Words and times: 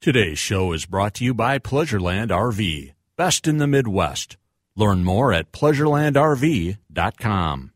Today's 0.00 0.38
show 0.38 0.72
is 0.72 0.86
brought 0.86 1.12
to 1.16 1.24
you 1.26 1.34
by 1.34 1.58
Pleasureland 1.58 2.28
RV, 2.28 2.94
best 3.16 3.46
in 3.46 3.58
the 3.58 3.66
Midwest. 3.66 4.38
Learn 4.74 5.04
more 5.04 5.30
at 5.30 5.52
pleasurelandrv.com. 5.52 7.72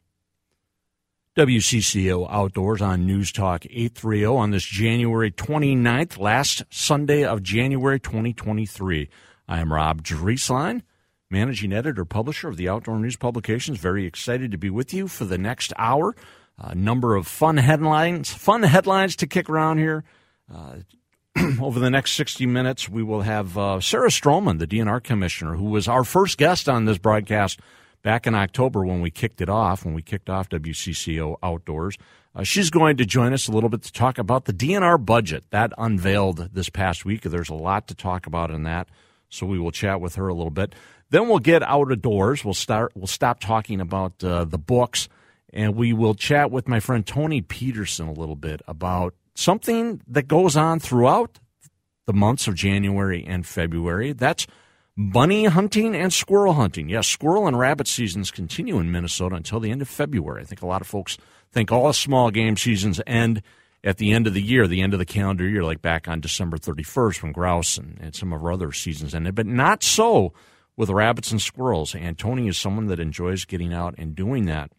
WCCO 1.36 2.26
Outdoors 2.30 2.80
on 2.80 3.04
News 3.04 3.30
Talk 3.30 3.66
830 3.66 4.24
on 4.24 4.52
this 4.52 4.64
January 4.64 5.32
29th, 5.32 6.18
last 6.18 6.62
Sunday 6.70 7.24
of 7.24 7.42
January 7.42 8.00
2023. 8.00 9.10
I 9.46 9.60
am 9.60 9.70
Rob 9.70 10.02
Drieslein, 10.02 10.80
managing 11.28 11.74
editor, 11.74 12.06
publisher 12.06 12.48
of 12.48 12.56
the 12.56 12.70
Outdoor 12.70 12.98
News 12.98 13.16
Publications. 13.16 13.76
Very 13.76 14.06
excited 14.06 14.50
to 14.50 14.56
be 14.56 14.70
with 14.70 14.94
you 14.94 15.08
for 15.08 15.26
the 15.26 15.36
next 15.36 15.74
hour. 15.76 16.16
A 16.56 16.74
number 16.74 17.16
of 17.16 17.26
fun 17.26 17.58
headlines, 17.58 18.32
fun 18.32 18.62
headlines 18.62 19.14
to 19.16 19.26
kick 19.26 19.50
around 19.50 19.76
here. 19.76 20.04
Uh, 20.50 20.76
over 21.60 21.80
the 21.80 21.90
next 21.90 22.12
60 22.12 22.46
minutes, 22.46 22.88
we 22.88 23.02
will 23.02 23.22
have 23.22 23.58
uh, 23.58 23.80
Sarah 23.80 24.08
Strommen, 24.08 24.58
the 24.58 24.66
DNR 24.66 25.02
commissioner, 25.02 25.54
who 25.54 25.64
was 25.64 25.88
our 25.88 26.04
first 26.04 26.38
guest 26.38 26.68
on 26.68 26.84
this 26.84 26.98
broadcast 26.98 27.58
back 28.02 28.26
in 28.26 28.34
October 28.34 28.84
when 28.84 29.00
we 29.00 29.10
kicked 29.10 29.40
it 29.40 29.48
off, 29.48 29.84
when 29.84 29.94
we 29.94 30.02
kicked 30.02 30.30
off 30.30 30.48
WCCO 30.48 31.36
Outdoors. 31.42 31.96
Uh, 32.36 32.44
she's 32.44 32.70
going 32.70 32.96
to 32.96 33.04
join 33.04 33.32
us 33.32 33.48
a 33.48 33.52
little 33.52 33.68
bit 33.68 33.82
to 33.82 33.92
talk 33.92 34.18
about 34.18 34.44
the 34.44 34.52
DNR 34.52 35.04
budget 35.04 35.44
that 35.50 35.72
unveiled 35.78 36.50
this 36.52 36.68
past 36.68 37.04
week. 37.04 37.22
There's 37.22 37.48
a 37.48 37.54
lot 37.54 37.88
to 37.88 37.94
talk 37.94 38.26
about 38.26 38.50
in 38.50 38.62
that, 38.64 38.88
so 39.28 39.46
we 39.46 39.58
will 39.58 39.72
chat 39.72 40.00
with 40.00 40.14
her 40.16 40.28
a 40.28 40.34
little 40.34 40.50
bit. 40.50 40.74
Then 41.10 41.28
we'll 41.28 41.38
get 41.38 41.62
out 41.62 41.90
of 41.90 42.02
doors. 42.02 42.44
We'll 42.44 42.54
start. 42.54 42.92
We'll 42.94 43.06
stop 43.06 43.40
talking 43.40 43.80
about 43.80 44.22
uh, 44.22 44.44
the 44.44 44.58
books, 44.58 45.08
and 45.52 45.74
we 45.74 45.92
will 45.92 46.14
chat 46.14 46.50
with 46.50 46.68
my 46.68 46.80
friend 46.80 47.06
Tony 47.06 47.40
Peterson 47.40 48.08
a 48.08 48.12
little 48.12 48.36
bit 48.36 48.62
about 48.66 49.14
something 49.34 50.00
that 50.06 50.28
goes 50.28 50.56
on 50.56 50.80
throughout 50.80 51.38
the 52.06 52.12
months 52.12 52.46
of 52.46 52.54
January 52.54 53.24
and 53.26 53.46
February. 53.46 54.12
That's 54.12 54.46
bunny 54.96 55.46
hunting 55.46 55.94
and 55.94 56.12
squirrel 56.12 56.54
hunting. 56.54 56.88
Yes, 56.88 57.08
squirrel 57.08 57.46
and 57.46 57.58
rabbit 57.58 57.88
seasons 57.88 58.30
continue 58.30 58.78
in 58.78 58.92
Minnesota 58.92 59.36
until 59.36 59.60
the 59.60 59.70
end 59.70 59.82
of 59.82 59.88
February. 59.88 60.42
I 60.42 60.44
think 60.44 60.62
a 60.62 60.66
lot 60.66 60.80
of 60.80 60.86
folks 60.86 61.18
think 61.52 61.72
all 61.72 61.92
small 61.92 62.30
game 62.30 62.56
seasons 62.56 63.00
end 63.06 63.42
at 63.82 63.98
the 63.98 64.12
end 64.12 64.26
of 64.26 64.34
the 64.34 64.42
year, 64.42 64.66
the 64.66 64.80
end 64.80 64.92
of 64.92 64.98
the 64.98 65.04
calendar 65.04 65.46
year, 65.48 65.62
like 65.62 65.82
back 65.82 66.08
on 66.08 66.20
December 66.20 66.56
31st 66.56 67.22
when 67.22 67.32
grouse 67.32 67.76
and, 67.76 67.98
and 68.00 68.14
some 68.14 68.32
of 68.32 68.42
our 68.42 68.52
other 68.52 68.72
seasons 68.72 69.14
ended. 69.14 69.34
But 69.34 69.46
not 69.46 69.82
so 69.82 70.32
with 70.76 70.90
rabbits 70.90 71.30
and 71.30 71.40
squirrels. 71.40 71.94
And 71.94 72.18
Tony 72.18 72.48
is 72.48 72.58
someone 72.58 72.86
that 72.86 73.00
enjoys 73.00 73.44
getting 73.44 73.72
out 73.72 73.94
and 73.98 74.14
doing 74.14 74.46
that. 74.46 74.72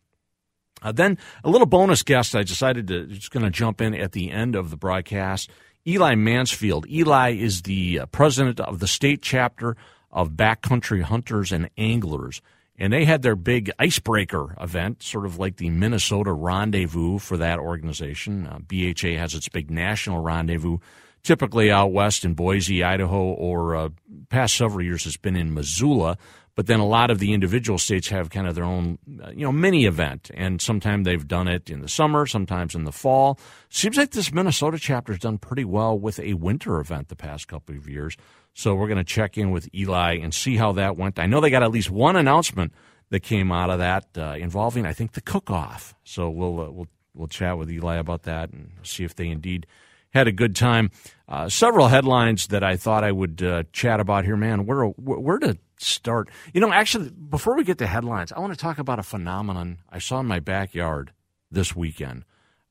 Uh, 0.81 0.91
then 0.91 1.17
a 1.43 1.49
little 1.49 1.65
bonus 1.65 2.03
guest. 2.03 2.35
I 2.35 2.43
decided 2.43 2.87
to 2.87 3.05
just 3.07 3.31
going 3.31 3.43
to 3.43 3.49
jump 3.49 3.81
in 3.81 3.95
at 3.95 4.11
the 4.11 4.31
end 4.31 4.55
of 4.55 4.69
the 4.69 4.77
broadcast. 4.77 5.49
Eli 5.87 6.15
Mansfield. 6.15 6.87
Eli 6.89 7.33
is 7.33 7.61
the 7.61 7.99
uh, 7.99 8.05
president 8.07 8.59
of 8.59 8.79
the 8.79 8.87
state 8.87 9.21
chapter 9.21 9.77
of 10.11 10.31
Backcountry 10.31 11.03
Hunters 11.03 11.51
and 11.51 11.69
Anglers, 11.77 12.41
and 12.77 12.91
they 12.91 13.05
had 13.05 13.21
their 13.21 13.35
big 13.35 13.71
icebreaker 13.77 14.55
event, 14.59 15.03
sort 15.03 15.25
of 15.25 15.37
like 15.37 15.57
the 15.57 15.69
Minnesota 15.69 16.31
rendezvous 16.31 17.19
for 17.19 17.37
that 17.37 17.59
organization. 17.59 18.47
Uh, 18.47 18.59
BHA 18.59 19.17
has 19.19 19.35
its 19.35 19.47
big 19.47 19.69
national 19.69 20.21
rendezvous, 20.21 20.79
typically 21.21 21.69
out 21.69 21.91
west 21.91 22.25
in 22.25 22.33
Boise, 22.33 22.83
Idaho, 22.83 23.23
or 23.23 23.75
uh, 23.75 23.89
past 24.29 24.55
several 24.55 24.83
years 24.83 25.05
it's 25.05 25.17
been 25.17 25.35
in 25.35 25.53
Missoula. 25.53 26.17
But 26.55 26.67
then 26.67 26.79
a 26.79 26.87
lot 26.87 27.11
of 27.11 27.19
the 27.19 27.33
individual 27.33 27.77
states 27.77 28.07
have 28.07 28.29
kind 28.29 28.47
of 28.47 28.55
their 28.55 28.63
own, 28.63 28.97
uh, 29.21 29.29
you 29.31 29.45
know, 29.45 29.51
mini 29.51 29.85
event, 29.85 30.31
and 30.33 30.61
sometimes 30.61 31.03
they've 31.03 31.27
done 31.27 31.49
it 31.49 31.69
in 31.69 31.81
the 31.81 31.89
summer, 31.89 32.25
sometimes 32.25 32.75
in 32.75 32.85
the 32.85 32.93
fall. 32.93 33.37
Seems 33.69 33.97
like 33.97 34.11
this 34.11 34.31
Minnesota 34.31 34.79
chapter 34.79 35.11
has 35.11 35.19
done 35.19 35.37
pretty 35.37 35.65
well 35.65 35.99
with 35.99 36.17
a 36.19 36.35
winter 36.35 36.79
event 36.79 37.09
the 37.09 37.15
past 37.15 37.49
couple 37.49 37.75
of 37.75 37.89
years. 37.89 38.15
So 38.53 38.73
we're 38.73 38.87
going 38.87 38.97
to 38.97 39.03
check 39.03 39.37
in 39.37 39.51
with 39.51 39.67
Eli 39.75 40.17
and 40.17 40.33
see 40.33 40.55
how 40.55 40.71
that 40.73 40.95
went. 40.95 41.19
I 41.19 41.25
know 41.25 41.41
they 41.41 41.49
got 41.49 41.61
at 41.63 41.71
least 41.71 41.91
one 41.91 42.15
announcement 42.15 42.71
that 43.09 43.19
came 43.19 43.51
out 43.51 43.69
of 43.69 43.79
that 43.79 44.05
uh, 44.17 44.35
involving, 44.39 44.85
I 44.85 44.93
think, 44.93 45.11
the 45.11 45.21
cook-off. 45.21 45.93
So 46.05 46.29
we'll 46.29 46.61
uh, 46.61 46.71
we'll 46.71 46.87
we'll 47.13 47.27
chat 47.27 47.57
with 47.57 47.69
Eli 47.69 47.97
about 47.97 48.23
that 48.23 48.51
and 48.51 48.71
see 48.83 49.03
if 49.03 49.13
they 49.13 49.27
indeed 49.27 49.67
had 50.11 50.27
a 50.29 50.31
good 50.31 50.55
time. 50.55 50.89
Uh, 51.27 51.49
several 51.49 51.89
headlines 51.89 52.47
that 52.47 52.63
I 52.63 52.77
thought 52.77 53.03
I 53.03 53.11
would 53.11 53.43
uh, 53.43 53.63
chat 53.73 53.99
about 53.99 54.23
here, 54.23 54.37
man. 54.37 54.65
Where 54.65 54.85
where 54.85 55.37
to 55.39 55.57
start? 55.77 56.29
You 56.53 56.61
know, 56.61 56.71
actually, 56.71 57.09
before 57.09 57.55
we 57.55 57.63
get 57.63 57.77
to 57.79 57.87
headlines, 57.87 58.31
I 58.31 58.39
want 58.39 58.53
to 58.53 58.59
talk 58.59 58.77
about 58.79 58.99
a 58.99 59.03
phenomenon 59.03 59.79
I 59.89 59.99
saw 59.99 60.19
in 60.19 60.25
my 60.25 60.39
backyard 60.39 61.11
this 61.51 61.75
weekend. 61.75 62.25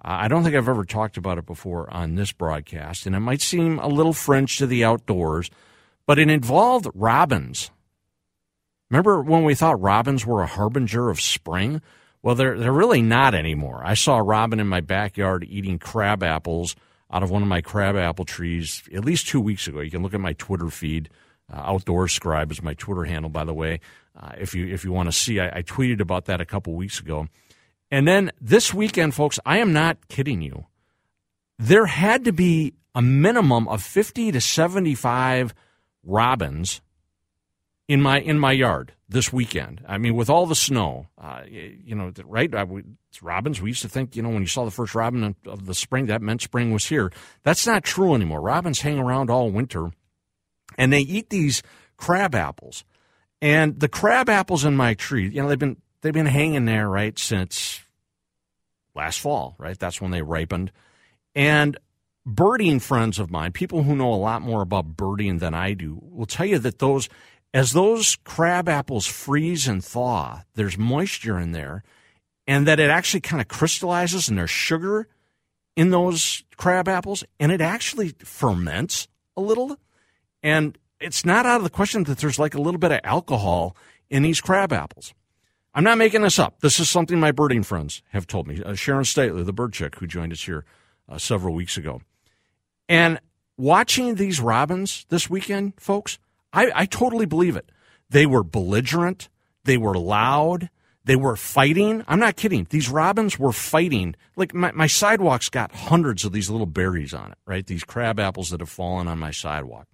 Uh, 0.05 0.19
I 0.21 0.29
don't 0.29 0.43
think 0.43 0.55
I've 0.55 0.69
ever 0.69 0.85
talked 0.85 1.17
about 1.17 1.39
it 1.39 1.47
before 1.47 1.93
on 1.93 2.15
this 2.15 2.33
broadcast, 2.33 3.07
and 3.07 3.17
it 3.17 3.21
might 3.21 3.41
seem 3.41 3.79
a 3.79 3.89
little 3.89 4.13
French 4.13 4.59
to 4.59 4.67
the 4.67 4.85
outdoors, 4.85 5.51
but 6.07 6.19
it 6.19 6.29
involved 6.29 6.89
robins. 6.95 7.71
Remember 8.91 9.23
when 9.23 9.45
we 9.45 9.55
thought 9.55 9.81
robins 9.81 10.27
were 10.27 10.43
a 10.43 10.47
harbinger 10.47 11.11
of 11.11 11.21
spring? 11.21 11.81
Well, 12.23 12.35
they're 12.35 12.59
they're 12.59 12.73
really 12.73 13.03
not 13.03 13.35
anymore. 13.35 13.83
I 13.85 13.95
saw 13.95 14.19
a 14.19 14.23
robin 14.23 14.61
in 14.61 14.67
my 14.67 14.81
backyard 14.81 15.47
eating 15.49 15.79
crab 15.79 16.23
apples 16.23 16.77
out 17.11 17.23
of 17.23 17.31
one 17.31 17.43
of 17.43 17.49
my 17.49 17.61
crab 17.61 17.97
apple 17.97 18.25
trees 18.25 18.83
at 18.95 19.05
least 19.05 19.27
two 19.29 19.41
weeks 19.41 19.67
ago. 19.67 19.81
You 19.81 19.91
can 19.91 20.03
look 20.03 20.15
at 20.15 20.21
my 20.21 20.33
Twitter 20.35 20.69
feed. 20.69 21.11
Uh, 21.53 21.57
Outdoor 21.57 22.09
Scribe 22.09 22.51
is 22.51 22.63
my 22.63 22.75
Twitter 22.75 23.05
handle, 23.05 23.31
by 23.31 23.45
the 23.45 23.55
way. 23.55 23.81
Uh, 24.19 24.33
if 24.39 24.55
you 24.55 24.67
if 24.67 24.85
you 24.85 24.93
want 24.93 25.09
to 25.09 25.13
see, 25.13 25.41
I, 25.41 25.59
I, 25.59 25.63
tweeted 25.63 26.01
about 26.01 26.27
that 26.27 26.41
a 26.41 26.45
couple 26.45 26.75
weeks 26.75 27.01
ago. 27.01 27.29
And 27.91 28.09
then 28.09 28.31
this 28.41 28.73
weekend, 28.73 29.15
folks, 29.15 29.39
I 29.45 29.59
am 29.59 29.73
not 29.73 30.09
kidding 30.09 30.41
you. 30.41 30.67
There 31.59 31.87
had 31.87 32.25
to 32.25 32.33
be 32.33 32.75
a 32.95 33.03
minimum 33.03 33.69
of 33.69 33.83
fifty 33.83 34.33
to 34.33 34.41
seventy 34.41 34.95
five 34.95 35.55
robins 36.05 36.81
in 37.89 38.01
my 38.01 38.21
in 38.21 38.39
my 38.39 38.53
yard 38.53 38.93
this 39.09 39.33
weekend. 39.33 39.83
I 39.87 39.99
mean, 39.99 40.15
with 40.15 40.31
all 40.31 40.47
the 40.47 40.55
snow, 40.55 41.09
uh, 41.19 41.43
you 41.47 41.95
know, 41.95 42.13
right? 42.25 42.53
I, 42.55 42.67
robins. 43.23 43.61
We 43.61 43.71
used 43.71 43.83
to 43.83 43.89
think, 43.89 44.17
you 44.17 44.23
know, 44.23 44.31
when 44.31 44.43
you 44.43 44.47
saw 44.49 44.65
the 44.65 44.71
first 44.71 44.95
robin 44.95 45.37
of 45.47 45.67
the 45.67 45.75
spring, 45.75 46.07
that 46.07 46.23
meant 46.23 46.43
spring 46.43 46.73
was 46.73 46.87
here. 46.87 47.13
That's 47.43 47.67
not 47.67 47.85
true 47.85 48.15
anymore. 48.15 48.41
Robins 48.41 48.81
hang 48.81 48.99
around 48.99 49.31
all 49.31 49.51
winter, 49.51 49.91
and 50.77 50.93
they 50.93 51.01
eat 51.01 51.31
these 51.31 51.63
crab 51.97 52.35
apples. 52.35 52.85
And 53.41 53.79
the 53.79 53.89
crab 53.89 54.29
apples 54.29 54.65
in 54.65 54.77
my 54.77 54.95
tree, 54.95 55.29
you 55.29 55.43
know, 55.43 55.49
they've 55.49 55.59
been 55.59 55.77
they've 56.01 56.13
been 56.13 56.27
hanging 56.27 56.65
there 56.65 56.89
right 56.89 57.19
since 57.19 57.83
last 58.95 59.21
fall, 59.21 59.55
right? 59.59 59.79
That's 59.79 60.01
when 60.01 60.11
they 60.11 60.23
ripened. 60.23 60.73
And 61.35 61.77
birding 62.25 62.81
friends 62.81 63.19
of 63.19 63.31
mine, 63.31 63.53
people 63.53 63.83
who 63.83 63.97
know 63.97 64.13
a 64.13 64.17
lot 64.17 64.43
more 64.43 64.63
about 64.63 64.97
birding 64.97 65.39
than 65.39 65.55
I 65.55 65.75
do, 65.75 65.99
will 66.03 66.27
tell 66.27 66.47
you 66.47 66.59
that 66.59 66.79
those 66.79 67.09
as 67.53 67.73
those 67.73 68.17
crab 68.25 68.69
apples 68.69 69.07
freeze 69.07 69.69
and 69.69 69.85
thaw, 69.85 70.43
there's 70.55 70.77
moisture 70.77 71.39
in 71.39 71.53
there, 71.53 71.85
and 72.47 72.67
that 72.67 72.81
it 72.81 72.91
actually 72.91 73.21
kind 73.21 73.41
of 73.41 73.49
crystallizes 73.49 74.29
and 74.29 74.37
there's 74.37 74.51
sugar 74.51 75.07
in 75.77 75.91
those 75.91 76.45
crab 76.57 76.89
apples, 76.89 77.25
and 77.39 77.53
it 77.53 77.61
actually 77.61 78.15
ferments 78.25 79.09
a 79.37 79.41
little. 79.41 79.79
And 80.45 80.79
it's 81.01 81.25
not 81.25 81.47
out 81.47 81.57
of 81.57 81.65
the 81.65 81.71
question 81.71 82.05
that 82.05 82.19
there's 82.19 82.39
like 82.39 82.55
a 82.55 82.61
little 82.61 82.79
bit 82.79 82.93
of 82.93 83.01
alcohol 83.03 83.75
in 84.11 84.23
these 84.23 84.43
crab 84.43 84.73
apples. 84.73 85.15
I'm 85.75 85.83
not 85.83 85.99
making 85.99 86.21
this 86.21 86.39
up. 86.39 86.61
This 86.61 86.79
is 86.79 86.89
something 86.89 87.19
my 87.19 87.33
birding 87.33 87.65
friends 87.65 88.03
have 88.11 88.27
told 88.27 88.47
me. 88.47 88.63
Uh, 88.63 88.75
Sharon 88.75 89.05
Stiteler, 89.05 89.45
the 89.45 89.55
bird 89.55 89.73
chick 89.73 89.97
who 89.97 90.07
joined 90.07 90.33
us 90.33 90.45
here 90.45 90.67
uh, 91.09 91.19
several 91.19 91.55
weeks 91.55 91.79
ago. 91.79 92.03
And 92.89 93.19
watching 93.57 94.17
these 94.17 94.39
robins 94.39 95.07
this 95.09 95.29
weekend, 95.31 95.73
folks, 95.79 96.19
I, 96.53 96.71
I 96.75 96.87
totally 96.87 97.27
believe 97.27 97.57
it. 97.57 97.73
They 98.11 98.27
were 98.27 98.45
belligerent. 98.45 99.31
They 99.65 99.79
were 99.79 99.97
loud. 99.97 100.69
They 101.07 101.17
were 101.17 101.37
fighting. 101.37 102.05
I'm 102.07 102.21
not 102.21 102.37
kidding. 102.37 102.67
These 102.69 102.91
robins 102.91 103.39
were 103.39 103.53
fighting. 103.53 104.15
Like 104.37 104.55
my, 104.55 104.73
my 104.73 104.87
sidewalk's 104.87 105.49
got 105.49 105.73
hundreds 105.73 106.25
of 106.25 106.33
these 106.33 106.51
little 106.51 106.67
berries 106.67 107.15
on 107.15 107.33
it, 107.33 107.39
right? 107.47 107.67
These 107.67 107.85
crab 107.85 108.21
apples 108.21 108.51
that 108.51 108.61
have 108.61 108.69
fallen 108.69 109.09
on 109.09 109.19
my 109.19 109.31
sidewalk. 109.31 109.89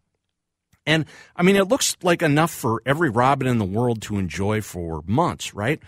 And 0.91 1.05
I 1.37 1.45
mean, 1.45 1.55
it 1.55 1.69
looks 1.69 1.97
like 2.03 2.21
enough 2.21 2.51
for 2.51 2.83
every 2.85 3.11
robin 3.11 3.47
in 3.47 3.59
the 3.59 3.65
world 3.65 4.03
to 4.03 4.19
enjoy 4.19 4.61
for 4.61 5.05
months, 5.07 5.55
right? 5.55 5.81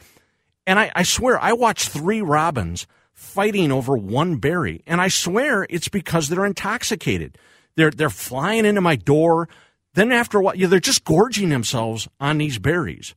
And 0.65 0.79
I, 0.79 0.93
I 0.95 1.03
swear, 1.03 1.43
I 1.43 1.55
watched 1.55 1.89
three 1.89 2.23
robins 2.23 2.87
fighting 3.13 3.73
over 3.73 3.97
one 3.97 4.37
berry. 4.37 4.85
And 4.87 5.01
I 5.01 5.09
swear 5.09 5.67
it's 5.69 5.89
because 5.89 6.29
they're 6.29 6.47
intoxicated. 6.47 7.37
They're, 7.75 7.91
they're 7.91 8.11
flying 8.11 8.65
into 8.65 8.81
my 8.81 8.95
door. 8.95 9.49
Then 9.95 10.13
after 10.13 10.39
a 10.39 10.43
while, 10.43 10.55
they're 10.57 10.79
just 10.79 11.05
gorging 11.05 11.49
themselves 11.49 12.07
on 12.21 12.39
these 12.39 12.61
berries. 12.61 13.17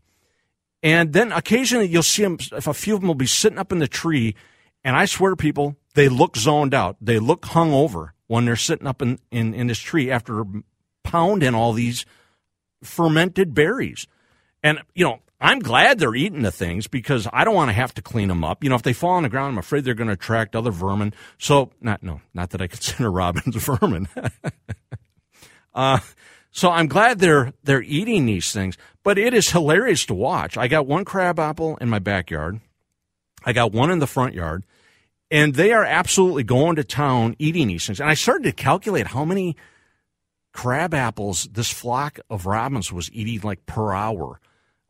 And 0.81 1.13
then 1.13 1.31
occasionally 1.31 1.87
you'll 1.87 2.01
see 2.01 2.23
them, 2.23 2.39
if 2.51 2.65
a 2.65 2.73
few 2.73 2.95
of 2.95 3.01
them 3.01 3.09
will 3.09 3.15
be 3.15 3.27
sitting 3.27 3.59
up 3.59 3.71
in 3.71 3.77
the 3.77 3.87
tree, 3.87 4.33
and 4.83 4.95
I 4.95 5.05
swear, 5.05 5.35
people, 5.35 5.75
they 5.93 6.09
look 6.09 6.35
zoned 6.35 6.73
out. 6.73 6.97
They 6.99 7.19
look 7.19 7.45
hung 7.45 7.73
over 7.73 8.15
when 8.25 8.45
they're 8.45 8.55
sitting 8.55 8.87
up 8.87 9.03
in, 9.03 9.19
in, 9.29 9.53
in 9.53 9.67
this 9.67 9.79
tree 9.79 10.09
after 10.09 10.45
pounding 11.05 11.55
all 11.55 11.71
these 11.71 12.05
fermented 12.83 13.53
berries. 13.53 14.07
And, 14.61 14.79
you 14.93 15.05
know, 15.05 15.19
I'm 15.39 15.59
glad 15.59 15.99
they're 15.99 16.15
eating 16.15 16.41
the 16.41 16.51
things 16.51 16.87
because 16.87 17.27
I 17.31 17.43
don't 17.43 17.55
want 17.55 17.69
to 17.69 17.73
have 17.73 17.93
to 17.95 18.01
clean 18.01 18.29
them 18.29 18.43
up. 18.43 18.63
You 18.63 18.69
know, 18.69 18.75
if 18.75 18.83
they 18.83 18.93
fall 18.93 19.11
on 19.11 19.23
the 19.23 19.29
ground, 19.29 19.53
I'm 19.53 19.57
afraid 19.57 19.83
they're 19.83 19.93
going 19.93 20.07
to 20.07 20.13
attract 20.13 20.55
other 20.55 20.71
vermin. 20.71 21.13
So, 21.37 21.71
not 21.81 22.03
no, 22.03 22.21
not 22.33 22.49
that 22.51 22.61
I 22.61 22.67
consider 22.75 23.11
robins 23.11 23.55
vermin. 23.63 24.07
Uh, 25.75 25.99
so 26.51 26.71
I'm 26.71 26.87
glad 26.87 27.19
they're 27.19 27.51
they're 27.65 27.81
eating 27.81 28.25
these 28.25 28.53
things, 28.53 28.77
but 29.03 29.17
it 29.17 29.33
is 29.33 29.49
hilarious 29.49 30.05
to 30.05 30.13
watch. 30.13 30.55
I 30.55 30.69
got 30.69 30.87
one 30.87 31.03
crab 31.03 31.37
apple 31.37 31.75
in 31.81 31.89
my 31.89 31.99
backyard. 31.99 32.61
I 33.43 33.51
got 33.51 33.73
one 33.73 33.91
in 33.91 33.99
the 33.99 34.07
front 34.07 34.35
yard, 34.35 34.63
and 35.29 35.53
they 35.53 35.73
are 35.73 35.83
absolutely 35.83 36.43
going 36.43 36.77
to 36.77 36.85
town 36.85 37.35
eating 37.39 37.67
these 37.67 37.85
things. 37.85 37.99
And 37.99 38.09
I 38.09 38.13
started 38.13 38.45
to 38.45 38.53
calculate 38.53 39.07
how 39.07 39.25
many 39.25 39.57
crab 40.55 40.93
apples 40.93 41.49
this 41.51 41.69
flock 41.69 42.17
of 42.29 42.45
robins 42.45 42.89
was 42.89 43.11
eating 43.11 43.41
like 43.41 43.65
per 43.65 43.93
hour. 43.93 44.39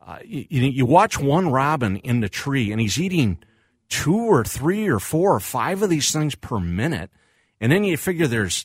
Uh, 0.00 0.18
you, 0.24 0.46
you 0.48 0.86
watch 0.86 1.18
one 1.18 1.50
robin 1.50 1.96
in 1.96 2.20
the 2.20 2.28
tree, 2.28 2.70
and 2.70 2.80
he's 2.80 3.00
eating 3.00 3.36
two 3.88 4.16
or 4.16 4.44
three 4.44 4.86
or 4.86 5.00
four 5.00 5.34
or 5.34 5.40
five 5.40 5.82
of 5.82 5.90
these 5.90 6.12
things 6.12 6.36
per 6.36 6.60
minute, 6.60 7.10
and 7.60 7.72
then 7.72 7.82
you 7.82 7.96
figure 7.96 8.28
there's 8.28 8.64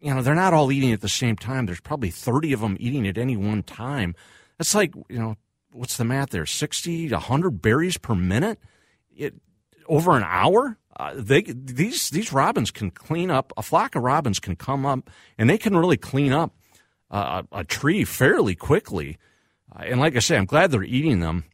you 0.00 0.12
know, 0.12 0.22
they're 0.22 0.34
not 0.34 0.52
all 0.52 0.72
eating 0.72 0.92
at 0.92 1.00
the 1.00 1.08
same 1.08 1.36
time. 1.36 1.66
There's 1.66 1.80
probably 1.80 2.10
30 2.10 2.52
of 2.52 2.60
them 2.60 2.76
eating 2.78 3.06
at 3.06 3.16
any 3.16 3.36
one 3.36 3.62
time. 3.62 4.14
That's 4.58 4.74
like, 4.74 4.94
you 5.08 5.18
know, 5.18 5.36
what's 5.72 5.96
the 5.96 6.04
math 6.04 6.30
there? 6.30 6.46
60 6.46 7.08
to 7.08 7.14
100 7.14 7.62
berries 7.62 7.96
per 7.96 8.14
minute? 8.14 8.58
It, 9.16 9.34
over 9.88 10.16
an 10.16 10.24
hour? 10.24 10.78
Uh, 10.98 11.12
they 11.14 11.42
these 11.42 12.10
these 12.10 12.32
robins 12.32 12.70
can 12.70 12.90
clean 12.90 13.30
up 13.30 13.52
a 13.56 13.62
flock 13.62 13.94
of 13.94 14.02
robins 14.02 14.40
can 14.40 14.56
come 14.56 14.86
up 14.86 15.10
and 15.36 15.50
they 15.50 15.58
can 15.58 15.76
really 15.76 15.98
clean 15.98 16.32
up 16.32 16.54
uh, 17.10 17.42
a, 17.52 17.64
tree 17.64 18.04
fairly 18.04 18.54
quickly. 18.54 19.18
Uh, 19.74 19.82
and 19.84 20.00
like 20.00 20.16
I 20.16 20.20
say, 20.20 20.36
I'm 20.36 20.46
glad 20.46 20.70
they're 20.70 20.82
eating 20.82 21.20
them. 21.20 21.44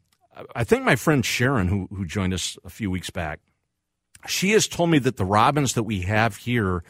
I 0.55 0.65
think 0.65 0.85
my 0.85 0.97
friend 0.97 1.25
Sharon, 1.25 1.69
who 1.69 1.89
who 1.91 2.07
joined 2.07 2.33
us 2.33 2.57
a 2.65 2.71
few 2.71 2.91
weeks 2.91 3.11
back, 3.11 3.41
she 4.27 4.53
has 4.53 4.69
told 4.69 4.91
me 4.91 4.99
that 5.01 5.17
the 5.17 5.25
robins 5.25 5.75
that 5.75 5.83
we 5.83 6.03
have 6.03 6.37
here 6.37 6.85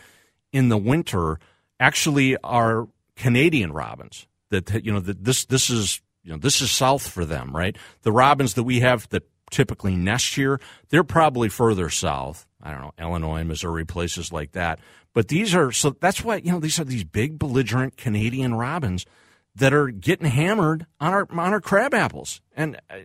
in 0.52 0.68
the 0.68 0.78
winter 0.78 1.40
actually 1.80 2.36
are 2.38 2.86
Canadian 3.16 3.72
robins. 3.72 4.26
That 4.50 4.84
you 4.84 4.92
know 4.92 5.00
that 5.00 5.24
this 5.24 5.46
this 5.46 5.70
is 5.70 6.00
you 6.22 6.32
know 6.32 6.38
this 6.38 6.60
is 6.60 6.70
south 6.70 7.08
for 7.08 7.24
them, 7.24 7.56
right? 7.56 7.76
The 8.02 8.12
robins 8.12 8.54
that 8.54 8.64
we 8.64 8.80
have 8.80 9.08
that 9.08 9.24
typically 9.52 9.94
nest 9.94 10.34
here, 10.34 10.60
they're 10.88 11.04
probably 11.04 11.48
further 11.48 11.88
south. 11.88 12.46
I 12.60 12.72
don't 12.72 12.80
know, 12.80 12.94
Illinois, 12.98 13.44
Missouri, 13.44 13.84
places 13.84 14.32
like 14.32 14.52
that. 14.52 14.80
But 15.12 15.28
these 15.28 15.54
are 15.54 15.70
so 15.70 15.90
that's 15.90 16.24
why 16.24 16.36
you 16.36 16.50
know 16.50 16.60
these 16.60 16.80
are 16.80 16.84
these 16.84 17.04
big 17.04 17.38
belligerent 17.38 17.96
Canadian 17.96 18.54
robins 18.54 19.06
that 19.54 19.74
are 19.74 19.88
getting 19.88 20.26
hammered 20.26 20.86
on 20.98 21.12
our 21.12 21.26
on 21.30 21.52
our 21.52 21.60
crab 21.60 21.94
apples. 21.94 22.40
And 22.56 22.80
uh, 22.90 22.98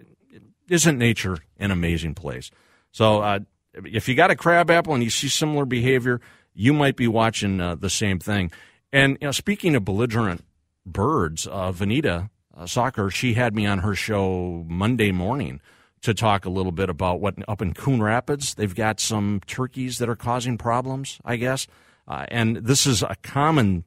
isn't 0.69 0.97
nature 0.97 1.39
an 1.57 1.71
amazing 1.71 2.15
place? 2.15 2.49
So 2.91 3.21
uh, 3.21 3.39
if 3.73 4.07
you 4.07 4.15
got 4.15 4.31
a 4.31 4.35
crab 4.35 4.71
apple 4.71 4.93
and 4.93 5.03
you 5.03 5.09
see 5.09 5.27
similar 5.27 5.65
behavior, 5.65 6.21
you 6.53 6.73
might 6.73 6.95
be 6.95 7.07
watching 7.07 7.59
uh, 7.59 7.75
the 7.75 7.89
same 7.89 8.19
thing. 8.19 8.51
And 8.91 9.17
you 9.21 9.27
know, 9.27 9.31
speaking 9.31 9.75
of 9.75 9.83
belligerent 9.85 10.43
birds, 10.85 11.45
uh, 11.45 11.71
Vineeta 11.71 12.29
uh, 12.55 12.63
Sawkar, 12.63 13.11
she 13.11 13.33
had 13.33 13.53
me 13.53 13.65
on 13.65 13.79
her 13.79 13.95
show 13.95 14.65
Monday 14.67 15.11
morning 15.11 15.61
to 16.01 16.13
talk 16.13 16.45
a 16.45 16.49
little 16.49 16.71
bit 16.71 16.89
about 16.89 17.19
what 17.19 17.35
up 17.47 17.61
in 17.61 17.73
Coon 17.73 18.01
Rapids 18.01 18.53
they've 18.53 18.75
got 18.75 18.99
some 18.99 19.41
turkeys 19.47 19.97
that 19.97 20.09
are 20.09 20.15
causing 20.15 20.57
problems, 20.57 21.19
I 21.25 21.37
guess. 21.37 21.67
Uh, 22.07 22.25
and 22.29 22.57
this 22.57 22.85
is 22.85 23.03
a 23.03 23.15
common 23.21 23.83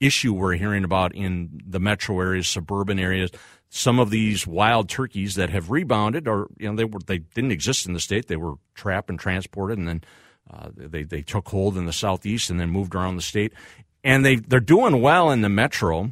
issue 0.00 0.34
we're 0.34 0.54
hearing 0.54 0.84
about 0.84 1.14
in 1.14 1.62
the 1.66 1.80
metro 1.80 2.20
areas, 2.20 2.48
suburban 2.48 2.98
areas. 2.98 3.30
Some 3.68 3.98
of 3.98 4.10
these 4.10 4.46
wild 4.46 4.88
turkeys 4.88 5.36
that 5.36 5.48
have 5.50 5.70
rebounded, 5.70 6.28
or 6.28 6.48
you 6.58 6.68
know, 6.68 6.76
they 6.76 6.84
were 6.84 7.00
they 7.06 7.18
didn't 7.18 7.52
exist 7.52 7.86
in 7.86 7.94
the 7.94 8.00
state; 8.00 8.26
they 8.26 8.36
were 8.36 8.54
trapped 8.74 9.08
and 9.08 9.18
transported, 9.18 9.78
and 9.78 9.88
then 9.88 10.04
uh, 10.50 10.68
they 10.74 11.04
they 11.04 11.22
took 11.22 11.48
hold 11.48 11.78
in 11.78 11.86
the 11.86 11.92
southeast 11.92 12.50
and 12.50 12.60
then 12.60 12.68
moved 12.68 12.94
around 12.94 13.16
the 13.16 13.22
state, 13.22 13.54
and 14.04 14.26
they 14.26 14.36
they're 14.36 14.60
doing 14.60 15.00
well 15.00 15.30
in 15.30 15.40
the 15.40 15.48
metro, 15.48 16.10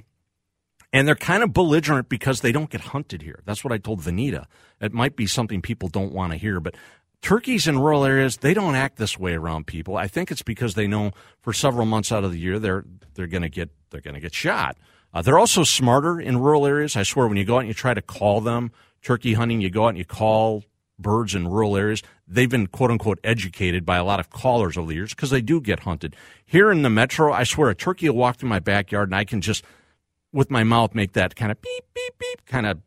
and 0.92 1.06
they're 1.06 1.14
kind 1.14 1.42
of 1.42 1.52
belligerent 1.52 2.08
because 2.08 2.40
they 2.40 2.52
don't 2.52 2.70
get 2.70 2.80
hunted 2.80 3.22
here. 3.22 3.40
That's 3.44 3.64
what 3.64 3.72
I 3.72 3.78
told 3.78 4.00
Vineeta. 4.00 4.46
It 4.80 4.92
might 4.92 5.16
be 5.16 5.26
something 5.26 5.62
people 5.62 5.88
don't 5.88 6.12
want 6.12 6.32
to 6.32 6.38
hear, 6.38 6.60
but 6.60 6.74
turkeys 7.22 7.68
in 7.68 7.78
rural 7.78 8.04
areas 8.04 8.38
they 8.38 8.54
don't 8.54 8.74
act 8.74 8.96
this 8.96 9.18
way 9.18 9.34
around 9.34 9.66
people. 9.66 9.96
I 9.96 10.08
think 10.08 10.30
it's 10.30 10.42
because 10.42 10.74
they 10.74 10.86
know 10.86 11.12
for 11.40 11.52
several 11.52 11.86
months 11.86 12.10
out 12.10 12.24
of 12.24 12.32
the 12.32 12.38
year 12.38 12.58
they're 12.58 12.84
they're 13.14 13.26
going 13.26 13.42
to 13.42 13.48
get 13.48 13.70
they're 13.90 14.00
going 14.00 14.14
to 14.14 14.20
get 14.20 14.34
shot. 14.34 14.76
Uh, 15.12 15.22
they're 15.22 15.38
also 15.38 15.64
smarter 15.64 16.20
in 16.20 16.38
rural 16.38 16.66
areas. 16.66 16.96
I 16.96 17.02
swear, 17.02 17.26
when 17.26 17.36
you 17.36 17.44
go 17.44 17.56
out 17.56 17.60
and 17.60 17.68
you 17.68 17.74
try 17.74 17.94
to 17.94 18.02
call 18.02 18.40
them 18.40 18.70
turkey 19.02 19.34
hunting, 19.34 19.60
you 19.60 19.70
go 19.70 19.84
out 19.84 19.88
and 19.88 19.98
you 19.98 20.04
call 20.04 20.64
birds 20.98 21.34
in 21.34 21.48
rural 21.48 21.76
areas, 21.76 22.02
they've 22.28 22.50
been 22.50 22.66
quote 22.66 22.90
unquote 22.90 23.18
educated 23.24 23.84
by 23.84 23.96
a 23.96 24.04
lot 24.04 24.20
of 24.20 24.30
callers 24.30 24.76
over 24.76 24.88
the 24.88 24.94
years 24.94 25.14
because 25.14 25.30
they 25.30 25.40
do 25.40 25.60
get 25.60 25.80
hunted. 25.80 26.14
Here 26.44 26.70
in 26.70 26.82
the 26.82 26.90
metro, 26.90 27.32
I 27.32 27.44
swear 27.44 27.70
a 27.70 27.74
turkey 27.74 28.08
will 28.08 28.16
walk 28.16 28.36
through 28.36 28.50
my 28.50 28.60
backyard 28.60 29.08
and 29.08 29.16
I 29.16 29.24
can 29.24 29.40
just, 29.40 29.64
with 30.32 30.50
my 30.50 30.64
mouth, 30.64 30.94
make 30.94 31.12
that 31.12 31.36
kind 31.36 31.50
of 31.50 31.60
beep, 31.60 31.84
beep, 31.94 32.18
beep, 32.18 32.46
kind 32.46 32.66
of 32.66 32.78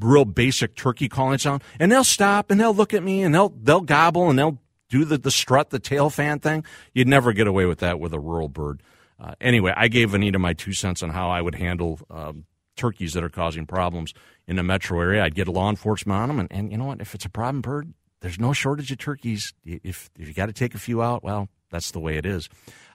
real 0.00 0.24
basic 0.24 0.74
turkey 0.74 1.08
calling 1.08 1.38
sound. 1.38 1.62
And 1.78 1.90
they'll 1.90 2.04
stop 2.04 2.50
and 2.50 2.60
they'll 2.60 2.74
look 2.74 2.94
at 2.94 3.02
me 3.02 3.22
and 3.22 3.34
they'll, 3.34 3.50
they'll 3.50 3.80
gobble 3.80 4.28
and 4.28 4.38
they'll 4.38 4.58
do 4.88 5.04
the, 5.04 5.18
the 5.18 5.30
strut, 5.30 5.70
the 5.70 5.78
tail 5.78 6.10
fan 6.10 6.38
thing. 6.38 6.64
You'd 6.92 7.08
never 7.08 7.32
get 7.32 7.46
away 7.46 7.66
with 7.66 7.78
that 7.78 7.98
with 7.98 8.12
a 8.12 8.20
rural 8.20 8.48
bird. 8.48 8.82
Uh, 9.18 9.34
anyway, 9.40 9.72
I 9.76 9.88
gave 9.88 10.14
Anita 10.14 10.38
my 10.38 10.52
two 10.52 10.72
cents 10.72 11.02
on 11.02 11.10
how 11.10 11.30
I 11.30 11.40
would 11.40 11.54
handle 11.54 12.00
um, 12.10 12.44
turkeys 12.76 13.12
that 13.14 13.22
are 13.22 13.28
causing 13.28 13.66
problems 13.66 14.12
in 14.46 14.56
the 14.56 14.62
metro 14.62 15.00
area. 15.00 15.24
I'd 15.24 15.34
get 15.34 15.48
law 15.48 15.70
enforcement 15.70 16.20
on 16.20 16.28
them, 16.28 16.40
and, 16.40 16.52
and 16.52 16.72
you 16.72 16.78
know 16.78 16.86
what? 16.86 17.00
If 17.00 17.14
it's 17.14 17.24
a 17.24 17.30
problem 17.30 17.60
bird, 17.60 17.94
there's 18.20 18.40
no 18.40 18.52
shortage 18.52 18.90
of 18.90 18.98
turkeys. 18.98 19.52
If 19.64 20.10
if 20.18 20.28
you 20.28 20.34
got 20.34 20.46
to 20.46 20.52
take 20.52 20.74
a 20.74 20.78
few 20.78 21.02
out, 21.02 21.22
well, 21.22 21.48
that's 21.70 21.90
the 21.90 22.00
way 22.00 22.16
it 22.16 22.26
is. 22.26 22.48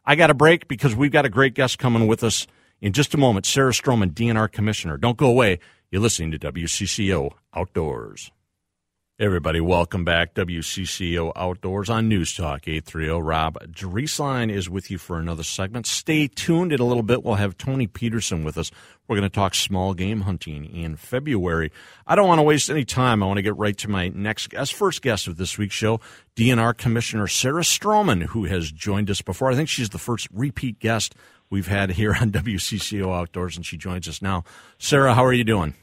I 0.05 0.15
got 0.15 0.29
a 0.29 0.33
break 0.33 0.67
because 0.67 0.95
we've 0.95 1.11
got 1.11 1.25
a 1.25 1.29
great 1.29 1.53
guest 1.53 1.79
coming 1.79 2.07
with 2.07 2.23
us 2.23 2.47
in 2.81 2.93
just 2.93 3.13
a 3.13 3.17
moment. 3.17 3.45
Sarah 3.45 3.71
Strommen, 3.71 4.13
DNR 4.13 4.51
Commissioner. 4.51 4.97
Don't 4.97 5.17
go 5.17 5.27
away. 5.27 5.59
You're 5.91 6.01
listening 6.01 6.31
to 6.31 6.39
WCCO 6.39 7.31
Outdoors. 7.55 8.31
Everybody, 9.19 9.59
welcome 9.59 10.05
back. 10.05 10.35
WCCO 10.35 11.31
Outdoors 11.35 11.89
on 11.89 12.07
News 12.07 12.35
Talk 12.35 12.67
830. 12.67 13.19
Rob 13.19 13.57
Drieslein 13.71 14.51
is 14.51 14.69
with 14.69 14.91
you 14.91 14.99
for 14.99 15.17
another 15.17 15.41
segment. 15.41 15.87
Stay 15.87 16.27
tuned 16.27 16.71
in 16.71 16.79
a 16.79 16.83
little 16.83 17.01
bit. 17.01 17.23
We'll 17.23 17.33
have 17.33 17.57
Tony 17.57 17.87
Peterson 17.87 18.43
with 18.43 18.59
us. 18.59 18.69
We're 19.07 19.15
going 19.15 19.27
to 19.27 19.33
talk 19.33 19.55
small 19.55 19.95
game 19.95 20.21
hunting 20.21 20.65
in 20.65 20.97
February. 20.97 21.71
I 22.05 22.15
don't 22.15 22.27
want 22.27 22.37
to 22.37 22.43
waste 22.43 22.69
any 22.69 22.85
time. 22.85 23.23
I 23.23 23.25
want 23.25 23.37
to 23.37 23.41
get 23.41 23.57
right 23.57 23.75
to 23.79 23.89
my 23.89 24.09
next 24.09 24.51
guest, 24.51 24.75
first 24.75 25.01
guest 25.01 25.25
of 25.25 25.37
this 25.37 25.57
week's 25.57 25.73
show, 25.73 25.99
DNR 26.35 26.77
Commissioner 26.77 27.25
Sarah 27.25 27.63
Strommen, 27.63 28.21
who 28.21 28.45
has 28.45 28.71
joined 28.71 29.09
us 29.09 29.23
before. 29.23 29.49
I 29.49 29.55
think 29.55 29.67
she's 29.67 29.89
the 29.89 29.97
first 29.97 30.27
repeat 30.31 30.77
guest 30.77 31.15
we've 31.49 31.67
had 31.67 31.91
here 31.91 32.15
on 32.19 32.31
WCCO 32.31 33.15
Outdoors, 33.15 33.55
and 33.55 33.65
she 33.65 33.77
joins 33.77 34.07
us 34.07 34.21
now. 34.21 34.43
Sarah, 34.77 35.13
how 35.13 35.25
are 35.25 35.33
you 35.33 35.43
doing? 35.43 35.73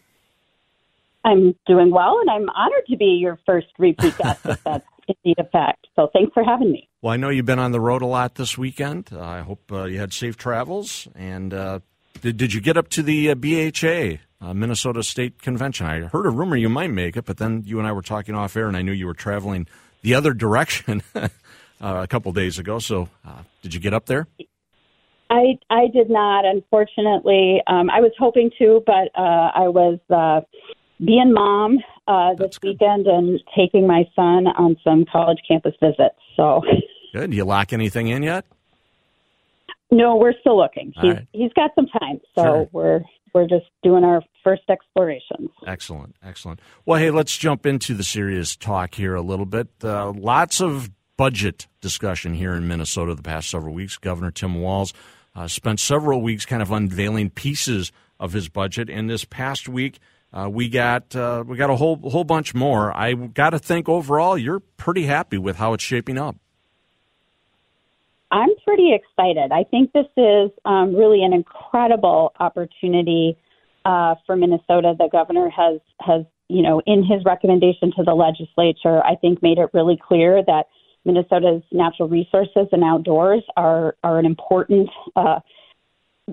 I'm 1.24 1.54
doing 1.66 1.90
well, 1.90 2.18
and 2.20 2.30
I'm 2.30 2.48
honored 2.50 2.86
to 2.88 2.96
be 2.96 3.18
your 3.20 3.38
first 3.46 3.68
repeat 3.78 4.16
guest, 4.18 4.44
if 4.44 4.62
that's 4.62 4.86
indeed 5.08 5.38
a 5.38 5.44
fact. 5.44 5.86
So 5.96 6.08
thanks 6.12 6.32
for 6.34 6.44
having 6.44 6.70
me. 6.70 6.88
Well, 7.00 7.12
I 7.12 7.16
know 7.16 7.30
you've 7.30 7.46
been 7.46 7.58
on 7.58 7.72
the 7.72 7.80
road 7.80 8.02
a 8.02 8.06
lot 8.06 8.34
this 8.34 8.58
weekend. 8.58 9.10
Uh, 9.12 9.20
I 9.20 9.40
hope 9.40 9.70
uh, 9.72 9.84
you 9.84 9.98
had 9.98 10.12
safe 10.12 10.36
travels. 10.36 11.08
And 11.14 11.54
uh, 11.54 11.80
did, 12.20 12.36
did 12.36 12.52
you 12.52 12.60
get 12.60 12.76
up 12.76 12.88
to 12.90 13.02
the 13.02 13.30
uh, 13.30 13.34
BHA, 13.34 14.18
uh, 14.40 14.54
Minnesota 14.54 15.02
State 15.02 15.40
Convention? 15.40 15.86
I 15.86 16.00
heard 16.00 16.26
a 16.26 16.30
rumor 16.30 16.56
you 16.56 16.68
might 16.68 16.90
make 16.90 17.16
it, 17.16 17.24
but 17.24 17.38
then 17.38 17.62
you 17.64 17.78
and 17.78 17.88
I 17.88 17.92
were 17.92 18.02
talking 18.02 18.34
off 18.34 18.56
air, 18.56 18.68
and 18.68 18.76
I 18.76 18.82
knew 18.82 18.92
you 18.92 19.06
were 19.06 19.14
traveling 19.14 19.66
the 20.02 20.14
other 20.14 20.34
direction 20.34 21.02
uh, 21.14 21.28
a 21.80 22.06
couple 22.06 22.32
days 22.32 22.58
ago. 22.58 22.78
So 22.78 23.08
did 23.62 23.72
you 23.72 23.80
get 23.80 23.94
up 23.94 24.06
there? 24.06 24.26
I 25.30 25.58
I 25.70 25.88
did 25.88 26.10
not, 26.10 26.44
unfortunately. 26.44 27.60
Um, 27.66 27.90
I 27.90 28.00
was 28.00 28.12
hoping 28.18 28.50
to, 28.58 28.82
but 28.86 29.10
I 29.16 29.68
was 29.68 29.98
being 31.04 31.32
mom 31.32 31.78
uh, 32.06 32.34
this 32.34 32.58
weekend 32.62 33.06
and 33.06 33.40
taking 33.56 33.86
my 33.86 34.04
son 34.14 34.46
on 34.46 34.76
some 34.84 35.04
college 35.10 35.38
campus 35.46 35.74
visits. 35.80 36.16
So 36.36 36.62
good. 37.12 37.32
You 37.32 37.44
lock 37.44 37.72
anything 37.72 38.08
in 38.08 38.22
yet? 38.22 38.44
No, 39.90 40.16
we're 40.16 40.34
still 40.40 40.56
looking. 40.56 40.92
He's 41.00 41.14
right. 41.14 41.26
he's 41.32 41.52
got 41.52 41.70
some 41.74 41.86
time, 41.86 42.20
so 42.34 42.42
sure. 42.42 42.68
we're 42.72 43.00
we're 43.32 43.46
just 43.46 43.66
doing 43.82 44.04
our 44.04 44.22
first 44.42 44.62
explorations. 44.68 45.50
Excellent, 45.66 46.16
excellent. 46.22 46.60
Well, 46.86 46.98
hey, 46.98 47.10
let's 47.10 47.36
jump 47.36 47.66
into 47.66 47.94
the 47.94 48.04
serious 48.04 48.56
talk 48.56 48.94
here 48.94 49.14
a 49.14 49.22
little 49.22 49.46
bit. 49.46 49.68
Uh, 49.82 50.12
lots 50.12 50.60
of 50.60 50.90
budget 51.16 51.66
discussion 51.80 52.34
here 52.34 52.54
in 52.54 52.66
Minnesota 52.66 53.14
the 53.14 53.22
past 53.22 53.50
several 53.50 53.74
weeks. 53.74 53.96
Governor 53.98 54.30
Tim 54.30 54.60
Walz 54.60 54.92
uh, 55.34 55.48
spent 55.48 55.80
several 55.80 56.20
weeks 56.22 56.44
kind 56.46 56.62
of 56.62 56.70
unveiling 56.70 57.30
pieces 57.30 57.92
of 58.20 58.32
his 58.32 58.48
budget, 58.48 58.88
and 58.88 59.08
this 59.08 59.24
past 59.24 59.68
week 59.68 59.98
uh, 60.32 60.48
we 60.48 60.68
got 60.68 61.14
uh, 61.14 61.44
we 61.46 61.56
got 61.56 61.70
a 61.70 61.76
whole 61.76 61.96
whole 62.10 62.24
bunch 62.24 62.54
more. 62.54 62.96
I 62.96 63.14
got 63.14 63.50
to 63.50 63.58
think 63.58 63.88
overall, 63.88 64.36
you're 64.36 64.60
pretty 64.60 65.04
happy 65.04 65.38
with 65.38 65.56
how 65.56 65.74
it's 65.74 65.84
shaping 65.84 66.18
up. 66.18 66.36
I'm 68.30 68.50
pretty 68.64 68.92
excited. 68.92 69.52
I 69.52 69.62
think 69.62 69.92
this 69.92 70.06
is 70.16 70.50
um, 70.64 70.96
really 70.96 71.22
an 71.22 71.32
incredible 71.32 72.32
opportunity 72.40 73.36
uh, 73.84 74.16
for 74.26 74.34
Minnesota. 74.34 74.94
The 74.98 75.08
governor 75.10 75.48
has 75.50 75.80
has 76.00 76.24
you 76.48 76.62
know 76.62 76.82
in 76.84 77.04
his 77.04 77.24
recommendation 77.24 77.92
to 77.96 78.02
the 78.02 78.14
legislature, 78.14 79.04
I 79.04 79.14
think 79.14 79.40
made 79.40 79.58
it 79.58 79.70
really 79.72 79.96
clear 79.96 80.42
that 80.44 80.66
Minnesota's 81.04 81.62
natural 81.72 82.08
resources 82.08 82.68
and 82.72 82.82
outdoors 82.82 83.42
are 83.56 83.96
are 84.02 84.18
an 84.18 84.26
important 84.26 84.88
uh, 85.16 85.40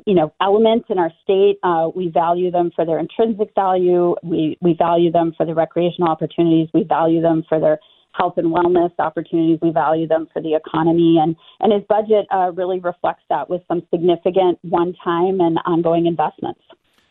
you 0.05 0.13
know, 0.13 0.33
elements 0.41 0.85
in 0.89 0.97
our 0.97 1.11
state. 1.23 1.59
Uh, 1.63 1.89
we 1.93 2.09
value 2.09 2.51
them 2.51 2.71
for 2.75 2.85
their 2.85 2.99
intrinsic 2.99 3.53
value. 3.55 4.15
We 4.23 4.57
we 4.61 4.73
value 4.73 5.11
them 5.11 5.33
for 5.35 5.45
the 5.45 5.53
recreational 5.53 6.09
opportunities. 6.09 6.69
We 6.73 6.83
value 6.83 7.21
them 7.21 7.43
for 7.47 7.59
their 7.59 7.79
health 8.13 8.35
and 8.37 8.53
wellness 8.53 8.91
opportunities. 8.99 9.59
We 9.61 9.71
value 9.71 10.07
them 10.07 10.27
for 10.31 10.41
the 10.41 10.55
economy, 10.55 11.17
and 11.21 11.35
and 11.59 11.73
his 11.73 11.83
budget 11.89 12.25
uh, 12.33 12.51
really 12.53 12.79
reflects 12.79 13.23
that 13.29 13.49
with 13.49 13.61
some 13.67 13.81
significant 13.91 14.59
one-time 14.61 15.41
and 15.41 15.59
ongoing 15.65 16.05
investments. 16.05 16.61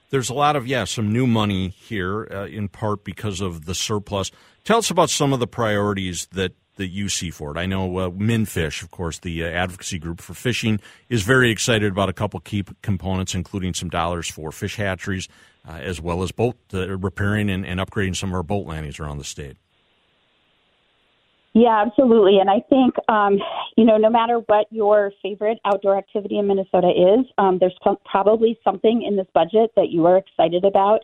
There's 0.08 0.30
a 0.30 0.34
lot 0.34 0.56
of 0.56 0.66
yeah, 0.66 0.84
some 0.84 1.12
new 1.12 1.26
money 1.26 1.68
here, 1.68 2.26
uh, 2.30 2.46
in 2.46 2.68
part 2.68 3.04
because 3.04 3.40
of 3.40 3.66
the 3.66 3.74
surplus. 3.74 4.30
Tell 4.64 4.78
us 4.78 4.90
about 4.90 5.10
some 5.10 5.32
of 5.32 5.40
the 5.40 5.46
priorities 5.46 6.26
that 6.32 6.52
that 6.80 6.88
you 6.88 7.08
see 7.08 7.30
for 7.30 7.56
it. 7.56 7.58
I 7.58 7.66
know 7.66 7.98
uh, 7.98 8.10
MnFish, 8.10 8.82
of 8.82 8.90
course, 8.90 9.18
the 9.18 9.44
uh, 9.44 9.48
advocacy 9.48 9.98
group 9.98 10.20
for 10.20 10.34
fishing, 10.34 10.80
is 11.08 11.22
very 11.22 11.50
excited 11.50 11.92
about 11.92 12.08
a 12.08 12.12
couple 12.12 12.40
key 12.40 12.64
components, 12.82 13.34
including 13.34 13.74
some 13.74 13.88
dollars 13.90 14.28
for 14.28 14.50
fish 14.50 14.76
hatcheries, 14.76 15.28
uh, 15.68 15.72
as 15.72 16.00
well 16.00 16.22
as 16.22 16.32
boat 16.32 16.56
uh, 16.74 16.88
repairing 16.98 17.50
and, 17.50 17.64
and 17.64 17.78
upgrading 17.78 18.16
some 18.16 18.30
of 18.30 18.34
our 18.34 18.42
boat 18.42 18.66
landings 18.66 18.98
around 18.98 19.18
the 19.18 19.24
state. 19.24 19.56
Yeah, 21.52 21.82
absolutely. 21.84 22.38
And 22.38 22.48
I 22.48 22.60
think, 22.68 22.94
um, 23.08 23.38
you 23.76 23.84
know, 23.84 23.96
no 23.96 24.08
matter 24.08 24.38
what 24.46 24.66
your 24.70 25.12
favorite 25.20 25.58
outdoor 25.64 25.98
activity 25.98 26.38
in 26.38 26.46
Minnesota 26.46 26.88
is, 26.88 27.26
um, 27.38 27.58
there's 27.58 27.76
probably 28.04 28.58
something 28.62 29.02
in 29.02 29.16
this 29.16 29.26
budget 29.34 29.70
that 29.76 29.90
you 29.90 30.06
are 30.06 30.16
excited 30.16 30.64
about. 30.64 31.00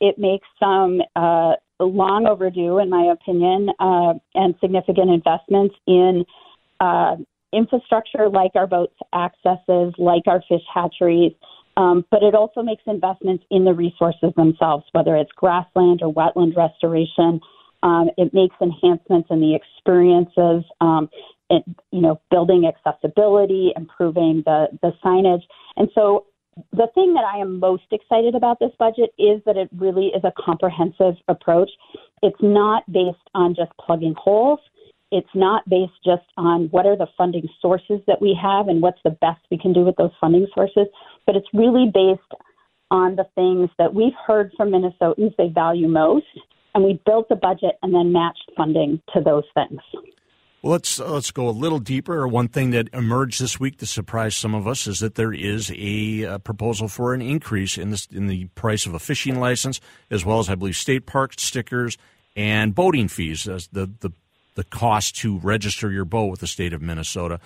It 0.00 0.18
makes 0.18 0.46
some 0.60 1.00
uh, 1.16 1.54
long 1.84 2.26
overdue, 2.26 2.78
in 2.78 2.88
my 2.88 3.12
opinion, 3.12 3.68
uh, 3.78 4.14
and 4.34 4.54
significant 4.60 5.10
investments 5.10 5.74
in 5.86 6.24
uh, 6.80 7.16
infrastructure 7.52 8.28
like 8.28 8.52
our 8.54 8.66
boats 8.66 8.94
accesses, 9.14 9.94
like 9.98 10.22
our 10.26 10.42
fish 10.48 10.62
hatcheries. 10.72 11.32
Um, 11.76 12.04
but 12.10 12.22
it 12.22 12.34
also 12.34 12.62
makes 12.62 12.82
investments 12.86 13.44
in 13.50 13.64
the 13.64 13.74
resources 13.74 14.32
themselves, 14.36 14.84
whether 14.92 15.14
it's 15.14 15.30
grassland 15.36 16.00
or 16.02 16.12
wetland 16.12 16.56
restoration. 16.56 17.40
Um, 17.82 18.08
it 18.16 18.32
makes 18.32 18.56
enhancements 18.62 19.28
in 19.30 19.40
the 19.40 19.54
experiences, 19.54 20.64
um, 20.80 21.10
it, 21.50 21.62
you 21.92 22.00
know, 22.00 22.20
building 22.30 22.64
accessibility, 22.66 23.72
improving 23.76 24.42
the, 24.46 24.68
the 24.82 24.92
signage. 25.04 25.42
And 25.76 25.90
so 25.94 26.24
the 26.72 26.88
thing 26.94 27.14
that 27.14 27.24
I 27.24 27.38
am 27.38 27.60
most 27.60 27.84
excited 27.92 28.34
about 28.34 28.58
this 28.58 28.72
budget 28.78 29.10
is 29.18 29.42
that 29.44 29.56
it 29.56 29.68
really 29.76 30.06
is 30.06 30.24
a 30.24 30.32
comprehensive 30.38 31.14
approach. 31.28 31.70
It's 32.22 32.40
not 32.40 32.90
based 32.90 33.18
on 33.34 33.54
just 33.54 33.72
plugging 33.78 34.14
holes. 34.16 34.60
It's 35.12 35.28
not 35.34 35.68
based 35.68 35.92
just 36.04 36.24
on 36.36 36.68
what 36.70 36.86
are 36.86 36.96
the 36.96 37.06
funding 37.16 37.48
sources 37.60 38.00
that 38.06 38.20
we 38.20 38.36
have 38.40 38.68
and 38.68 38.82
what's 38.82 39.00
the 39.04 39.10
best 39.10 39.40
we 39.50 39.58
can 39.58 39.72
do 39.72 39.84
with 39.84 39.96
those 39.96 40.10
funding 40.20 40.46
sources, 40.54 40.86
but 41.26 41.36
it's 41.36 41.46
really 41.52 41.90
based 41.92 42.20
on 42.90 43.16
the 43.16 43.26
things 43.34 43.68
that 43.78 43.92
we've 43.92 44.16
heard 44.26 44.52
from 44.56 44.70
Minnesotans 44.70 45.34
they 45.36 45.48
value 45.48 45.88
most 45.88 46.26
and 46.74 46.84
we 46.84 47.00
built 47.06 47.28
the 47.28 47.36
budget 47.36 47.76
and 47.82 47.94
then 47.94 48.12
matched 48.12 48.50
funding 48.56 49.00
to 49.14 49.20
those 49.20 49.44
things. 49.54 49.80
Well, 50.66 50.72
let's 50.72 50.98
uh, 50.98 51.08
let's 51.08 51.30
go 51.30 51.48
a 51.48 51.50
little 51.50 51.78
deeper. 51.78 52.26
One 52.26 52.48
thing 52.48 52.72
that 52.72 52.88
emerged 52.92 53.40
this 53.40 53.60
week 53.60 53.78
to 53.78 53.86
surprise 53.86 54.34
some 54.34 54.52
of 54.52 54.66
us 54.66 54.88
is 54.88 54.98
that 54.98 55.14
there 55.14 55.32
is 55.32 55.70
a, 55.70 56.22
a 56.22 56.38
proposal 56.40 56.88
for 56.88 57.14
an 57.14 57.22
increase 57.22 57.78
in 57.78 57.90
the 57.90 58.06
in 58.10 58.26
the 58.26 58.46
price 58.56 58.84
of 58.84 58.92
a 58.92 58.98
fishing 58.98 59.38
license, 59.38 59.80
as 60.10 60.24
well 60.24 60.40
as 60.40 60.50
I 60.50 60.56
believe 60.56 60.74
state 60.74 61.06
park 61.06 61.34
stickers 61.38 61.96
and 62.34 62.74
boating 62.74 63.06
fees. 63.06 63.44
The 63.44 63.88
the 64.00 64.12
the 64.56 64.64
cost 64.64 65.14
to 65.18 65.38
register 65.38 65.92
your 65.92 66.04
boat 66.04 66.32
with 66.32 66.40
the 66.40 66.48
state 66.48 66.72
of 66.72 66.82
Minnesota. 66.82 67.38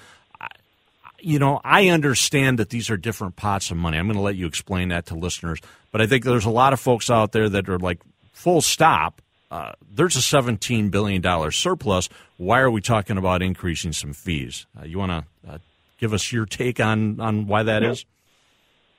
You 1.18 1.38
know, 1.38 1.60
I 1.62 1.88
understand 1.88 2.58
that 2.58 2.70
these 2.70 2.88
are 2.88 2.96
different 2.96 3.36
pots 3.36 3.70
of 3.70 3.76
money. 3.76 3.98
I'm 3.98 4.06
going 4.06 4.16
to 4.16 4.22
let 4.22 4.36
you 4.36 4.46
explain 4.46 4.88
that 4.88 5.04
to 5.06 5.14
listeners, 5.14 5.60
but 5.92 6.00
I 6.00 6.06
think 6.06 6.24
there's 6.24 6.46
a 6.46 6.50
lot 6.50 6.72
of 6.72 6.80
folks 6.80 7.10
out 7.10 7.32
there 7.32 7.50
that 7.50 7.68
are 7.68 7.78
like 7.78 8.00
full 8.32 8.62
stop, 8.62 9.20
uh, 9.50 9.72
there's 9.92 10.16
a 10.16 10.20
$17 10.20 10.90
billion 10.90 11.50
surplus. 11.50 12.08
Why 12.36 12.60
are 12.60 12.70
we 12.70 12.80
talking 12.80 13.16
about 13.16 13.42
increasing 13.42 13.92
some 13.92 14.12
fees? 14.12 14.66
Uh, 14.78 14.84
you 14.84 14.98
want 14.98 15.10
to 15.10 15.50
uh, 15.50 15.58
give 15.98 16.12
us 16.12 16.32
your 16.32 16.46
take 16.46 16.80
on, 16.80 17.20
on 17.20 17.46
why 17.46 17.62
that 17.64 17.82
is? 17.82 18.04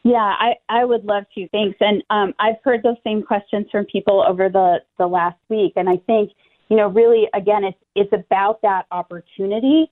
Yeah, 0.04 0.18
I, 0.18 0.56
I 0.68 0.84
would 0.84 1.06
love 1.06 1.24
to. 1.36 1.48
Thanks. 1.50 1.78
And 1.80 2.04
um, 2.10 2.34
I've 2.40 2.56
heard 2.64 2.82
those 2.84 2.98
same 3.04 3.24
questions 3.24 3.68
from 3.72 3.86
people 3.86 4.26
over 4.28 4.50
the, 4.50 4.78
the 4.98 5.08
last 5.08 5.38
week. 5.48 5.74
And 5.76 5.88
I 5.88 5.98
think, 6.08 6.32
you 6.70 6.78
know, 6.78 6.88
really, 6.88 7.28
again, 7.34 7.64
it's, 7.64 7.78
it's 7.96 8.12
about 8.12 8.62
that 8.64 8.88
opportunity 8.92 9.92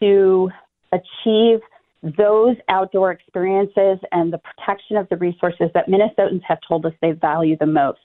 to 0.00 0.50
achieve 0.92 1.60
those 2.02 2.56
outdoor 2.68 3.12
experiences 3.12 3.98
and 4.12 4.32
the 4.32 4.38
protection 4.38 4.96
of 4.96 5.08
the 5.10 5.16
resources 5.16 5.68
that 5.74 5.88
Minnesotans 5.88 6.42
have 6.48 6.58
told 6.66 6.86
us 6.86 6.92
they 7.02 7.12
value 7.12 7.56
the 7.58 7.66
most. 7.66 7.98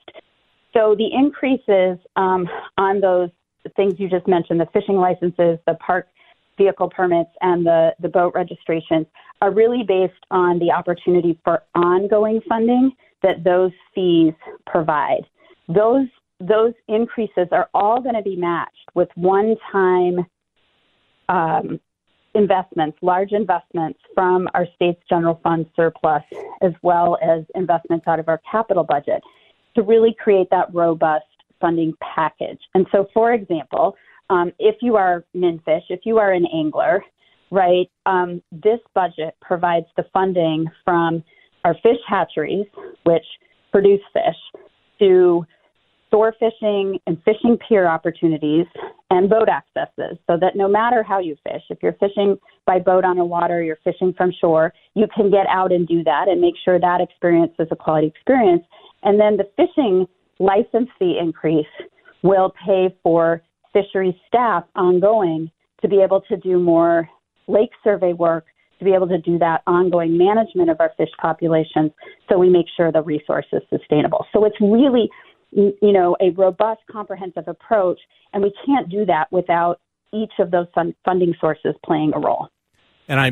So 0.75 0.96
the 0.96 1.08
increases 1.13 1.98
um, 2.15 2.50
on 2.77 3.00
those 3.00 3.29
things 3.75 3.94
you 3.98 4.10
just 4.10 4.27
mentioned, 4.27 4.60
the 4.60 4.67
fishing 4.74 4.98
licenses, 4.98 5.58
the 5.65 5.75
park 5.75 6.08
vehicle 6.58 6.89
permits, 6.89 7.32
and 7.41 7.65
the, 7.65 7.91
the 8.00 8.10
boat 8.10 8.34
registrations, 8.36 9.05
are 9.41 9.51
really 9.51 9.84
based 9.84 10.13
on 10.32 10.60
the 10.60 10.72
opportunity 10.72 11.39
for 11.44 11.63
ongoing 11.75 12.41
funding 12.48 12.91
that 13.24 13.44
those 13.44 13.72
fees 13.94 14.34
provide. 14.65 15.25
Those 15.67 16.08
those 16.41 16.74
increases 16.89 17.48
are 17.53 17.70
all 17.74 18.01
going 18.01 18.15
to 18.15 18.22
be 18.22 18.36
matched 18.36 18.89
with 18.94 19.08
one-time 19.15 20.25
um, 21.29 21.79
investments, 22.34 22.98
large 23.01 23.32
investments 23.32 24.00
from 24.13 24.50
our 24.53 24.67
state's 24.75 25.01
general 25.08 25.39
fund 25.41 25.65
surplus, 25.77 26.24
as 26.62 26.74
well 26.82 27.17
as 27.22 27.46
investments 27.55 28.05
out 28.05 28.20
of 28.20 28.27
our 28.27 28.41
capital 28.51 28.84
budget 28.84 29.24
to 29.75 29.82
really 29.82 30.15
create 30.17 30.48
that 30.51 30.74
robust 30.74 31.25
funding 31.62 31.94
package. 32.15 32.60
And 32.74 32.86
so, 32.91 33.08
for 33.13 33.34
example, 33.34 33.96
um, 34.29 34.51
if 34.60 34.75
you 34.82 34.96
are 34.96 35.24
MnFish, 35.36 35.84
if 35.89 36.01
you 36.03 36.17
are 36.17 36.34
an 36.34 36.46
angler, 36.53 37.03
right, 37.51 37.89
um, 38.05 38.41
this 38.51 38.79
budget 38.94 39.36
provides 39.41 39.86
the 39.98 40.05
funding 40.13 40.65
from 40.84 41.24
our 41.63 41.75
fish 41.75 42.00
hatcheries, 42.08 42.65
which 43.03 43.25
produce 43.72 44.01
fish, 44.13 44.62
to 45.00 45.46
store 46.08 46.34
fishing 46.39 47.00
and 47.08 47.22
fishing 47.24 47.58
pier 47.67 47.88
opportunities 47.88 48.65
and 49.12 49.30
boat 49.30 49.48
accesses 49.50 50.18
so 50.28 50.38
that 50.40 50.56
no 50.56 50.68
matter 50.68 51.04
how 51.04 51.20
you 51.20 51.36
fish, 51.44 51.62
if 51.70 51.78
you're 51.84 51.94
fishing 51.94 52.38
by 52.66 52.80
boat 52.80 53.04
on 53.04 53.18
the 53.18 53.26
water, 53.26 53.62
you're 53.62 53.80
fishing 53.84 54.14
from 54.18 54.32
shore, 54.40 54.74
you 54.96 55.06
can 55.16 55.30
get 55.30 55.46
out 55.48 55.72
and 55.72 55.88
do 55.88 56.04
that 56.04 56.28
and 56.28 56.42
make 56.42 56.56
sure 56.64 56.80
that 56.80 57.02
experience 57.02 57.54
is 57.60 57.68
a 57.72 57.76
quality 57.76 58.08
experience. 58.08 58.64
And 59.04 59.20
then 59.20 59.38
the 59.38 59.48
fishing 59.56 60.08
license 60.40 60.90
fee 60.98 61.18
increase 61.22 61.66
will 62.24 62.54
pay 62.66 62.96
for 63.04 63.44
fisheries 63.74 64.16
staff 64.28 64.64
ongoing 64.76 65.52
to 65.82 65.88
be 65.88 66.02
able 66.02 66.22
to 66.22 66.38
do 66.38 66.60
more 66.60 67.08
lake 67.48 67.70
survey 67.84 68.14
work, 68.14 68.46
to 68.80 68.86
be 68.86 68.94
able 68.94 69.08
to 69.08 69.20
do 69.20 69.38
that 69.38 69.62
ongoing 69.68 70.18
management 70.18 70.70
of 70.70 70.78
our 70.80 70.92
fish 70.98 71.10
populations 71.22 71.92
so 72.28 72.38
we 72.38 72.50
make 72.50 72.66
sure 72.76 72.92
the 72.92 73.04
resource 73.04 73.46
is 73.54 73.62
sustainable. 73.70 74.26
So 74.34 74.46
it's 74.46 74.60
really, 74.60 75.10
you 75.52 75.75
know, 75.82 76.16
a 76.22 76.32
robust, 76.32 76.82
comprehensive 76.92 77.48
approach, 77.48 78.00
and 78.34 78.44
we 78.44 78.54
can't 78.66 78.90
do 78.90 79.06
that 79.06 79.32
without 79.32 79.80
each 80.14 80.34
of 80.40 80.52
those 80.52 80.68
funding 81.04 81.34
sources 81.40 81.75
playing 81.86 82.14
a 82.16 82.20
role. 82.20 82.50
And 83.08 83.20
I, 83.20 83.32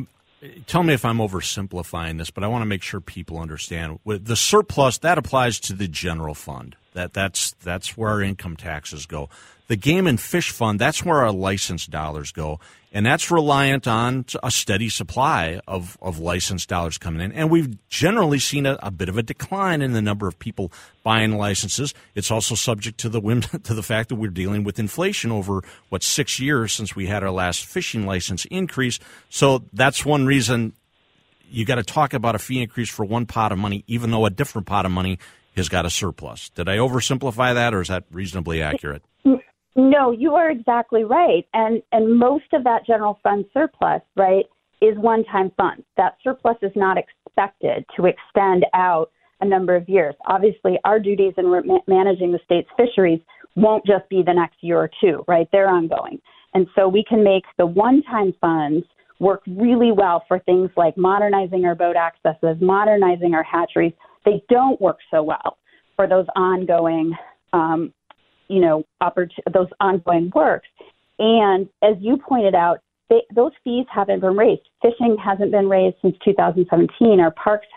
tell 0.67 0.84
me 0.84 0.93
if 0.93 1.05
I'm 1.05 1.17
oversimplifying 1.17 2.17
this, 2.17 2.29
but 2.29 2.43
I 2.43 2.48
want 2.48 2.62
to 2.62 2.65
make 2.65 2.84
sure 2.84 3.00
people 3.00 3.39
understand. 3.39 4.00
The 4.05 4.36
surplus 4.36 4.98
that 5.00 5.17
applies 5.17 5.60
to 5.62 5.74
the 5.74 5.88
general 5.88 6.34
fund. 6.34 6.75
That 6.93 7.13
that's 7.13 7.51
that's 7.63 7.97
where 7.97 8.09
our 8.09 8.21
income 8.21 8.55
taxes 8.55 9.05
go. 9.05 9.29
The 9.67 9.75
game 9.75 10.07
and 10.07 10.19
fish 10.19 10.51
fund 10.51 10.79
that's 10.79 11.03
where 11.03 11.19
our 11.19 11.31
license 11.31 11.88
dollars 11.88 12.31
go, 12.31 12.59
and 12.91 13.05
that's 13.05 13.31
reliant 13.31 13.88
on 13.88 14.25
a 14.43 14.51
steady 14.51 14.89
supply 14.89 15.59
of 15.67 15.97
of 16.01 16.19
licensed 16.19 16.69
dollars 16.69 16.97
coming 16.97 17.21
in. 17.21 17.31
And 17.31 17.50
we've 17.50 17.77
generally 17.89 18.39
seen 18.39 18.65
a, 18.65 18.77
a 18.83 18.91
bit 18.91 19.09
of 19.09 19.17
a 19.17 19.23
decline 19.23 19.81
in 19.81 19.93
the 19.93 20.01
number 20.01 20.27
of 20.27 20.38
people 20.38 20.71
buying 21.01 21.38
licenses. 21.38 21.93
It's 22.13 22.29
also 22.29 22.55
subject 22.55 23.00
to 23.00 23.09
the 23.09 23.21
to 23.63 23.73
the 23.73 23.83
fact 23.83 24.09
that 24.09 24.15
we're 24.15 24.29
dealing 24.29 24.63
with 24.63 24.79
inflation 24.79 25.31
over 25.31 25.63
what 25.89 26.03
six 26.03 26.39
years 26.39 26.73
since 26.73 26.95
we 26.95 27.07
had 27.07 27.23
our 27.23 27.31
last 27.31 27.65
fishing 27.65 28.05
license 28.05 28.45
increase. 28.45 29.00
So 29.29 29.63
that's 29.73 30.05
one 30.05 30.25
reason 30.25 30.73
you 31.50 31.65
got 31.65 31.75
to 31.75 31.83
talk 31.83 32.13
about 32.13 32.35
a 32.35 32.39
fee 32.39 32.62
increase 32.62 32.89
for 32.89 33.05
one 33.05 33.27
pot 33.27 33.51
of 33.51 33.59
money, 33.59 33.83
even 33.88 34.12
though 34.12 34.25
a 34.25 34.29
different 34.29 34.67
pot 34.67 34.85
of 34.85 34.91
money 34.91 35.19
has 35.55 35.69
got 35.69 35.86
a 35.86 35.89
surplus. 35.89 36.50
Did 36.50 36.67
I 36.69 36.77
oversimplify 36.77 37.53
that, 37.53 37.74
or 37.74 37.81
is 37.81 37.88
that 37.88 38.05
reasonably 38.12 38.62
accurate? 38.62 39.03
No, 39.75 40.12
you 40.12 40.36
are 40.36 40.51
exactly 40.51 41.03
right. 41.03 41.48
And 41.53 41.81
and 41.91 42.17
most 42.17 42.45
of 42.53 42.63
that 42.63 42.86
general 42.86 43.19
fund 43.24 43.45
surplus, 43.53 44.01
right, 44.15 44.45
is 44.81 44.98
one-time 44.98 45.51
funds. 45.57 45.83
That 45.98 46.17
surplus 46.24 46.57
is 46.62 46.72
not 46.75 46.98
expected 46.98 47.86
to 47.95 48.05
extend 48.05 48.65
out 48.74 49.12
a 49.41 49.45
number 49.45 49.75
of 49.75 49.89
years. 49.89 50.13
Obviously, 50.27 50.77
our 50.83 51.00
duties 51.00 51.33
in 51.38 51.45
managing 51.88 52.31
the 52.31 52.39
state's 52.45 52.69
fisheries 52.77 53.19
won't 53.55 53.86
just 53.86 54.07
be 54.10 54.22
the 54.24 54.33
next 54.33 54.57
year 54.62 54.77
or 54.77 54.89
two, 55.01 55.24
right? 55.27 55.48
They're 55.51 55.69
ongoing. 55.69 56.19
And 56.53 56.67
so 56.75 56.88
we 56.88 57.03
can 57.07 57.24
make 57.24 57.43
the 57.57 57.65
one-time 57.65 58.33
funds 58.39 58.86
work 59.19 59.41
really 59.48 59.91
well 59.91 60.24
for 60.27 60.39
things 60.39 60.69
like 60.77 60.98
modernizing 60.98 61.65
our 61.65 61.75
boat 61.75 61.95
accesses, 61.95 62.57
modernizing 62.62 63.33
our 63.33 63.43
hatcheries. 63.43 63.93
They 64.25 64.44
don't 64.50 64.80
work 64.80 64.98
so 65.12 65.24
well 65.24 65.58
for 65.96 66.08
those 66.08 66.25
ongoing, 66.36 67.13
um, 67.53 67.94
you 68.48 68.60
know, 68.60 68.84
oppor- 69.01 69.30
those 69.53 69.68
ongoing 69.80 70.32
works. 70.34 70.68
And 71.20 71.68
as 71.82 71.96
you 72.00 72.18
pointed 72.18 72.56
out, 72.56 72.80
they, 73.10 73.22
those 73.36 73.51
fees 73.63 73.86
haven't 73.94 74.22
been 74.22 74.36
raised. 74.36 74.62
Fishing 74.82 75.18
hasn't 75.24 75.51
been 75.51 75.70
raised 75.70 75.98
since 76.01 76.15
2017. 76.24 77.20
Our 77.20 77.32
parks 77.32 77.68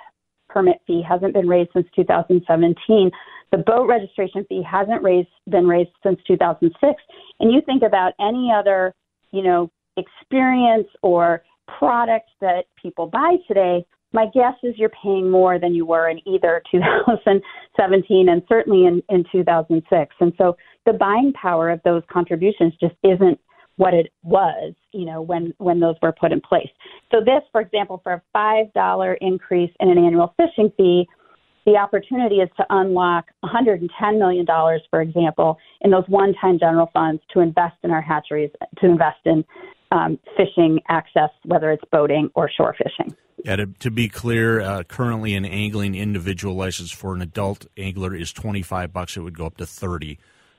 permit 0.48 0.80
fee 0.86 1.02
hasn't 1.06 1.34
been 1.34 1.48
raised 1.48 1.70
since 1.74 1.86
2017. 1.94 3.10
The 3.52 3.58
boat 3.58 3.86
registration 3.86 4.44
fee 4.48 4.62
hasn't 4.68 5.02
raised 5.02 5.28
been 5.48 5.66
raised 5.66 5.90
since 6.02 6.18
2006. 6.26 7.02
And 7.40 7.52
you 7.52 7.60
think 7.60 7.82
about 7.82 8.14
any 8.20 8.50
other, 8.52 8.94
you 9.32 9.42
know, 9.42 9.70
experience 9.96 10.88
or 11.02 11.42
product 11.78 12.30
that 12.40 12.64
people 12.80 13.06
buy 13.06 13.36
today, 13.46 13.84
my 14.16 14.26
guess 14.32 14.54
is 14.62 14.74
you're 14.78 14.90
paying 15.02 15.30
more 15.30 15.58
than 15.58 15.74
you 15.74 15.84
were 15.84 16.08
in 16.08 16.26
either 16.26 16.62
2017 16.72 18.28
and 18.30 18.42
certainly 18.48 18.86
in, 18.86 19.02
in 19.10 19.24
2006. 19.30 20.14
And 20.20 20.32
so 20.38 20.56
the 20.86 20.94
buying 20.94 21.34
power 21.34 21.68
of 21.68 21.80
those 21.84 22.02
contributions 22.10 22.72
just 22.80 22.94
isn't 23.04 23.38
what 23.76 23.92
it 23.92 24.10
was, 24.22 24.72
you 24.92 25.04
know, 25.04 25.20
when 25.20 25.52
when 25.58 25.80
those 25.80 25.96
were 26.00 26.12
put 26.12 26.32
in 26.32 26.40
place. 26.40 26.70
So 27.12 27.20
this, 27.20 27.42
for 27.52 27.60
example, 27.60 28.00
for 28.02 28.14
a 28.14 28.22
five 28.32 28.72
dollar 28.72 29.14
increase 29.20 29.70
in 29.80 29.90
an 29.90 29.98
annual 29.98 30.34
fishing 30.38 30.72
fee, 30.78 31.06
the 31.66 31.76
opportunity 31.76 32.36
is 32.36 32.48
to 32.56 32.64
unlock 32.70 33.26
110 33.40 34.18
million 34.18 34.46
dollars, 34.46 34.80
for 34.88 35.02
example, 35.02 35.58
in 35.82 35.90
those 35.90 36.04
one-time 36.08 36.58
general 36.58 36.88
funds 36.94 37.20
to 37.34 37.40
invest 37.40 37.76
in 37.82 37.90
our 37.90 38.00
hatcheries, 38.00 38.50
to 38.78 38.86
invest 38.86 39.20
in 39.26 39.44
um, 39.92 40.18
fishing 40.36 40.80
access, 40.88 41.30
whether 41.44 41.70
it's 41.70 41.84
boating 41.90 42.30
or 42.34 42.50
shore 42.50 42.74
fishing. 42.76 43.14
Yeah, 43.44 43.56
to, 43.56 43.66
to 43.66 43.90
be 43.90 44.08
clear, 44.08 44.60
uh, 44.60 44.82
currently 44.82 45.34
an 45.34 45.44
angling 45.44 45.94
individual 45.94 46.54
license 46.54 46.90
for 46.90 47.14
an 47.14 47.22
adult 47.22 47.66
angler 47.76 48.14
is 48.14 48.32
25 48.32 48.92
bucks. 48.92 49.16
It 49.16 49.20
would 49.20 49.36
go 49.36 49.46
up 49.46 49.58
to 49.58 49.66
30. 49.66 50.18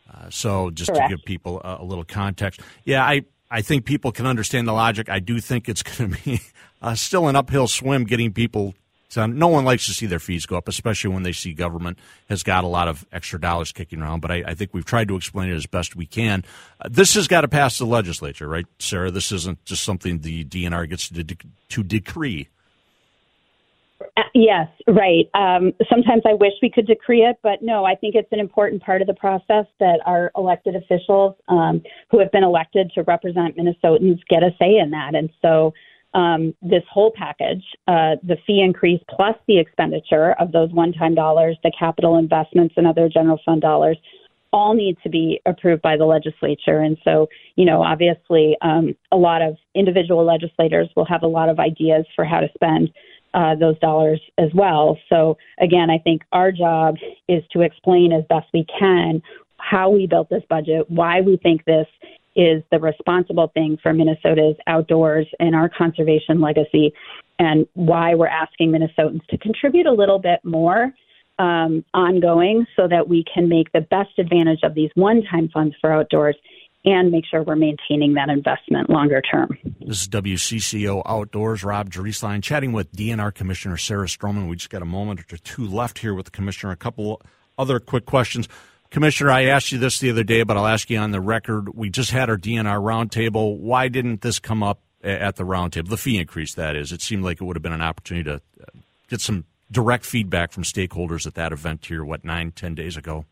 Uh, 0.10 0.29
so 0.29 0.69
just 0.69 0.91
Correct. 0.91 1.10
to 1.10 1.17
give 1.17 1.25
people 1.25 1.60
a, 1.63 1.77
a, 1.81 1.84
little 1.84 2.05
context, 2.05 2.62
yeah, 2.86 3.03
I 3.03 3.25
I 3.51 3.62
think 3.62 3.86
people 3.86 4.12
can 4.12 4.25
understand 4.25 4.67
the 4.67 4.74
logic. 4.74 5.10
I 5.10 5.19
do 5.19 5.39
think 5.39 5.67
it's 5.67 5.84
going 5.98 6.13
to 6.13 6.24
be 6.24 6.39
uh, 6.81 6.96
still 6.96 7.27
an 7.27 7.36
uphill 7.36 7.67
swim 7.67 8.05
getting 8.05 8.31
people. 8.31 8.74
To, 9.11 9.27
no 9.27 9.47
one 9.47 9.63
likes 9.63 9.85
to 9.85 9.93
see 9.93 10.05
their 10.05 10.19
fees 10.19 10.45
go 10.45 10.57
up, 10.57 10.67
especially 10.67 11.13
when 11.13 11.23
they 11.23 11.31
see 11.31 11.53
government 11.53 11.97
has 12.27 12.43
got 12.43 12.63
a 12.63 12.67
lot 12.67 12.87
of 12.87 13.05
extra 13.11 13.39
dollars 13.39 13.71
kicking 13.71 14.01
around. 14.01 14.19
But 14.19 14.31
I, 14.31 14.43
I 14.47 14.53
think 14.53 14.73
we've 14.73 14.85
tried 14.85 15.07
to 15.07 15.15
explain 15.15 15.49
it 15.49 15.55
as 15.55 15.65
best 15.65 15.95
we 15.95 16.05
can. 16.05 16.43
Uh, 16.81 16.89
this 16.91 17.13
has 17.13 17.27
got 17.27 17.41
to 17.41 17.47
pass 17.47 17.77
the 17.77 17.85
legislature, 17.85 18.47
right, 18.47 18.65
Sarah? 18.79 19.11
This 19.11 19.31
isn't 19.31 19.63
just 19.65 19.83
something 19.83 20.19
the 20.19 20.43
DNR 20.43 20.89
gets 20.89 21.09
to, 21.09 21.23
to 21.23 21.83
decree. 21.83 22.49
Uh, 24.15 24.23
yes, 24.33 24.67
right. 24.87 25.29
Um, 25.33 25.73
sometimes 25.89 26.23
I 26.25 26.33
wish 26.33 26.53
we 26.61 26.69
could 26.69 26.85
decree 26.85 27.21
it, 27.21 27.37
but 27.41 27.61
no, 27.61 27.85
I 27.85 27.95
think 27.95 28.15
it's 28.15 28.31
an 28.31 28.39
important 28.39 28.83
part 28.83 29.01
of 29.01 29.07
the 29.07 29.13
process 29.13 29.65
that 29.79 29.99
our 30.05 30.31
elected 30.35 30.75
officials 30.75 31.35
um, 31.47 31.81
who 32.11 32.19
have 32.19 32.31
been 32.31 32.43
elected 32.43 32.91
to 32.95 33.03
represent 33.03 33.57
Minnesotans 33.57 34.19
get 34.29 34.43
a 34.43 34.51
say 34.59 34.77
in 34.77 34.91
that. 34.91 35.15
And 35.15 35.29
so 35.41 35.73
um, 36.17 36.55
this 36.63 36.81
whole 36.91 37.12
package, 37.15 37.63
uh, 37.88 38.15
the 38.24 38.38
fee 38.45 38.62
increase 38.62 39.00
plus 39.07 39.36
the 39.47 39.59
expenditure 39.59 40.33
of 40.39 40.51
those 40.51 40.71
one 40.71 40.91
time 40.91 41.13
dollars, 41.13 41.57
the 41.63 41.71
capital 41.77 42.17
investments, 42.17 42.74
and 42.75 42.88
other 42.88 43.07
general 43.07 43.39
fund 43.45 43.62
dollars, 43.62 43.97
all 44.51 44.74
need 44.74 44.97
to 45.03 45.09
be 45.09 45.39
approved 45.45 45.83
by 45.83 45.95
the 45.95 46.05
legislature. 46.05 46.79
And 46.79 46.97
so, 47.03 47.27
you 47.55 47.65
know, 47.65 47.83
obviously, 47.83 48.57
um, 48.62 48.95
a 49.12 49.17
lot 49.17 49.43
of 49.43 49.57
individual 49.75 50.25
legislators 50.25 50.89
will 50.95 51.05
have 51.05 51.21
a 51.21 51.27
lot 51.27 51.50
of 51.50 51.59
ideas 51.59 52.05
for 52.15 52.25
how 52.25 52.39
to 52.39 52.50
spend 52.55 52.91
uh, 53.36 53.53
those 53.53 53.77
dollars 53.77 54.19
as 54.39 54.50
well. 54.55 54.97
So, 55.09 55.38
again, 55.59 55.91
I 55.91 56.00
think 56.00 56.24
our 56.31 56.51
job 56.51 56.95
is 57.27 57.43
to 57.51 57.62
explain 57.62 58.12
as 58.12 58.24
best 58.27 58.47
we 58.55 58.65
can 58.79 59.21
how 59.59 59.89
we 59.89 60.07
built 60.07 60.29
this 60.29 60.44
budget, 60.50 60.89
why 60.89 61.22
we 61.22 61.37
think 61.37 61.65
this 61.65 61.87
is 62.37 62.63
the 62.71 62.79
responsible 62.79 63.51
thing 63.53 63.77
for 63.81 63.91
Minnesota's 63.91 64.55
outdoors 64.67 65.27
and 65.39 65.55
our 65.55 65.69
conservation 65.69 66.39
legacy, 66.39 66.93
and 67.39 67.67
why 67.73 68.13
we're 68.15 68.27
asking 68.27 68.71
Minnesotans 68.71 69.25
to 69.27 69.37
contribute 69.39 69.87
a 69.87 69.91
little 69.91 70.19
bit 70.19 70.39
more 70.43 70.93
um, 71.39 71.83
ongoing 71.93 72.65
so 72.75 72.87
that 72.87 73.09
we 73.09 73.25
can 73.31 73.50
make 73.50 73.71
the 73.73 73.81
best 73.81 74.17
advantage 74.17 74.59
of 74.63 74.75
these 74.75 74.91
one 74.95 75.23
time 75.29 75.50
funds 75.50 75.75
for 75.81 75.91
outdoors 75.91 76.35
and 76.85 77.11
make 77.11 77.25
sure 77.25 77.43
we're 77.43 77.55
maintaining 77.55 78.13
that 78.13 78.29
investment 78.29 78.89
longer 78.89 79.21
term. 79.21 79.57
This 79.81 80.03
is 80.03 80.07
WCCO 80.07 81.01
Outdoors, 81.05 81.63
Rob 81.63 81.89
Drieslein, 81.89 82.41
chatting 82.41 82.71
with 82.71 82.91
DNR 82.93 83.33
Commissioner 83.33 83.77
Sarah 83.77 84.07
Strommen. 84.07 84.47
We 84.47 84.55
just 84.55 84.69
got 84.69 84.81
a 84.81 84.85
moment 84.85 85.21
or 85.33 85.37
two 85.37 85.67
left 85.67 86.00
here 86.00 86.13
with 86.13 86.25
the 86.25 86.31
Commissioner. 86.31 86.71
A 86.71 86.77
couple 86.77 87.21
other 87.57 87.79
quick 87.79 88.05
questions. 88.05 88.47
Commissioner, 88.89 89.31
I 89.31 89.45
asked 89.45 89.71
you 89.71 89.77
this 89.77 90.00
the 90.00 90.09
other 90.09 90.23
day, 90.23 90.43
but 90.43 90.57
I'll 90.57 90.67
ask 90.67 90.89
you 90.89 90.97
on 90.97 91.11
the 91.11 91.21
record. 91.21 91.75
We 91.75 91.89
just 91.89 92.11
had 92.11 92.29
our 92.29 92.37
DNR 92.37 92.79
roundtable. 92.79 93.57
Why 93.57 93.87
didn't 93.87 94.21
this 94.21 94.39
come 94.39 94.63
up 94.63 94.79
at 95.03 95.35
the 95.35 95.43
roundtable? 95.43 95.89
The 95.89 95.97
fee 95.97 96.17
increase, 96.17 96.53
that 96.55 96.75
is. 96.75 96.91
It 96.91 97.01
seemed 97.01 97.23
like 97.23 97.41
it 97.41 97.43
would 97.43 97.55
have 97.55 97.63
been 97.63 97.73
an 97.73 97.81
opportunity 97.81 98.23
to 98.29 98.35
uh, 98.35 98.79
get 99.09 99.21
some 99.21 99.45
direct 99.71 100.05
feedback 100.05 100.51
from 100.51 100.63
stakeholders 100.63 101.27
at 101.27 101.35
that 101.35 101.51
event 101.51 101.85
here, 101.85 102.03
what, 102.05 102.23
nine, 102.23 102.51
ten 102.51 102.75
days 102.75 102.95
ago? 102.95 103.25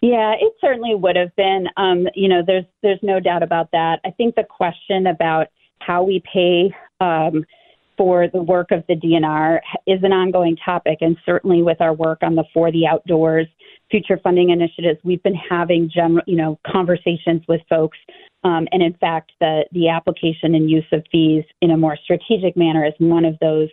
Yeah, 0.00 0.32
it 0.40 0.54
certainly 0.60 0.94
would 0.94 1.16
have 1.16 1.34
been. 1.36 1.66
Um, 1.76 2.08
you 2.14 2.28
know, 2.28 2.42
there's 2.44 2.64
there's 2.82 3.00
no 3.02 3.20
doubt 3.20 3.42
about 3.42 3.70
that. 3.72 4.00
I 4.04 4.10
think 4.10 4.34
the 4.34 4.44
question 4.44 5.06
about 5.06 5.48
how 5.78 6.02
we 6.04 6.22
pay 6.32 6.74
um, 7.00 7.44
for 7.98 8.28
the 8.28 8.42
work 8.42 8.70
of 8.70 8.82
the 8.88 8.94
DNR 8.94 9.60
is 9.86 10.02
an 10.02 10.12
ongoing 10.12 10.56
topic, 10.56 10.98
and 11.02 11.18
certainly 11.26 11.62
with 11.62 11.82
our 11.82 11.92
work 11.92 12.20
on 12.22 12.34
the 12.34 12.44
For 12.54 12.72
the 12.72 12.86
Outdoors 12.86 13.46
future 13.90 14.18
funding 14.22 14.50
initiatives, 14.50 14.98
we've 15.02 15.22
been 15.22 15.34
having 15.34 15.90
general, 15.92 16.22
you 16.26 16.36
know, 16.36 16.58
conversations 16.66 17.42
with 17.48 17.60
folks. 17.68 17.98
Um, 18.42 18.66
and 18.72 18.82
in 18.82 18.94
fact, 18.94 19.32
the 19.40 19.64
the 19.72 19.88
application 19.88 20.54
and 20.54 20.70
use 20.70 20.86
of 20.92 21.04
fees 21.12 21.44
in 21.60 21.70
a 21.70 21.76
more 21.76 21.96
strategic 22.02 22.56
manner 22.56 22.86
is 22.86 22.94
one 22.98 23.24
of 23.24 23.36
those 23.40 23.68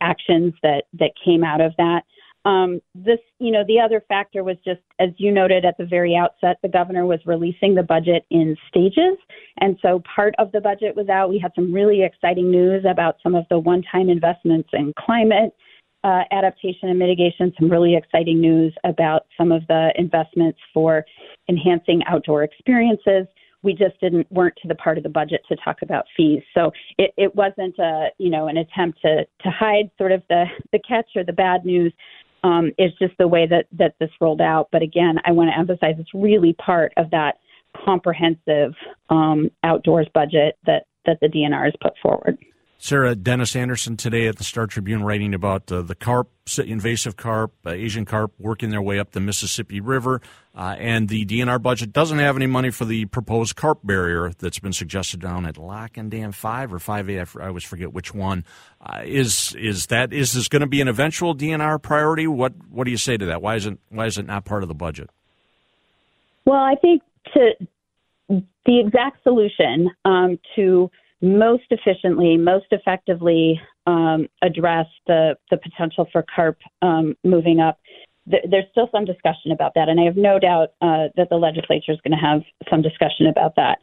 actions 0.00 0.54
that 0.62 0.84
that 0.94 1.12
came 1.24 1.44
out 1.44 1.60
of 1.60 1.72
that. 1.78 2.02
Um, 2.44 2.80
this, 2.94 3.18
you 3.40 3.50
know, 3.50 3.62
the 3.66 3.80
other 3.80 4.02
factor 4.08 4.42
was 4.42 4.56
just, 4.64 4.80
as 4.98 5.10
you 5.18 5.30
noted 5.30 5.64
at 5.64 5.76
the 5.76 5.84
very 5.84 6.16
outset, 6.16 6.56
the 6.62 6.68
governor 6.68 7.04
was 7.04 7.20
releasing 7.26 7.74
the 7.74 7.82
budget 7.82 8.24
in 8.30 8.56
stages. 8.68 9.18
And 9.60 9.76
so 9.82 10.02
part 10.14 10.34
of 10.38 10.50
the 10.52 10.60
budget 10.60 10.96
was 10.96 11.08
out. 11.08 11.28
We 11.28 11.38
had 11.38 11.52
some 11.54 11.72
really 11.72 12.02
exciting 12.02 12.50
news 12.50 12.84
about 12.88 13.16
some 13.22 13.34
of 13.34 13.44
the 13.50 13.58
one 13.58 13.82
time 13.92 14.08
investments 14.08 14.70
in 14.72 14.94
climate 14.98 15.52
uh, 16.04 16.22
adaptation 16.30 16.88
and 16.88 16.98
mitigation, 16.98 17.52
some 17.58 17.70
really 17.70 17.96
exciting 17.96 18.40
news 18.40 18.74
about 18.84 19.26
some 19.36 19.52
of 19.52 19.66
the 19.68 19.90
investments 19.96 20.58
for 20.72 21.04
enhancing 21.48 22.02
outdoor 22.06 22.42
experiences 22.42 23.26
we 23.64 23.72
just 23.72 24.00
didn't 24.00 24.24
weren't 24.30 24.54
to 24.62 24.68
the 24.68 24.74
part 24.76 24.98
of 24.98 25.02
the 25.02 25.08
budget 25.08 25.40
to 25.48 25.56
talk 25.56 25.82
about 25.82 26.04
fees. 26.16 26.42
So 26.54 26.70
it, 26.96 27.12
it 27.16 27.34
wasn't 27.34 27.76
a 27.80 28.06
you 28.18 28.30
know 28.30 28.46
an 28.46 28.56
attempt 28.56 29.02
to 29.02 29.24
to 29.24 29.50
hide 29.50 29.90
sort 29.98 30.12
of 30.12 30.22
the 30.28 30.44
the 30.70 30.78
catch 30.78 31.08
or 31.16 31.24
the 31.24 31.32
bad 31.32 31.64
news 31.64 31.92
um, 32.44 32.72
is 32.78 32.92
just 33.00 33.16
the 33.18 33.28
way 33.28 33.46
that, 33.46 33.66
that 33.72 33.94
this 34.00 34.10
rolled 34.20 34.40
out. 34.40 34.68
But 34.70 34.82
again, 34.82 35.16
I 35.24 35.32
want 35.32 35.50
to 35.50 35.58
emphasize 35.58 35.96
it's 35.98 36.14
really 36.14 36.52
part 36.54 36.92
of 36.96 37.10
that 37.10 37.38
comprehensive 37.84 38.74
um, 39.10 39.50
outdoors 39.64 40.08
budget 40.14 40.56
that, 40.66 40.86
that 41.06 41.18
the 41.20 41.28
DNR 41.28 41.64
has 41.64 41.74
put 41.82 41.94
forward. 42.02 42.38
Sarah 42.80 43.16
Dennis 43.16 43.56
Anderson 43.56 43.96
today 43.96 44.28
at 44.28 44.36
the 44.36 44.44
Star 44.44 44.68
Tribune 44.68 45.02
writing 45.02 45.34
about 45.34 45.70
uh, 45.70 45.82
the 45.82 45.96
carp, 45.96 46.30
invasive 46.64 47.16
carp, 47.16 47.52
uh, 47.66 47.70
Asian 47.70 48.04
carp 48.04 48.32
working 48.38 48.70
their 48.70 48.80
way 48.80 49.00
up 49.00 49.10
the 49.10 49.20
Mississippi 49.20 49.80
River. 49.80 50.20
Uh, 50.54 50.76
and 50.78 51.08
the 51.08 51.26
DNR 51.26 51.60
budget 51.60 51.92
doesn't 51.92 52.20
have 52.20 52.36
any 52.36 52.46
money 52.46 52.70
for 52.70 52.84
the 52.84 53.04
proposed 53.06 53.56
carp 53.56 53.80
barrier 53.82 54.30
that's 54.38 54.60
been 54.60 54.72
suggested 54.72 55.20
down 55.20 55.44
at 55.44 55.58
Lock 55.58 55.96
and 55.96 56.08
Dam 56.08 56.30
5 56.30 56.72
or 56.72 56.78
5A. 56.78 57.40
I, 57.40 57.44
I 57.44 57.48
always 57.48 57.64
forget 57.64 57.92
which 57.92 58.14
one. 58.14 58.44
Uh, 58.80 59.02
is 59.04 59.56
is 59.58 59.86
that 59.86 60.12
is 60.12 60.32
this 60.32 60.46
going 60.46 60.60
to 60.60 60.68
be 60.68 60.80
an 60.80 60.86
eventual 60.86 61.34
DNR 61.34 61.82
priority? 61.82 62.28
What 62.28 62.52
what 62.70 62.84
do 62.84 62.92
you 62.92 62.96
say 62.96 63.16
to 63.16 63.26
that? 63.26 63.42
Why 63.42 63.56
isn't 63.56 63.80
why 63.88 64.06
is 64.06 64.18
it 64.18 64.26
not 64.26 64.44
part 64.44 64.62
of 64.62 64.68
the 64.68 64.74
budget? 64.74 65.10
Well, 66.44 66.60
I 66.60 66.76
think 66.76 67.02
to 67.34 67.50
the 68.28 68.80
exact 68.80 69.22
solution 69.24 69.90
um, 70.04 70.38
to 70.54 70.90
most 71.20 71.64
efficiently, 71.70 72.36
most 72.36 72.66
effectively 72.70 73.60
um, 73.86 74.28
address 74.42 74.86
the, 75.06 75.36
the 75.50 75.56
potential 75.56 76.06
for 76.12 76.24
carp 76.34 76.58
um, 76.82 77.16
moving 77.24 77.60
up. 77.60 77.78
Th- 78.30 78.44
there's 78.48 78.66
still 78.70 78.88
some 78.92 79.04
discussion 79.04 79.52
about 79.52 79.72
that, 79.74 79.88
and 79.88 80.00
I 80.00 80.04
have 80.04 80.16
no 80.16 80.38
doubt 80.38 80.68
uh, 80.80 81.08
that 81.16 81.28
the 81.30 81.36
legislature 81.36 81.92
is 81.92 81.98
going 82.06 82.18
to 82.18 82.24
have 82.24 82.42
some 82.70 82.82
discussion 82.82 83.26
about 83.26 83.56
that. 83.56 83.78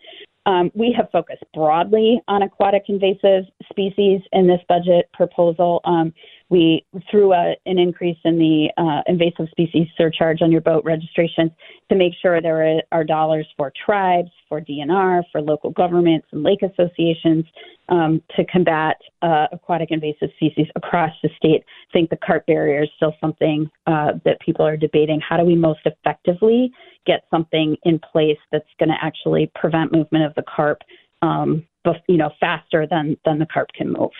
Um, 0.45 0.71
we 0.75 0.93
have 0.95 1.09
focused 1.11 1.43
broadly 1.53 2.21
on 2.27 2.43
aquatic 2.43 2.83
invasive 2.87 3.45
species 3.69 4.21
in 4.31 4.47
this 4.47 4.61
budget 4.69 5.09
proposal. 5.13 5.81
Um, 5.85 6.13
we 6.49 6.85
through 7.09 7.33
a, 7.33 7.55
an 7.65 7.79
increase 7.79 8.17
in 8.23 8.37
the 8.37 8.69
uh, 8.77 9.01
invasive 9.07 9.49
species 9.49 9.87
surcharge 9.97 10.43
on 10.43 10.51
your 10.51 10.61
boat 10.61 10.83
registrations 10.85 11.51
to 11.89 11.95
make 11.95 12.13
sure 12.21 12.39
there 12.39 12.81
are, 12.91 13.03
dollars 13.03 13.47
for 13.57 13.71
tribes, 13.83 14.29
for 14.47 14.61
DNR, 14.61 15.23
for 15.31 15.41
local 15.41 15.71
governments 15.71 16.27
and 16.31 16.43
lake 16.43 16.61
associations 16.61 17.45
um, 17.89 18.21
to 18.35 18.45
combat 18.45 18.97
uh, 19.21 19.47
aquatic 19.51 19.89
invasive 19.91 20.29
species 20.35 20.67
across 20.75 21.11
the 21.23 21.29
state. 21.35 21.63
I 21.89 21.93
think 21.93 22.09
the 22.09 22.17
carp 22.17 22.45
barrier 22.45 22.83
is 22.83 22.89
still 22.95 23.13
something 23.19 23.69
uh, 23.87 24.13
that 24.23 24.39
people 24.41 24.65
are 24.65 24.77
debating. 24.77 25.19
How 25.27 25.37
do 25.37 25.45
we 25.45 25.55
most 25.55 25.81
effectively 25.85 26.71
get 27.05 27.23
something 27.29 27.77
in 27.83 27.99
place 27.99 28.37
that's 28.51 28.69
going 28.79 28.89
to 28.89 28.95
actually 29.01 29.51
prevent 29.55 29.91
movement 29.91 30.25
of 30.25 30.35
the 30.35 30.43
carp, 30.43 30.79
um, 31.21 31.65
you 32.07 32.17
know, 32.17 32.31
faster 32.39 32.87
than 32.89 33.17
than 33.25 33.39
the 33.39 33.45
carp 33.45 33.69
can 33.75 33.91
move? 33.91 34.11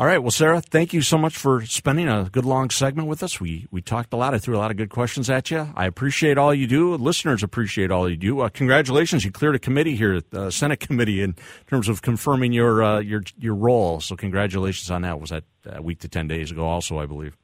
All 0.00 0.06
right. 0.06 0.16
Well, 0.16 0.30
Sarah, 0.30 0.62
thank 0.62 0.94
you 0.94 1.02
so 1.02 1.18
much 1.18 1.36
for 1.36 1.62
spending 1.66 2.08
a 2.08 2.30
good 2.32 2.46
long 2.46 2.70
segment 2.70 3.06
with 3.06 3.22
us. 3.22 3.38
We 3.38 3.66
we 3.70 3.82
talked 3.82 4.14
a 4.14 4.16
lot. 4.16 4.32
I 4.32 4.38
threw 4.38 4.56
a 4.56 4.58
lot 4.58 4.70
of 4.70 4.78
good 4.78 4.88
questions 4.88 5.28
at 5.28 5.50
you. 5.50 5.68
I 5.76 5.84
appreciate 5.84 6.38
all 6.38 6.54
you 6.54 6.66
do. 6.66 6.94
Listeners 6.94 7.42
appreciate 7.42 7.90
all 7.90 8.08
you 8.08 8.16
do. 8.16 8.40
Uh, 8.40 8.48
congratulations, 8.48 9.26
you 9.26 9.30
cleared 9.30 9.56
a 9.56 9.58
committee 9.58 9.96
here, 9.96 10.22
the 10.30 10.44
uh, 10.44 10.50
Senate 10.50 10.80
committee, 10.80 11.20
in 11.20 11.34
terms 11.66 11.86
of 11.86 12.00
confirming 12.00 12.54
your 12.54 12.82
uh, 12.82 13.00
your 13.00 13.22
your 13.38 13.54
role. 13.54 14.00
So, 14.00 14.16
congratulations 14.16 14.90
on 14.90 15.02
that. 15.02 15.20
Was 15.20 15.30
that 15.30 15.44
a 15.66 15.82
week 15.82 15.98
to 16.00 16.08
ten 16.08 16.26
days 16.26 16.50
ago? 16.50 16.64
Also, 16.64 16.98
I 16.98 17.04
believe. 17.04 17.36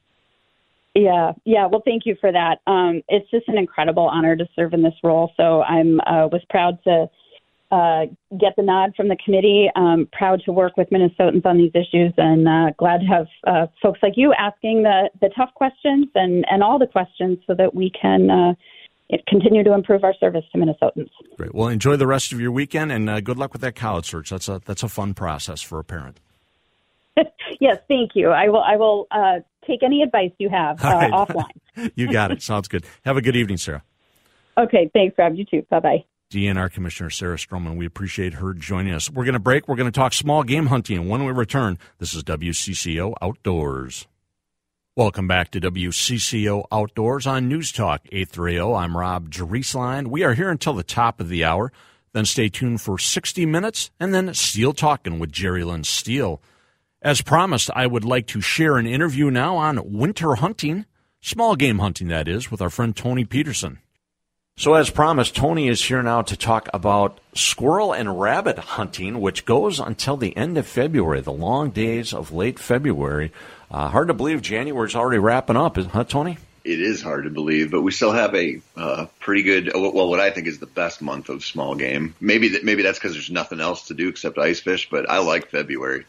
Yeah, 0.97 1.33
yeah. 1.45 1.67
Well, 1.67 1.83
thank 1.85 2.07
you 2.07 2.15
for 2.19 2.31
that. 2.31 2.57
Um, 2.65 3.03
it's 3.07 3.29
just 3.29 3.47
an 3.47 3.57
incredible 3.57 4.07
honor 4.07 4.35
to 4.35 4.47
serve 4.55 4.73
in 4.73 4.81
this 4.81 4.95
role. 5.03 5.31
So 5.37 5.61
I'm 5.61 5.99
uh, 6.01 6.27
was 6.31 6.41
proud 6.49 6.83
to 6.85 7.07
uh, 7.71 8.05
get 8.39 8.55
the 8.57 8.63
nod 8.63 8.93
from 8.95 9.07
the 9.07 9.17
committee. 9.23 9.69
Um, 9.75 10.09
proud 10.11 10.41
to 10.45 10.51
work 10.51 10.75
with 10.75 10.89
Minnesotans 10.89 11.45
on 11.45 11.57
these 11.57 11.71
issues, 11.75 12.13
and 12.17 12.47
uh, 12.47 12.71
glad 12.79 13.01
to 13.01 13.05
have 13.05 13.27
uh, 13.45 13.67
folks 13.79 13.99
like 14.01 14.13
you 14.15 14.33
asking 14.33 14.83
the 14.83 15.09
the 15.21 15.29
tough 15.35 15.53
questions 15.53 16.07
and 16.15 16.43
and 16.49 16.63
all 16.63 16.79
the 16.79 16.87
questions 16.87 17.37
so 17.45 17.53
that 17.53 17.75
we 17.75 17.91
can. 17.91 18.29
Uh, 18.29 18.53
continue 19.29 19.63
to 19.63 19.71
improve 19.71 20.03
our 20.03 20.13
service 20.19 20.43
to 20.51 20.57
Minnesotans. 20.57 21.07
Great. 21.37 21.55
Well, 21.55 21.69
enjoy 21.69 21.95
the 21.95 22.05
rest 22.05 22.33
of 22.33 22.41
your 22.41 22.51
weekend, 22.51 22.91
and 22.91 23.09
uh, 23.09 23.21
good 23.21 23.37
luck 23.37 23.53
with 23.53 23.61
that 23.61 23.73
college 23.73 24.05
search. 24.05 24.31
That's 24.31 24.49
a 24.49 24.61
that's 24.65 24.83
a 24.83 24.89
fun 24.89 25.13
process 25.13 25.61
for 25.61 25.79
a 25.79 25.83
parent. 25.85 26.19
yes, 27.59 27.77
thank 27.87 28.11
you. 28.15 28.29
I 28.29 28.49
will. 28.49 28.61
I 28.61 28.77
will 28.77 29.07
uh, 29.11 29.39
take 29.65 29.83
any 29.83 30.01
advice 30.01 30.31
you 30.37 30.49
have 30.49 30.83
uh, 30.83 30.89
right. 30.89 31.11
offline. 31.11 31.91
you 31.95 32.11
got 32.11 32.31
it. 32.31 32.41
Sounds 32.41 32.67
good. 32.67 32.85
Have 33.05 33.17
a 33.17 33.21
good 33.21 33.35
evening, 33.35 33.57
Sarah. 33.57 33.83
Okay. 34.57 34.89
Thanks, 34.93 35.15
Rob. 35.17 35.35
You 35.35 35.45
too. 35.45 35.65
Bye 35.69 35.79
bye. 35.79 36.05
DNR 36.31 36.71
Commissioner 36.71 37.09
Sarah 37.09 37.37
Strommen. 37.37 37.77
We 37.77 37.85
appreciate 37.85 38.33
her 38.35 38.53
joining 38.53 38.93
us. 38.93 39.09
We're 39.09 39.23
going 39.23 39.33
to 39.33 39.39
break. 39.39 39.67
We're 39.67 39.77
going 39.77 39.91
to 39.91 39.97
talk 39.97 40.11
small 40.11 40.43
game 40.43 40.65
hunting. 40.65 41.07
When 41.07 41.25
we 41.25 41.31
return, 41.31 41.77
this 41.99 42.13
is 42.13 42.23
WCCO 42.23 43.13
Outdoors. 43.21 44.07
Welcome 44.97 45.27
back 45.27 45.51
to 45.51 45.61
WCCO 45.61 46.65
Outdoors 46.69 47.27
on 47.27 47.47
News 47.47 47.71
Talk 47.71 48.01
830. 48.11 48.73
I'm 48.73 48.97
Rob 48.97 49.29
Drieslein. 49.29 50.07
We 50.07 50.23
are 50.23 50.33
here 50.33 50.49
until 50.49 50.73
the 50.73 50.83
top 50.83 51.21
of 51.21 51.29
the 51.29 51.45
hour. 51.45 51.71
Then 52.11 52.25
stay 52.25 52.49
tuned 52.49 52.81
for 52.81 52.97
60 52.97 53.45
minutes 53.45 53.91
and 53.99 54.13
then 54.13 54.33
Steele 54.33 54.73
Talking 54.73 55.19
with 55.19 55.31
Jerry 55.31 55.63
Lynn 55.63 55.85
Steele. 55.85 56.41
As 57.01 57.21
promised, 57.21 57.69
I 57.75 57.85
would 57.85 58.03
like 58.03 58.25
to 58.27 58.41
share 58.41 58.77
an 58.77 58.87
interview 58.87 59.29
now 59.29 59.55
on 59.55 59.93
winter 59.93 60.35
hunting, 60.35 60.85
small 61.21 61.55
game 61.55 61.77
hunting, 61.77 62.07
that 62.07 62.27
is, 62.27 62.49
with 62.49 62.59
our 62.59 62.71
friend 62.71 62.95
Tony 62.95 63.23
Peterson. 63.23 63.79
So, 64.55 64.73
as 64.73 64.89
promised, 64.89 65.35
Tony 65.35 65.67
is 65.67 65.85
here 65.85 66.01
now 66.01 66.23
to 66.23 66.35
talk 66.35 66.67
about 66.73 67.19
squirrel 67.35 67.93
and 67.93 68.19
rabbit 68.19 68.57
hunting, 68.57 69.21
which 69.21 69.45
goes 69.45 69.79
until 69.79 70.17
the 70.17 70.35
end 70.35 70.57
of 70.57 70.65
February, 70.65 71.21
the 71.21 71.31
long 71.31 71.69
days 71.69 72.11
of 72.11 72.31
late 72.31 72.57
February. 72.57 73.31
Uh, 73.69 73.89
hard 73.89 74.07
to 74.07 74.15
believe 74.15 74.41
January's 74.41 74.95
already 74.95 75.19
wrapping 75.19 75.55
up, 75.55 75.77
isn't 75.77 75.91
huh, 75.91 76.05
Tony? 76.05 76.39
It 76.63 76.81
is 76.81 77.03
hard 77.03 77.25
to 77.25 77.29
believe, 77.29 77.69
but 77.69 77.83
we 77.83 77.91
still 77.91 78.11
have 78.11 78.33
a 78.33 78.59
uh, 78.75 79.05
pretty 79.19 79.43
good, 79.43 79.71
well, 79.75 80.09
what 80.09 80.19
I 80.19 80.31
think 80.31 80.47
is 80.47 80.57
the 80.57 80.65
best 80.65 81.03
month 81.03 81.29
of 81.29 81.45
small 81.45 81.75
game. 81.75 82.15
Maybe 82.19 82.49
that, 82.49 82.63
maybe 82.63 82.81
that's 82.81 82.97
because 82.97 83.13
there's 83.13 83.29
nothing 83.29 83.61
else 83.61 83.87
to 83.89 83.93
do 83.93 84.09
except 84.09 84.39
ice 84.39 84.59
fish, 84.59 84.89
but 84.89 85.07
I 85.07 85.19
like 85.19 85.51
February. 85.51 86.05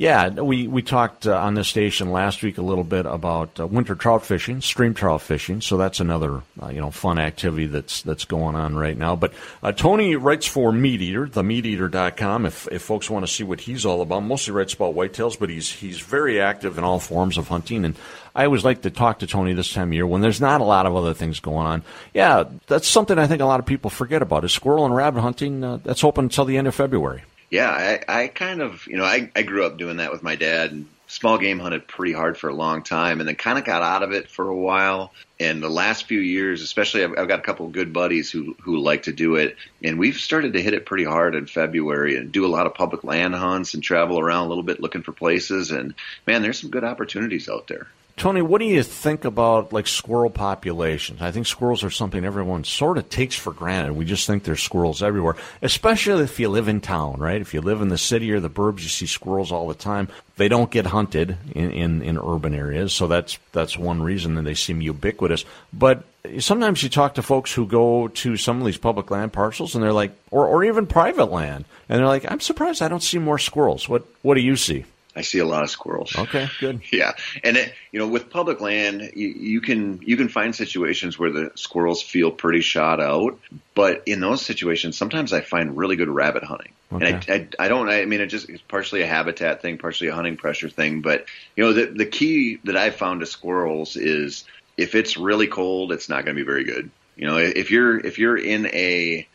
Yeah, 0.00 0.30
we, 0.30 0.66
we 0.66 0.80
talked 0.80 1.26
uh, 1.26 1.36
on 1.36 1.52
this 1.52 1.68
station 1.68 2.10
last 2.10 2.42
week 2.42 2.56
a 2.56 2.62
little 2.62 2.84
bit 2.84 3.04
about 3.04 3.60
uh, 3.60 3.66
winter 3.66 3.94
trout 3.94 4.24
fishing, 4.24 4.62
stream 4.62 4.94
trout 4.94 5.20
fishing. 5.20 5.60
So 5.60 5.76
that's 5.76 6.00
another 6.00 6.40
uh, 6.62 6.68
you 6.68 6.80
know 6.80 6.90
fun 6.90 7.18
activity 7.18 7.66
that's 7.66 8.00
that's 8.00 8.24
going 8.24 8.56
on 8.56 8.76
right 8.76 8.96
now. 8.96 9.14
But 9.14 9.34
uh, 9.62 9.72
Tony 9.72 10.16
writes 10.16 10.46
for 10.46 10.72
MeatEater, 10.72 11.28
themeateater.com. 11.30 12.46
If 12.46 12.66
if 12.72 12.80
folks 12.80 13.10
want 13.10 13.26
to 13.26 13.30
see 13.30 13.44
what 13.44 13.60
he's 13.60 13.84
all 13.84 14.00
about, 14.00 14.20
mostly 14.20 14.54
writes 14.54 14.72
about 14.72 14.94
whitetails, 14.94 15.38
but 15.38 15.50
he's 15.50 15.70
he's 15.70 16.00
very 16.00 16.40
active 16.40 16.78
in 16.78 16.84
all 16.84 16.98
forms 16.98 17.36
of 17.36 17.48
hunting. 17.48 17.84
And 17.84 17.94
I 18.34 18.46
always 18.46 18.64
like 18.64 18.80
to 18.82 18.90
talk 18.90 19.18
to 19.18 19.26
Tony 19.26 19.52
this 19.52 19.70
time 19.70 19.88
of 19.88 19.92
year 19.92 20.06
when 20.06 20.22
there's 20.22 20.40
not 20.40 20.62
a 20.62 20.64
lot 20.64 20.86
of 20.86 20.96
other 20.96 21.12
things 21.12 21.40
going 21.40 21.66
on. 21.66 21.82
Yeah, 22.14 22.44
that's 22.68 22.88
something 22.88 23.18
I 23.18 23.26
think 23.26 23.42
a 23.42 23.44
lot 23.44 23.60
of 23.60 23.66
people 23.66 23.90
forget 23.90 24.22
about 24.22 24.46
is 24.46 24.52
squirrel 24.52 24.86
and 24.86 24.96
rabbit 24.96 25.20
hunting. 25.20 25.62
Uh, 25.62 25.76
that's 25.84 26.04
open 26.04 26.24
until 26.24 26.46
the 26.46 26.56
end 26.56 26.68
of 26.68 26.74
February 26.74 27.22
yeah, 27.50 27.70
I, 28.08 28.22
I 28.22 28.28
kind 28.28 28.62
of, 28.62 28.86
you 28.86 28.96
know, 28.96 29.04
I, 29.04 29.30
I 29.34 29.42
grew 29.42 29.66
up 29.66 29.76
doing 29.76 29.96
that 29.96 30.12
with 30.12 30.22
my 30.22 30.36
dad 30.36 30.70
and 30.70 30.86
small 31.08 31.38
game 31.38 31.58
hunted 31.58 31.88
pretty 31.88 32.12
hard 32.12 32.38
for 32.38 32.48
a 32.48 32.54
long 32.54 32.84
time 32.84 33.18
and 33.18 33.28
then 33.28 33.34
kind 33.34 33.58
of 33.58 33.64
got 33.64 33.82
out 33.82 34.04
of 34.04 34.12
it 34.12 34.30
for 34.30 34.48
a 34.48 34.56
while. 34.56 35.12
And 35.40 35.60
the 35.60 35.68
last 35.68 36.06
few 36.06 36.20
years, 36.20 36.62
especially, 36.62 37.02
I've, 37.02 37.18
I've 37.18 37.28
got 37.28 37.40
a 37.40 37.42
couple 37.42 37.66
of 37.66 37.72
good 37.72 37.92
buddies 37.92 38.30
who, 38.30 38.54
who 38.60 38.78
like 38.78 39.04
to 39.04 39.12
do 39.12 39.34
it. 39.34 39.56
And 39.82 39.98
we've 39.98 40.16
started 40.16 40.52
to 40.52 40.62
hit 40.62 40.74
it 40.74 40.86
pretty 40.86 41.04
hard 41.04 41.34
in 41.34 41.46
February 41.46 42.16
and 42.16 42.30
do 42.30 42.46
a 42.46 42.54
lot 42.54 42.66
of 42.66 42.74
public 42.74 43.02
land 43.02 43.34
hunts 43.34 43.74
and 43.74 43.82
travel 43.82 44.20
around 44.20 44.46
a 44.46 44.48
little 44.48 44.62
bit 44.62 44.80
looking 44.80 45.02
for 45.02 45.12
places. 45.12 45.72
And 45.72 45.94
man, 46.28 46.42
there's 46.42 46.60
some 46.60 46.70
good 46.70 46.84
opportunities 46.84 47.48
out 47.48 47.66
there. 47.66 47.88
Tony, 48.20 48.42
what 48.42 48.58
do 48.58 48.66
you 48.66 48.82
think 48.82 49.24
about 49.24 49.72
like 49.72 49.86
squirrel 49.86 50.28
populations? 50.28 51.22
I 51.22 51.32
think 51.32 51.46
squirrels 51.46 51.82
are 51.82 51.90
something 51.90 52.22
everyone 52.22 52.64
sort 52.64 52.98
of 52.98 53.08
takes 53.08 53.34
for 53.34 53.50
granted. 53.50 53.94
We 53.94 54.04
just 54.04 54.26
think 54.26 54.44
there's 54.44 54.62
squirrels 54.62 55.02
everywhere, 55.02 55.36
especially 55.62 56.22
if 56.24 56.38
you 56.38 56.50
live 56.50 56.68
in 56.68 56.82
town, 56.82 57.18
right? 57.18 57.40
If 57.40 57.54
you 57.54 57.62
live 57.62 57.80
in 57.80 57.88
the 57.88 57.96
city 57.96 58.30
or 58.30 58.38
the 58.38 58.50
burbs, 58.50 58.82
you 58.82 58.90
see 58.90 59.06
squirrels 59.06 59.50
all 59.50 59.68
the 59.68 59.74
time. 59.74 60.08
They 60.36 60.48
don't 60.48 60.70
get 60.70 60.84
hunted 60.84 61.38
in, 61.54 61.70
in, 61.70 62.02
in 62.02 62.18
urban 62.18 62.54
areas, 62.54 62.92
so 62.92 63.06
that's 63.06 63.38
that's 63.52 63.78
one 63.78 64.02
reason 64.02 64.34
that 64.34 64.42
they 64.42 64.52
seem 64.52 64.82
ubiquitous. 64.82 65.46
But 65.72 66.04
sometimes 66.40 66.82
you 66.82 66.90
talk 66.90 67.14
to 67.14 67.22
folks 67.22 67.54
who 67.54 67.66
go 67.66 68.08
to 68.08 68.36
some 68.36 68.60
of 68.60 68.66
these 68.66 68.76
public 68.76 69.10
land 69.10 69.32
parcels, 69.32 69.74
and 69.74 69.82
they're 69.82 69.94
like, 69.94 70.12
or 70.30 70.46
or 70.46 70.62
even 70.62 70.86
private 70.86 71.32
land, 71.32 71.64
and 71.88 71.98
they're 71.98 72.06
like, 72.06 72.30
I'm 72.30 72.40
surprised 72.40 72.82
I 72.82 72.88
don't 72.88 73.02
see 73.02 73.18
more 73.18 73.38
squirrels. 73.38 73.88
What 73.88 74.04
what 74.20 74.34
do 74.34 74.42
you 74.42 74.56
see? 74.56 74.84
I 75.14 75.22
see 75.22 75.38
a 75.38 75.44
lot 75.44 75.64
of 75.64 75.70
squirrels. 75.70 76.16
Okay, 76.16 76.48
good. 76.60 76.82
yeah, 76.92 77.12
and 77.42 77.56
it, 77.56 77.74
you 77.90 77.98
know, 77.98 78.06
with 78.06 78.30
public 78.30 78.60
land, 78.60 79.12
you, 79.14 79.28
you, 79.28 79.60
can 79.60 80.00
you 80.02 80.16
can 80.16 80.28
find 80.28 80.54
situations 80.54 81.18
where 81.18 81.32
the 81.32 81.50
squirrels 81.56 82.02
feel 82.02 82.30
pretty 82.30 82.60
shot 82.60 83.00
out, 83.00 83.38
but 83.74 84.04
in 84.06 84.20
those 84.20 84.42
situations, 84.42 84.96
sometimes 84.96 85.32
I 85.32 85.40
find 85.40 85.76
really 85.76 85.96
good 85.96 86.08
rabbit 86.08 86.44
hunting. 86.44 86.72
Okay. 86.92 87.12
And 87.12 87.24
I, 87.28 87.34
I, 87.34 87.66
I 87.66 87.68
don't. 87.68 87.88
I 87.88 88.04
mean, 88.04 88.20
it 88.20 88.26
just 88.26 88.48
it's 88.48 88.62
partially 88.62 89.02
a 89.02 89.06
habitat 89.06 89.62
thing, 89.62 89.78
partially 89.78 90.08
a 90.08 90.14
hunting 90.14 90.36
pressure 90.36 90.68
thing. 90.68 91.00
But 91.00 91.26
you 91.56 91.64
know, 91.64 91.72
the 91.72 91.86
the 91.86 92.06
key 92.06 92.58
that 92.64 92.76
I've 92.76 92.94
found 92.96 93.20
to 93.20 93.26
squirrels 93.26 93.96
is 93.96 94.44
if 94.76 94.94
it's 94.94 95.16
really 95.16 95.46
cold, 95.46 95.92
it's 95.92 96.08
not 96.08 96.24
going 96.24 96.36
to 96.36 96.40
be 96.42 96.46
very 96.46 96.64
good. 96.64 96.90
You 97.16 97.26
know, 97.26 97.36
if 97.36 97.70
you're 97.70 97.98
if 97.98 98.18
you're 98.18 98.38
in 98.38 98.66
a 98.66 99.26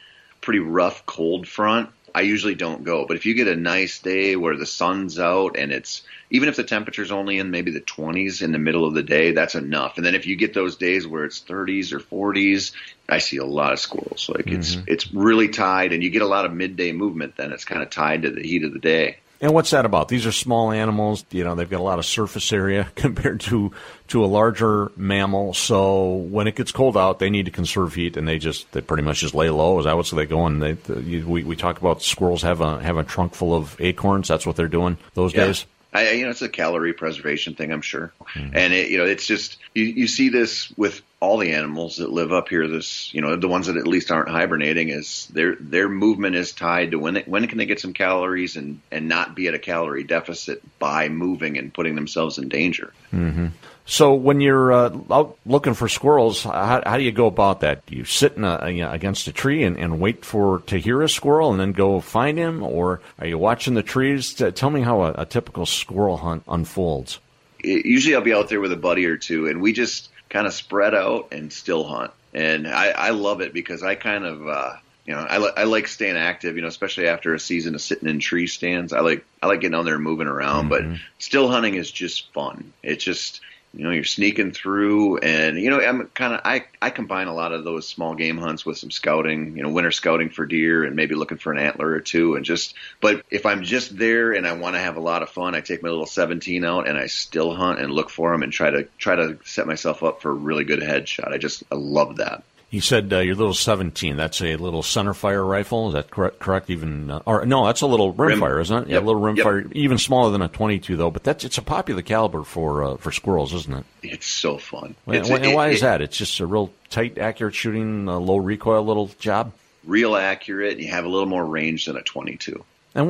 pretty 0.42 0.60
rough 0.60 1.06
cold 1.06 1.48
front, 1.48 1.90
I 2.16 2.22
usually 2.22 2.56
don't 2.56 2.86
go. 2.86 3.06
But 3.06 3.18
if 3.18 3.26
you 3.26 3.34
get 3.34 3.50
a 3.50 3.58
nice 3.58 4.00
day 4.00 4.38
where 4.38 4.56
the 4.56 4.66
sun's 4.66 5.20
out 5.20 5.58
and 5.58 5.74
it's 5.74 6.02
even 6.30 6.48
if 6.48 6.56
the 6.56 6.64
temperature's 6.64 7.12
only 7.12 7.40
in 7.40 7.52
maybe 7.52 7.72
the 7.72 7.82
20s 7.82 8.42
in 8.42 8.54
the 8.54 8.58
middle 8.58 8.86
of 8.86 8.94
the 8.94 9.04
day, 9.04 9.34
that's 9.34 9.54
enough. 9.54 9.98
And 9.98 10.06
then 10.06 10.16
if 10.16 10.26
you 10.26 10.38
get 10.38 10.54
those 10.54 10.78
days 10.78 11.06
where 11.06 11.26
it's 11.26 11.42
30s 11.42 11.92
or 11.92 12.00
40s, 12.00 12.72
I 13.10 13.18
see 13.18 13.36
a 13.36 13.46
lot 13.46 13.74
of 13.74 13.80
squirrels. 13.80 14.30
Like 14.34 14.46
mm-hmm. 14.46 14.62
it's 14.62 14.78
it's 14.88 15.14
really 15.14 15.50
tied, 15.50 15.92
and 15.92 16.02
you 16.02 16.10
get 16.10 16.22
a 16.22 16.28
lot 16.28 16.46
of 16.46 16.54
midday 16.54 16.94
movement. 16.94 17.36
Then 17.36 17.52
it's 17.52 17.66
kind 17.66 17.84
of 17.84 17.90
tied 17.90 18.22
to 18.22 18.32
the 18.32 18.42
heat 18.42 18.64
of 18.64 18.72
the 18.72 18.80
day. 18.80 19.18
And 19.46 19.54
what's 19.54 19.70
that 19.70 19.86
about? 19.86 20.08
These 20.08 20.26
are 20.26 20.32
small 20.32 20.72
animals. 20.72 21.24
You 21.30 21.44
know, 21.44 21.54
they've 21.54 21.70
got 21.70 21.80
a 21.80 21.84
lot 21.84 22.00
of 22.00 22.06
surface 22.06 22.52
area 22.52 22.88
compared 22.96 23.42
to 23.42 23.72
to 24.08 24.26
a 24.26 24.26
larger 24.26 24.92
mammal. 24.96 25.54
So 25.54 26.16
when 26.16 26.48
it 26.48 26.56
gets 26.56 26.72
cold 26.72 26.98
out, 26.98 27.20
they 27.20 27.30
need 27.30 27.46
to 27.46 27.52
conserve 27.52 27.94
heat, 27.94 28.18
and 28.18 28.28
they 28.28 28.40
just 28.40 28.72
they 28.72 28.82
pretty 28.82 29.04
much 29.04 29.20
just 29.20 29.36
lay 29.36 29.52
low. 29.52 29.78
Is 29.78 29.86
that 29.86 29.96
what's 29.96 30.10
they 30.10 30.26
going? 30.26 30.62
They, 30.62 30.72
the, 30.72 31.00
you, 31.00 31.28
we 31.28 31.44
we 31.44 31.56
talk 31.56 31.80
about 31.80 32.02
squirrels 32.02 32.42
have 32.42 32.60
a 32.60 32.82
have 32.82 32.98
a 32.98 33.04
trunk 33.04 33.36
full 33.36 33.54
of 33.54 33.80
acorns. 33.80 34.28
That's 34.28 34.48
what 34.48 34.56
they're 34.56 34.68
doing 34.68 34.98
those 35.14 35.32
yeah. 35.32 35.46
days. 35.46 35.68
I, 35.96 36.12
you 36.12 36.26
know, 36.26 36.32
it's 36.32 36.42
a 36.42 36.50
calorie 36.50 36.94
preservation 36.94 37.56
thing, 37.56 37.72
I'm 37.72 37.82
sure. 37.82 38.12
Mm-hmm. 38.34 38.56
And 38.56 38.74
it, 38.74 38.90
you 38.90 38.98
know, 38.98 39.06
it's 39.06 39.26
just 39.26 39.58
you, 39.74 39.86
you 39.86 40.08
see 40.08 40.30
this 40.30 40.72
with 40.78 41.02
all 41.22 41.38
the 41.38 41.54
animals 41.54 41.98
that 41.98 42.12
live 42.12 42.34
up 42.34 42.50
here. 42.50 42.68
This, 42.68 43.14
you 43.14 43.22
know, 43.22 43.36
the 43.38 43.48
ones 43.48 43.68
that 43.68 43.78
at 43.78 43.88
least 43.88 44.12
aren't 44.12 44.30
hibernating 44.30 44.90
is 44.90 45.28
their 45.28 45.56
their 45.56 45.88
movement 45.88 46.36
is 46.36 46.52
tied 46.52 46.92
to 46.92 47.00
when 47.00 47.14
they, 47.14 47.24
when 47.24 47.48
can 47.48 47.58
they 47.58 47.66
get 47.66 47.80
some 47.80 47.94
calories 47.94 48.58
and 48.58 48.82
and 48.92 49.08
not 49.08 49.36
be 49.36 49.48
at 49.48 49.54
a 49.54 49.60
calorie 49.60 50.04
deficit 50.04 50.62
by 50.80 51.08
moving 51.08 51.58
and 51.58 51.74
putting 51.74 51.96
themselves 51.96 52.38
in 52.38 52.50
danger. 52.50 52.92
Mm-hmm. 53.14 53.48
So 53.88 54.16
when 54.16 54.42
you're 54.42 54.74
uh, 54.74 54.98
out 55.12 55.38
looking 55.46 55.76
for 55.76 55.88
squirrels, 55.88 56.44
how, 56.44 56.82
how, 56.84 56.98
do 56.98 57.04
you 57.04 57.12
go 57.12 57.28
about 57.28 57.60
that? 57.60 57.86
Do 57.86 57.96
you 57.96 58.04
sit 58.04 58.36
a, 58.38 58.70
you 58.72 58.82
know, 58.82 58.92
against 58.92 59.28
a 59.28 59.32
tree 59.32 59.64
and, 59.64 59.78
and, 59.78 60.00
wait 60.00 60.26
for 60.26 60.60
to 60.68 60.80
hear 60.80 61.04
a 61.04 61.10
squirrel 61.10 61.52
and 61.52 61.60
then 61.60 61.72
go 61.72 62.00
find 62.02 62.38
him, 62.38 62.64
or 62.64 63.02
are 63.20 63.28
you 63.28 63.38
watching 63.38 63.76
the 63.76 63.84
trees? 63.84 64.34
Tell 64.34 64.72
me 64.72 64.82
how 64.82 65.04
a, 65.04 65.12
a 65.20 65.26
typical 65.26 65.68
squirrel 65.68 66.18
hunt 66.18 66.44
unfolds. 66.48 67.20
Usually, 67.64 68.16
I'll 68.16 68.22
be 68.22 68.34
out 68.34 68.50
there 68.50 68.60
with 68.60 68.72
a 68.72 68.78
buddy 68.78 69.06
or 69.06 69.18
two, 69.18 69.48
and 69.48 69.62
we 69.62 69.72
just 69.72 70.10
kind 70.30 70.48
of 70.48 70.54
spread 70.54 70.96
out 70.96 71.28
and 71.32 71.54
still 71.54 71.84
hunt. 71.84 72.12
And 72.34 72.68
I, 72.68 72.90
I 72.90 73.10
love 73.12 73.42
it 73.42 73.54
because 73.54 73.84
I 73.84 73.94
kind 73.94 74.26
of 74.26 74.48
uh, 74.48 74.74
you 75.06 75.14
know, 75.14 75.22
I, 75.22 75.38
li- 75.38 75.54
I 75.56 75.64
like 75.66 75.88
staying 75.88 76.18
active, 76.18 76.56
you 76.56 76.64
know, 76.64 76.68
especially 76.68 77.08
after 77.08 77.36
a 77.36 77.40
season 77.40 77.76
of 77.76 77.82
sitting 77.82 78.10
in 78.10 78.20
tree 78.20 78.48
stands. 78.48 78.92
I 78.92 79.02
like, 79.02 79.24
I 79.44 79.48
like 79.48 79.62
getting 79.62 79.76
on 79.76 79.86
there 79.86 79.96
and 79.96 80.04
moving 80.04 80.28
around, 80.28 80.70
mm-hmm. 80.70 80.94
but 80.94 81.00
still 81.20 81.48
hunting 81.48 81.76
is 81.76 81.92
just 81.92 82.34
fun. 82.34 82.74
It's 82.82 83.04
just, 83.04 83.42
you 83.76 83.84
know, 83.84 83.92
you're 83.92 84.04
sneaking 84.04 84.52
through 84.52 85.18
and, 85.18 85.60
you 85.60 85.70
know, 85.70 85.82
I'm 85.82 86.08
kind 86.08 86.34
of, 86.34 86.42
I, 86.46 86.66
I 86.82 86.90
combine 86.90 87.28
a 87.28 87.34
lot 87.34 87.52
of 87.52 87.64
those 87.64 87.88
small 87.88 88.16
game 88.16 88.38
hunts 88.38 88.66
with 88.66 88.78
some 88.78 88.92
scouting, 88.92 89.58
you 89.58 89.64
know, 89.64 89.70
winter 89.70 89.92
scouting 89.92 90.30
for 90.30 90.46
deer 90.46 90.84
and 90.84 90.96
maybe 90.96 91.16
looking 91.16 91.38
for 91.38 91.52
an 91.52 91.60
antler 91.60 91.90
or 91.90 92.00
two 92.00 92.36
and 92.36 92.46
just, 92.46 92.76
but 93.02 93.26
if 93.30 93.46
I'm 93.46 93.64
just 93.64 93.98
there 93.98 94.32
and 94.34 94.48
I 94.48 94.54
want 94.54 94.76
to 94.76 94.82
have 94.82 94.98
a 94.98 95.02
lot 95.02 95.24
of 95.24 95.30
fun, 95.30 95.56
I 95.56 95.62
take 95.62 95.84
my 95.84 95.90
little 95.90 96.06
17 96.06 96.64
out 96.64 96.88
and 96.88 96.98
I 96.98 97.08
still 97.08 97.54
hunt 97.54 97.80
and 97.80 97.92
look 97.92 98.10
for 98.10 98.32
them 98.32 98.44
and 98.44 98.54
try 98.54 98.70
to, 98.70 98.84
try 98.98 99.16
to 99.16 99.38
set 99.44 99.68
myself 99.68 100.04
up 100.04 100.22
for 100.22 100.32
a 100.32 100.36
really 100.36 100.64
good 100.64 100.80
headshot. 100.80 101.32
I 101.32 101.38
just, 101.38 101.64
I 101.72 101.76
love 101.76 102.18
that. 102.18 102.44
You 102.70 102.82
said 102.82 103.14
uh, 103.14 103.20
your 103.20 103.36
little 103.36 103.54
17. 103.54 104.18
That's 104.18 104.42
a 104.42 104.56
little 104.58 104.82
centerfire 104.82 105.48
rifle. 105.48 105.88
Is 105.88 105.94
that 105.94 106.10
correct? 106.10 106.40
Correct? 106.40 106.70
Even 106.70 107.10
uh, 107.10 107.22
or 107.26 107.46
no, 107.46 107.66
that's 107.66 107.82
a 107.82 107.88
little 107.88 108.14
rimfire, 108.14 108.54
Rim. 108.54 108.62
isn't 108.62 108.84
it? 108.84 108.90
Yeah, 108.90 109.00
a 109.00 109.02
little 109.02 109.22
rimfire, 109.22 109.64
yep. 109.64 109.72
even 109.74 109.98
smaller 109.98 110.32
than 110.32 110.42
a 110.42 110.48
22 110.48 110.98
though. 110.98 111.12
But 111.12 111.24
that's 111.24 111.46
it's 111.46 111.58
a 111.58 111.62
popular 111.62 112.02
caliber 112.02 112.44
for 112.44 112.84
uh, 112.84 112.98
for 112.98 113.12
squirrels, 113.12 113.54
isn't 113.54 113.74
it? 113.74 113.86
It's 114.04 114.28
so 114.28 114.58
fun. 114.58 114.96
And, 115.06 115.16
it's, 115.16 115.30
and 115.30 115.54
why 115.54 115.70
it, 115.70 115.76
is 115.76 115.82
that? 115.82 116.02
It's 116.02 116.18
just 116.18 116.40
a 116.40 116.46
real 116.46 116.72
tight, 116.90 117.18
accurate 117.18 117.56
shooting, 117.56 118.08
low 118.08 118.38
recoil 118.38 118.84
little 118.84 119.08
job. 119.20 119.54
Real 119.86 120.16
accurate. 120.16 120.80
You 120.80 120.90
have 120.90 121.06
a 121.06 121.10
little 121.10 121.28
more 121.28 121.46
range 121.46 121.86
than 121.86 121.96
a 121.96 122.02
22. 122.02 122.64
And 122.96 123.10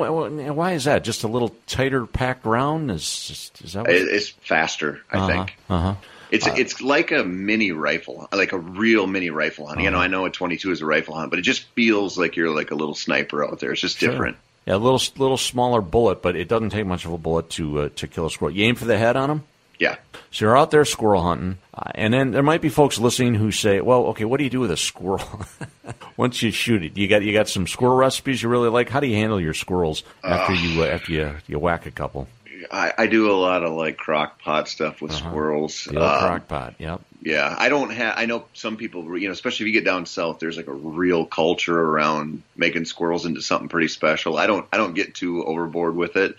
why 0.58 0.74
is 0.74 0.86
that? 0.86 1.04
Just 1.04 1.24
a 1.24 1.28
little 1.28 1.56
tighter 1.68 2.08
packed 2.08 2.46
round? 2.46 2.90
Is 2.90 3.52
is 3.64 3.74
that? 3.74 3.86
It's 3.88 4.30
faster, 4.30 5.02
I 5.12 5.18
uh-huh, 5.18 5.28
think. 5.28 5.58
Uh 5.70 5.80
huh. 5.80 5.96
It's 6.32 6.48
uh, 6.48 6.56
it's 6.58 6.82
like 6.82 7.12
a 7.12 7.24
mini 7.24 7.72
rifle, 7.72 8.28
like 8.32 8.52
a 8.52 8.58
real 8.58 9.08
mini 9.08 9.30
rifle 9.30 9.68
hunt. 9.68 9.78
Uh-huh. 9.78 9.86
You 9.86 9.92
know, 9.92 9.98
uh-huh. 9.98 10.06
I 10.06 10.08
know 10.08 10.26
a 10.26 10.30
22 10.30 10.72
is 10.72 10.82
a 10.82 10.86
rifle 10.86 11.16
hunt, 11.16 11.30
but 11.30 11.40
it 11.40 11.44
just 11.44 11.64
feels 11.76 12.18
like 12.18 12.36
you're 12.36 12.54
like 12.56 12.72
a 12.72 12.76
little 12.76 12.96
sniper 12.96 13.46
out 13.46 13.60
there. 13.60 13.72
It's 13.72 13.82
just 13.82 13.98
sure. 13.98 14.12
different. 14.12 14.38
Yeah, 14.66 14.76
a 14.76 14.78
little 14.78 15.02
little 15.18 15.38
smaller 15.38 15.82
bullet, 15.82 16.22
but 16.22 16.36
it 16.36 16.48
doesn't 16.48 16.72
take 16.72 16.86
much 16.86 17.06
of 17.06 17.12
a 17.12 17.18
bullet 17.18 17.50
to 17.52 17.82
uh, 17.82 17.90
to 17.98 18.08
kill 18.08 18.26
a 18.26 18.32
squirrel. 18.32 18.56
You 18.56 18.66
aim 18.66 18.76
for 18.76 18.86
the 18.86 18.98
head 18.98 19.16
on 19.16 19.30
them. 19.30 19.44
Yeah. 19.80 19.98
So 20.32 20.46
you're 20.46 20.58
out 20.58 20.72
there 20.72 20.86
squirrel 20.86 21.22
hunting, 21.22 21.58
uh, 21.74 21.92
and 21.96 22.14
then 22.14 22.32
there 22.32 22.44
might 22.44 22.62
be 22.62 22.70
folks 22.70 22.98
listening 22.98 23.36
who 23.36 23.52
say, 23.52 23.82
"Well, 23.82 24.08
okay, 24.08 24.26
what 24.26 24.38
do 24.38 24.44
you 24.44 24.50
do 24.50 24.62
with 24.62 24.72
a 24.72 24.78
squirrel 24.78 25.46
once 26.18 26.42
you 26.42 26.52
shoot 26.52 26.84
it? 26.84 26.98
You 26.98 27.08
got 27.08 27.24
you 27.24 27.34
got 27.34 27.48
some 27.48 27.68
squirrel 27.68 27.96
recipes 27.96 28.42
you 28.42 28.50
really 28.50 28.70
like. 28.70 28.90
How 28.90 29.00
do 29.00 29.08
you 29.08 29.16
handle 29.16 29.40
your 29.40 29.54
squirrels 29.54 30.04
after 30.24 30.54
uh, 30.54 30.56
you 30.56 30.84
uh, 30.84 30.88
after 30.88 31.12
you 31.12 31.36
you 31.48 31.60
whack 31.60 31.86
a 31.86 31.92
couple?" 31.92 32.28
I, 32.72 32.94
I 32.98 33.08
do 33.08 33.32
a 33.32 33.34
lot 33.34 33.64
of 33.64 33.74
like 33.74 33.98
crock 33.98 34.40
pot 34.40 34.68
stuff 34.68 35.02
with 35.02 35.12
uh-huh. 35.12 35.30
squirrels. 35.30 35.86
The 35.86 36.02
um, 36.02 36.20
crock 36.20 36.48
pot, 36.48 36.76
yep. 36.80 37.02
Yeah, 37.22 37.56
I 37.58 37.70
don't 37.70 37.90
have. 37.90 38.16
I 38.18 38.26
know 38.26 38.46
some 38.54 38.78
people, 38.78 39.18
you 39.18 39.28
know, 39.28 39.34
especially 39.34 39.66
if 39.66 39.68
you 39.74 39.74
get 39.74 39.86
down 39.86 40.06
south, 40.06 40.40
there's 40.40 40.58
like 40.58 40.68
a 40.68 40.74
real 40.74 41.26
culture 41.26 41.80
around 41.80 42.44
making 42.56 42.86
squirrels 42.86 43.26
into 43.26 43.42
something 43.42 43.68
pretty 43.68 43.88
special. 43.88 44.38
I 44.38 44.48
don't. 44.48 44.68
I 44.72 44.78
don't 44.78 44.94
get 44.94 45.16
too 45.16 45.44
overboard 45.44 45.96
with 45.96 46.18
it. 46.18 46.36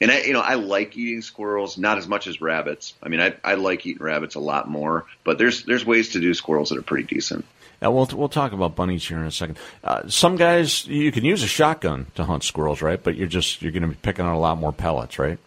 And 0.00 0.10
I, 0.10 0.22
you 0.22 0.32
know, 0.32 0.40
I 0.40 0.54
like 0.54 0.96
eating 0.96 1.20
squirrels, 1.20 1.76
not 1.76 1.98
as 1.98 2.08
much 2.08 2.26
as 2.26 2.40
rabbits. 2.40 2.94
I 3.02 3.08
mean, 3.08 3.20
I, 3.20 3.34
I 3.44 3.54
like 3.54 3.84
eating 3.84 4.02
rabbits 4.02 4.34
a 4.34 4.40
lot 4.40 4.68
more, 4.68 5.04
but 5.24 5.36
there's 5.36 5.64
there's 5.64 5.84
ways 5.84 6.10
to 6.10 6.20
do 6.20 6.32
squirrels 6.32 6.70
that 6.70 6.78
are 6.78 6.82
pretty 6.82 7.04
decent. 7.04 7.44
Yeah, 7.82 7.88
we'll 7.88 8.08
we'll 8.14 8.28
talk 8.30 8.52
about 8.52 8.76
bunnies 8.76 9.06
here 9.06 9.18
in 9.18 9.24
a 9.24 9.30
second. 9.30 9.58
Uh, 9.84 10.08
some 10.08 10.36
guys 10.36 10.86
you 10.86 11.12
can 11.12 11.24
use 11.24 11.42
a 11.42 11.46
shotgun 11.46 12.06
to 12.14 12.24
hunt 12.24 12.44
squirrels, 12.44 12.80
right? 12.80 13.02
But 13.02 13.16
you're 13.16 13.28
just 13.28 13.60
you're 13.60 13.72
going 13.72 13.82
to 13.82 13.88
be 13.88 13.94
picking 13.94 14.24
on 14.24 14.34
a 14.34 14.40
lot 14.40 14.56
more 14.56 14.72
pellets, 14.72 15.18
right? 15.18 15.38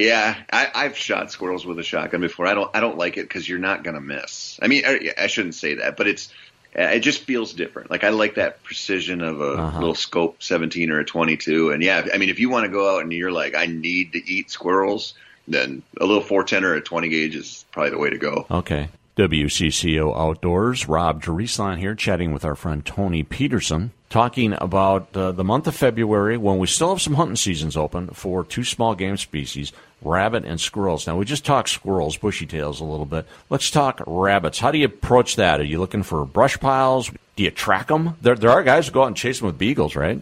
Yeah, 0.00 0.36
I, 0.52 0.68
I've 0.74 0.96
shot 0.96 1.30
squirrels 1.30 1.66
with 1.66 1.78
a 1.78 1.82
shotgun 1.82 2.20
before. 2.20 2.46
I 2.46 2.54
don't 2.54 2.70
I 2.74 2.80
don't 2.80 2.96
like 2.96 3.16
it 3.16 3.22
because 3.22 3.48
you're 3.48 3.58
not 3.58 3.84
going 3.84 3.94
to 3.94 4.00
miss. 4.00 4.58
I 4.62 4.68
mean, 4.68 4.84
I, 4.86 5.12
I 5.16 5.26
shouldn't 5.26 5.54
say 5.54 5.74
that, 5.74 5.96
but 5.96 6.08
it's 6.08 6.32
it 6.72 7.00
just 7.00 7.22
feels 7.24 7.52
different. 7.52 7.90
Like 7.90 8.04
I 8.04 8.10
like 8.10 8.36
that 8.36 8.62
precision 8.62 9.20
of 9.20 9.40
a 9.40 9.52
uh-huh. 9.54 9.78
little 9.78 9.94
scope 9.94 10.42
17 10.42 10.90
or 10.90 11.00
a 11.00 11.04
22. 11.04 11.70
And 11.70 11.82
yeah, 11.82 12.06
I 12.12 12.18
mean, 12.18 12.28
if 12.28 12.38
you 12.38 12.48
want 12.48 12.64
to 12.64 12.70
go 12.70 12.96
out 12.96 13.02
and 13.02 13.12
you're 13.12 13.32
like, 13.32 13.54
I 13.54 13.66
need 13.66 14.12
to 14.12 14.30
eat 14.30 14.50
squirrels, 14.50 15.14
then 15.48 15.82
a 16.00 16.06
little 16.06 16.22
410 16.22 16.64
or 16.64 16.74
a 16.74 16.80
20 16.80 17.08
gauge 17.08 17.36
is 17.36 17.64
probably 17.72 17.90
the 17.90 17.98
way 17.98 18.10
to 18.10 18.18
go. 18.18 18.46
Okay. 18.50 18.88
WCCO 19.16 20.16
Outdoors, 20.16 20.88
Rob 20.88 21.22
Drieslein 21.22 21.78
here, 21.78 21.94
chatting 21.94 22.32
with 22.32 22.44
our 22.44 22.54
friend 22.54 22.86
Tony 22.86 23.22
Peterson, 23.22 23.92
talking 24.10 24.54
about 24.60 25.16
uh, 25.16 25.32
the 25.32 25.44
month 25.44 25.66
of 25.68 25.74
February 25.74 26.36
when 26.36 26.58
we 26.58 26.66
still 26.66 26.90
have 26.90 27.00
some 27.00 27.14
hunting 27.14 27.36
seasons 27.36 27.76
open 27.76 28.08
for 28.08 28.44
two 28.44 28.64
small 28.64 28.94
game 28.94 29.16
species, 29.16 29.72
rabbit 30.02 30.44
and 30.44 30.60
squirrels. 30.60 31.06
Now, 31.06 31.16
we 31.16 31.24
just 31.24 31.46
talked 31.46 31.68
squirrels, 31.68 32.16
bushy 32.18 32.44
tails 32.44 32.80
a 32.80 32.84
little 32.84 33.06
bit. 33.06 33.26
Let's 33.48 33.70
talk 33.70 34.02
rabbits. 34.06 34.58
How 34.58 34.72
do 34.72 34.78
you 34.78 34.86
approach 34.86 35.36
that? 35.36 35.60
Are 35.60 35.64
you 35.64 35.78
looking 35.78 36.02
for 36.02 36.24
brush 36.26 36.58
piles? 36.58 37.10
Do 37.36 37.44
you 37.44 37.50
track 37.50 37.86
them? 37.86 38.16
There, 38.20 38.34
there 38.34 38.50
are 38.50 38.62
guys 38.64 38.88
who 38.88 38.92
go 38.92 39.04
out 39.04 39.06
and 39.06 39.16
chase 39.16 39.38
them 39.38 39.46
with 39.46 39.58
beagles, 39.58 39.94
right? 39.94 40.20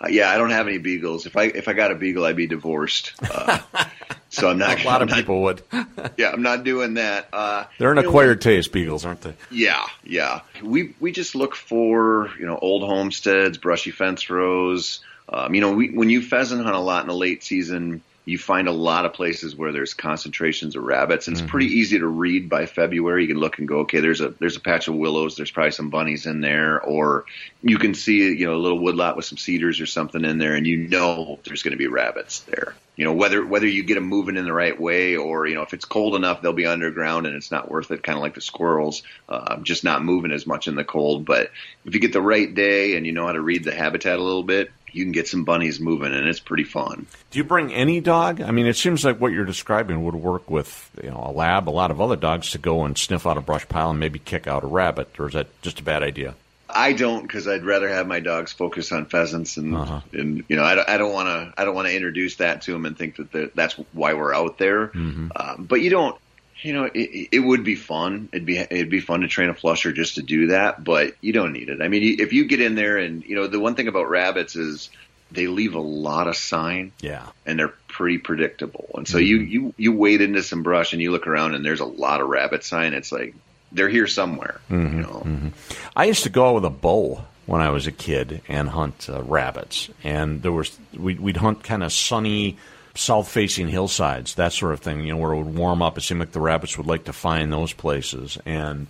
Uh, 0.00 0.08
yeah, 0.08 0.30
I 0.30 0.36
don't 0.36 0.50
have 0.50 0.68
any 0.68 0.78
beagles. 0.78 1.26
If 1.26 1.36
I 1.36 1.44
if 1.44 1.68
I 1.68 1.72
got 1.72 1.90
a 1.90 1.94
beagle, 1.94 2.24
I'd 2.24 2.36
be 2.36 2.46
divorced. 2.46 3.12
Uh, 3.22 3.58
so 4.32 4.48
I'm 4.48 4.58
not. 4.58 4.82
a 4.82 4.86
lot 4.86 4.96
I'm 4.96 5.02
of 5.02 5.10
not, 5.10 5.16
people 5.16 5.42
would. 5.42 5.62
yeah, 6.16 6.30
I'm 6.30 6.42
not 6.42 6.64
doing 6.64 6.94
that. 6.94 7.28
Uh, 7.32 7.64
They're 7.78 7.92
an 7.92 7.98
acquired 7.98 8.38
know, 8.38 8.50
taste, 8.50 8.72
beagles, 8.72 9.04
aren't 9.04 9.20
they? 9.20 9.34
Yeah, 9.50 9.84
yeah. 10.04 10.40
We 10.62 10.94
we 10.98 11.12
just 11.12 11.34
look 11.34 11.54
for 11.54 12.30
you 12.38 12.46
know 12.46 12.58
old 12.58 12.82
homesteads, 12.82 13.58
brushy 13.58 13.90
fence 13.92 14.28
rows. 14.30 15.00
Um, 15.28 15.54
you 15.54 15.60
know, 15.60 15.72
we, 15.72 15.90
when 15.90 16.10
you 16.10 16.20
pheasant 16.20 16.62
hunt 16.64 16.74
a 16.74 16.80
lot 16.80 17.02
in 17.02 17.08
the 17.08 17.14
late 17.14 17.44
season, 17.44 18.02
you 18.24 18.38
find 18.38 18.68
a 18.68 18.72
lot 18.72 19.04
of 19.04 19.12
places 19.12 19.56
where 19.56 19.72
there's 19.72 19.94
concentrations 19.94 20.76
of 20.76 20.84
rabbits. 20.84 21.26
And 21.26 21.34
it's 21.34 21.42
mm-hmm. 21.42 21.50
pretty 21.50 21.66
easy 21.66 21.98
to 21.98 22.06
read 22.06 22.48
by 22.48 22.66
February. 22.66 23.22
You 23.22 23.28
can 23.28 23.38
look 23.38 23.58
and 23.58 23.66
go, 23.66 23.80
okay, 23.80 24.00
there's 24.00 24.20
a 24.20 24.28
there's 24.30 24.56
a 24.56 24.60
patch 24.60 24.86
of 24.86 24.94
willows. 24.94 25.36
There's 25.36 25.50
probably 25.50 25.72
some 25.72 25.90
bunnies 25.90 26.26
in 26.26 26.40
there, 26.40 26.80
or 26.80 27.24
you 27.62 27.78
can 27.78 27.94
see 27.94 28.32
you 28.32 28.46
know 28.46 28.54
a 28.54 28.62
little 28.62 28.78
woodlot 28.78 29.16
with 29.16 29.24
some 29.24 29.38
cedars 29.38 29.80
or 29.80 29.86
something 29.86 30.24
in 30.24 30.38
there, 30.38 30.54
and 30.54 30.66
you 30.66 30.76
know 30.76 31.40
there's 31.44 31.62
going 31.62 31.72
to 31.72 31.78
be 31.78 31.88
rabbits 31.88 32.40
there. 32.40 32.74
You 32.94 33.06
know 33.06 33.14
whether 33.14 33.44
whether 33.44 33.66
you 33.66 33.82
get 33.82 33.94
them 33.94 34.04
moving 34.04 34.36
in 34.36 34.44
the 34.44 34.52
right 34.52 34.78
way, 34.78 35.16
or 35.16 35.46
you 35.46 35.56
know 35.56 35.62
if 35.62 35.74
it's 35.74 35.84
cold 35.84 36.14
enough, 36.14 36.42
they'll 36.42 36.52
be 36.52 36.66
underground 36.66 37.26
and 37.26 37.34
it's 37.34 37.50
not 37.50 37.70
worth 37.70 37.90
it. 37.90 38.04
Kind 38.04 38.16
of 38.18 38.22
like 38.22 38.34
the 38.34 38.40
squirrels, 38.40 39.02
uh, 39.28 39.56
just 39.58 39.82
not 39.82 40.04
moving 40.04 40.30
as 40.30 40.46
much 40.46 40.68
in 40.68 40.76
the 40.76 40.84
cold. 40.84 41.24
But 41.24 41.50
if 41.84 41.94
you 41.94 42.00
get 42.00 42.12
the 42.12 42.22
right 42.22 42.54
day 42.54 42.96
and 42.96 43.04
you 43.04 43.12
know 43.12 43.26
how 43.26 43.32
to 43.32 43.40
read 43.40 43.64
the 43.64 43.74
habitat 43.74 44.18
a 44.18 44.22
little 44.22 44.44
bit, 44.44 44.70
you 44.92 45.04
can 45.04 45.12
get 45.12 45.28
some 45.28 45.44
bunnies 45.44 45.80
moving, 45.80 46.12
and 46.12 46.28
it's 46.28 46.40
pretty 46.40 46.64
fun. 46.64 47.06
Do 47.30 47.38
you 47.38 47.44
bring 47.44 47.72
any 47.72 48.00
dog? 48.00 48.40
I 48.40 48.50
mean, 48.50 48.66
it 48.66 48.76
seems 48.76 49.04
like 49.04 49.20
what 49.20 49.32
you're 49.32 49.44
describing 49.44 50.04
would 50.04 50.14
work 50.14 50.50
with 50.50 50.90
you 51.02 51.10
know 51.10 51.24
a 51.28 51.32
lab, 51.32 51.68
a 51.68 51.70
lot 51.70 51.90
of 51.90 52.00
other 52.00 52.16
dogs 52.16 52.50
to 52.52 52.58
go 52.58 52.84
and 52.84 52.96
sniff 52.96 53.26
out 53.26 53.36
a 53.36 53.40
brush 53.40 53.68
pile 53.68 53.90
and 53.90 54.00
maybe 54.00 54.18
kick 54.18 54.46
out 54.46 54.64
a 54.64 54.66
rabbit, 54.66 55.18
or 55.18 55.28
is 55.28 55.34
that 55.34 55.48
just 55.62 55.80
a 55.80 55.82
bad 55.82 56.02
idea? 56.02 56.34
I 56.74 56.92
don't 56.92 57.22
because 57.22 57.46
I'd 57.46 57.64
rather 57.64 57.88
have 57.88 58.06
my 58.06 58.20
dogs 58.20 58.52
focus 58.52 58.92
on 58.92 59.06
pheasants 59.06 59.56
and 59.56 59.76
uh-huh. 59.76 60.00
and 60.12 60.44
you 60.48 60.56
know 60.56 60.64
I 60.64 60.96
don't 60.96 61.12
want 61.12 61.28
to 61.28 61.60
I 61.60 61.64
don't 61.64 61.74
want 61.74 61.88
to 61.88 61.94
introduce 61.94 62.36
that 62.36 62.62
to 62.62 62.72
them 62.72 62.86
and 62.86 62.96
think 62.96 63.16
that 63.32 63.54
that's 63.54 63.74
why 63.92 64.14
we're 64.14 64.34
out 64.34 64.58
there. 64.58 64.88
Mm-hmm. 64.88 65.28
Uh, 65.34 65.56
but 65.58 65.80
you 65.80 65.90
don't 65.90 66.16
you 66.62 66.72
know, 66.72 66.84
it, 66.84 67.28
it, 67.32 67.40
would 67.40 67.64
be 67.64 67.74
fun. 67.74 68.28
It'd 68.32 68.46
be 68.46 68.58
it'd 68.58 68.90
be 68.90 69.00
fun 69.00 69.20
to 69.20 69.28
train 69.28 69.50
a 69.50 69.54
flusher 69.54 69.92
just 69.92 70.14
to 70.14 70.22
do 70.22 70.48
that, 70.48 70.82
but 70.82 71.14
you 71.20 71.32
don't 71.32 71.52
need 71.52 71.68
it. 71.68 71.82
I 71.82 71.88
mean, 71.88 72.20
if 72.20 72.32
you 72.32 72.46
get 72.46 72.60
in 72.60 72.74
there 72.74 72.98
and 72.98 73.24
you 73.24 73.34
know, 73.34 73.46
the 73.46 73.60
one 73.60 73.74
thing 73.74 73.88
about 73.88 74.08
rabbits 74.08 74.56
is 74.56 74.90
they 75.30 75.46
leave 75.46 75.74
a 75.74 75.80
lot 75.80 76.28
of 76.28 76.36
sign. 76.36 76.92
Yeah, 77.00 77.26
and 77.44 77.58
they're 77.58 77.74
pretty 77.88 78.18
predictable. 78.18 78.90
And 78.94 79.08
so 79.08 79.18
mm-hmm. 79.18 79.26
you 79.26 79.38
you 79.38 79.74
you 79.76 79.92
wade 79.92 80.20
into 80.20 80.42
some 80.42 80.62
brush 80.62 80.92
and 80.92 81.02
you 81.02 81.10
look 81.10 81.26
around 81.26 81.54
and 81.54 81.64
there's 81.64 81.80
a 81.80 81.84
lot 81.84 82.20
of 82.20 82.28
rabbit 82.28 82.64
sign. 82.64 82.94
It's 82.94 83.10
like 83.10 83.34
they're 83.72 83.88
here 83.88 84.06
somewhere. 84.06 84.60
Mm-hmm. 84.70 84.96
You 84.96 85.02
know? 85.02 85.22
mm-hmm. 85.24 85.48
I 85.96 86.04
used 86.04 86.22
to 86.24 86.30
go 86.30 86.48
out 86.48 86.54
with 86.54 86.64
a 86.64 86.70
bow 86.70 87.24
when 87.46 87.60
I 87.60 87.70
was 87.70 87.86
a 87.86 87.92
kid 87.92 88.40
and 88.48 88.68
hunt 88.68 89.08
uh, 89.10 89.22
rabbits, 89.22 89.90
and 90.04 90.42
there 90.42 90.52
was 90.52 90.76
we, 90.94 91.14
we'd 91.14 91.38
hunt 91.38 91.64
kind 91.64 91.82
of 91.82 91.92
sunny 91.92 92.56
south 92.94 93.28
facing 93.28 93.68
hillsides, 93.68 94.34
that 94.34 94.52
sort 94.52 94.72
of 94.72 94.80
thing, 94.80 95.00
you 95.00 95.12
know, 95.12 95.18
where 95.18 95.32
it 95.32 95.38
would 95.38 95.54
warm 95.54 95.82
up. 95.82 95.96
It 95.96 96.02
seemed 96.02 96.20
like 96.20 96.32
the 96.32 96.40
rabbits 96.40 96.76
would 96.76 96.86
like 96.86 97.04
to 97.04 97.12
find 97.12 97.52
those 97.52 97.72
places. 97.72 98.38
And, 98.44 98.86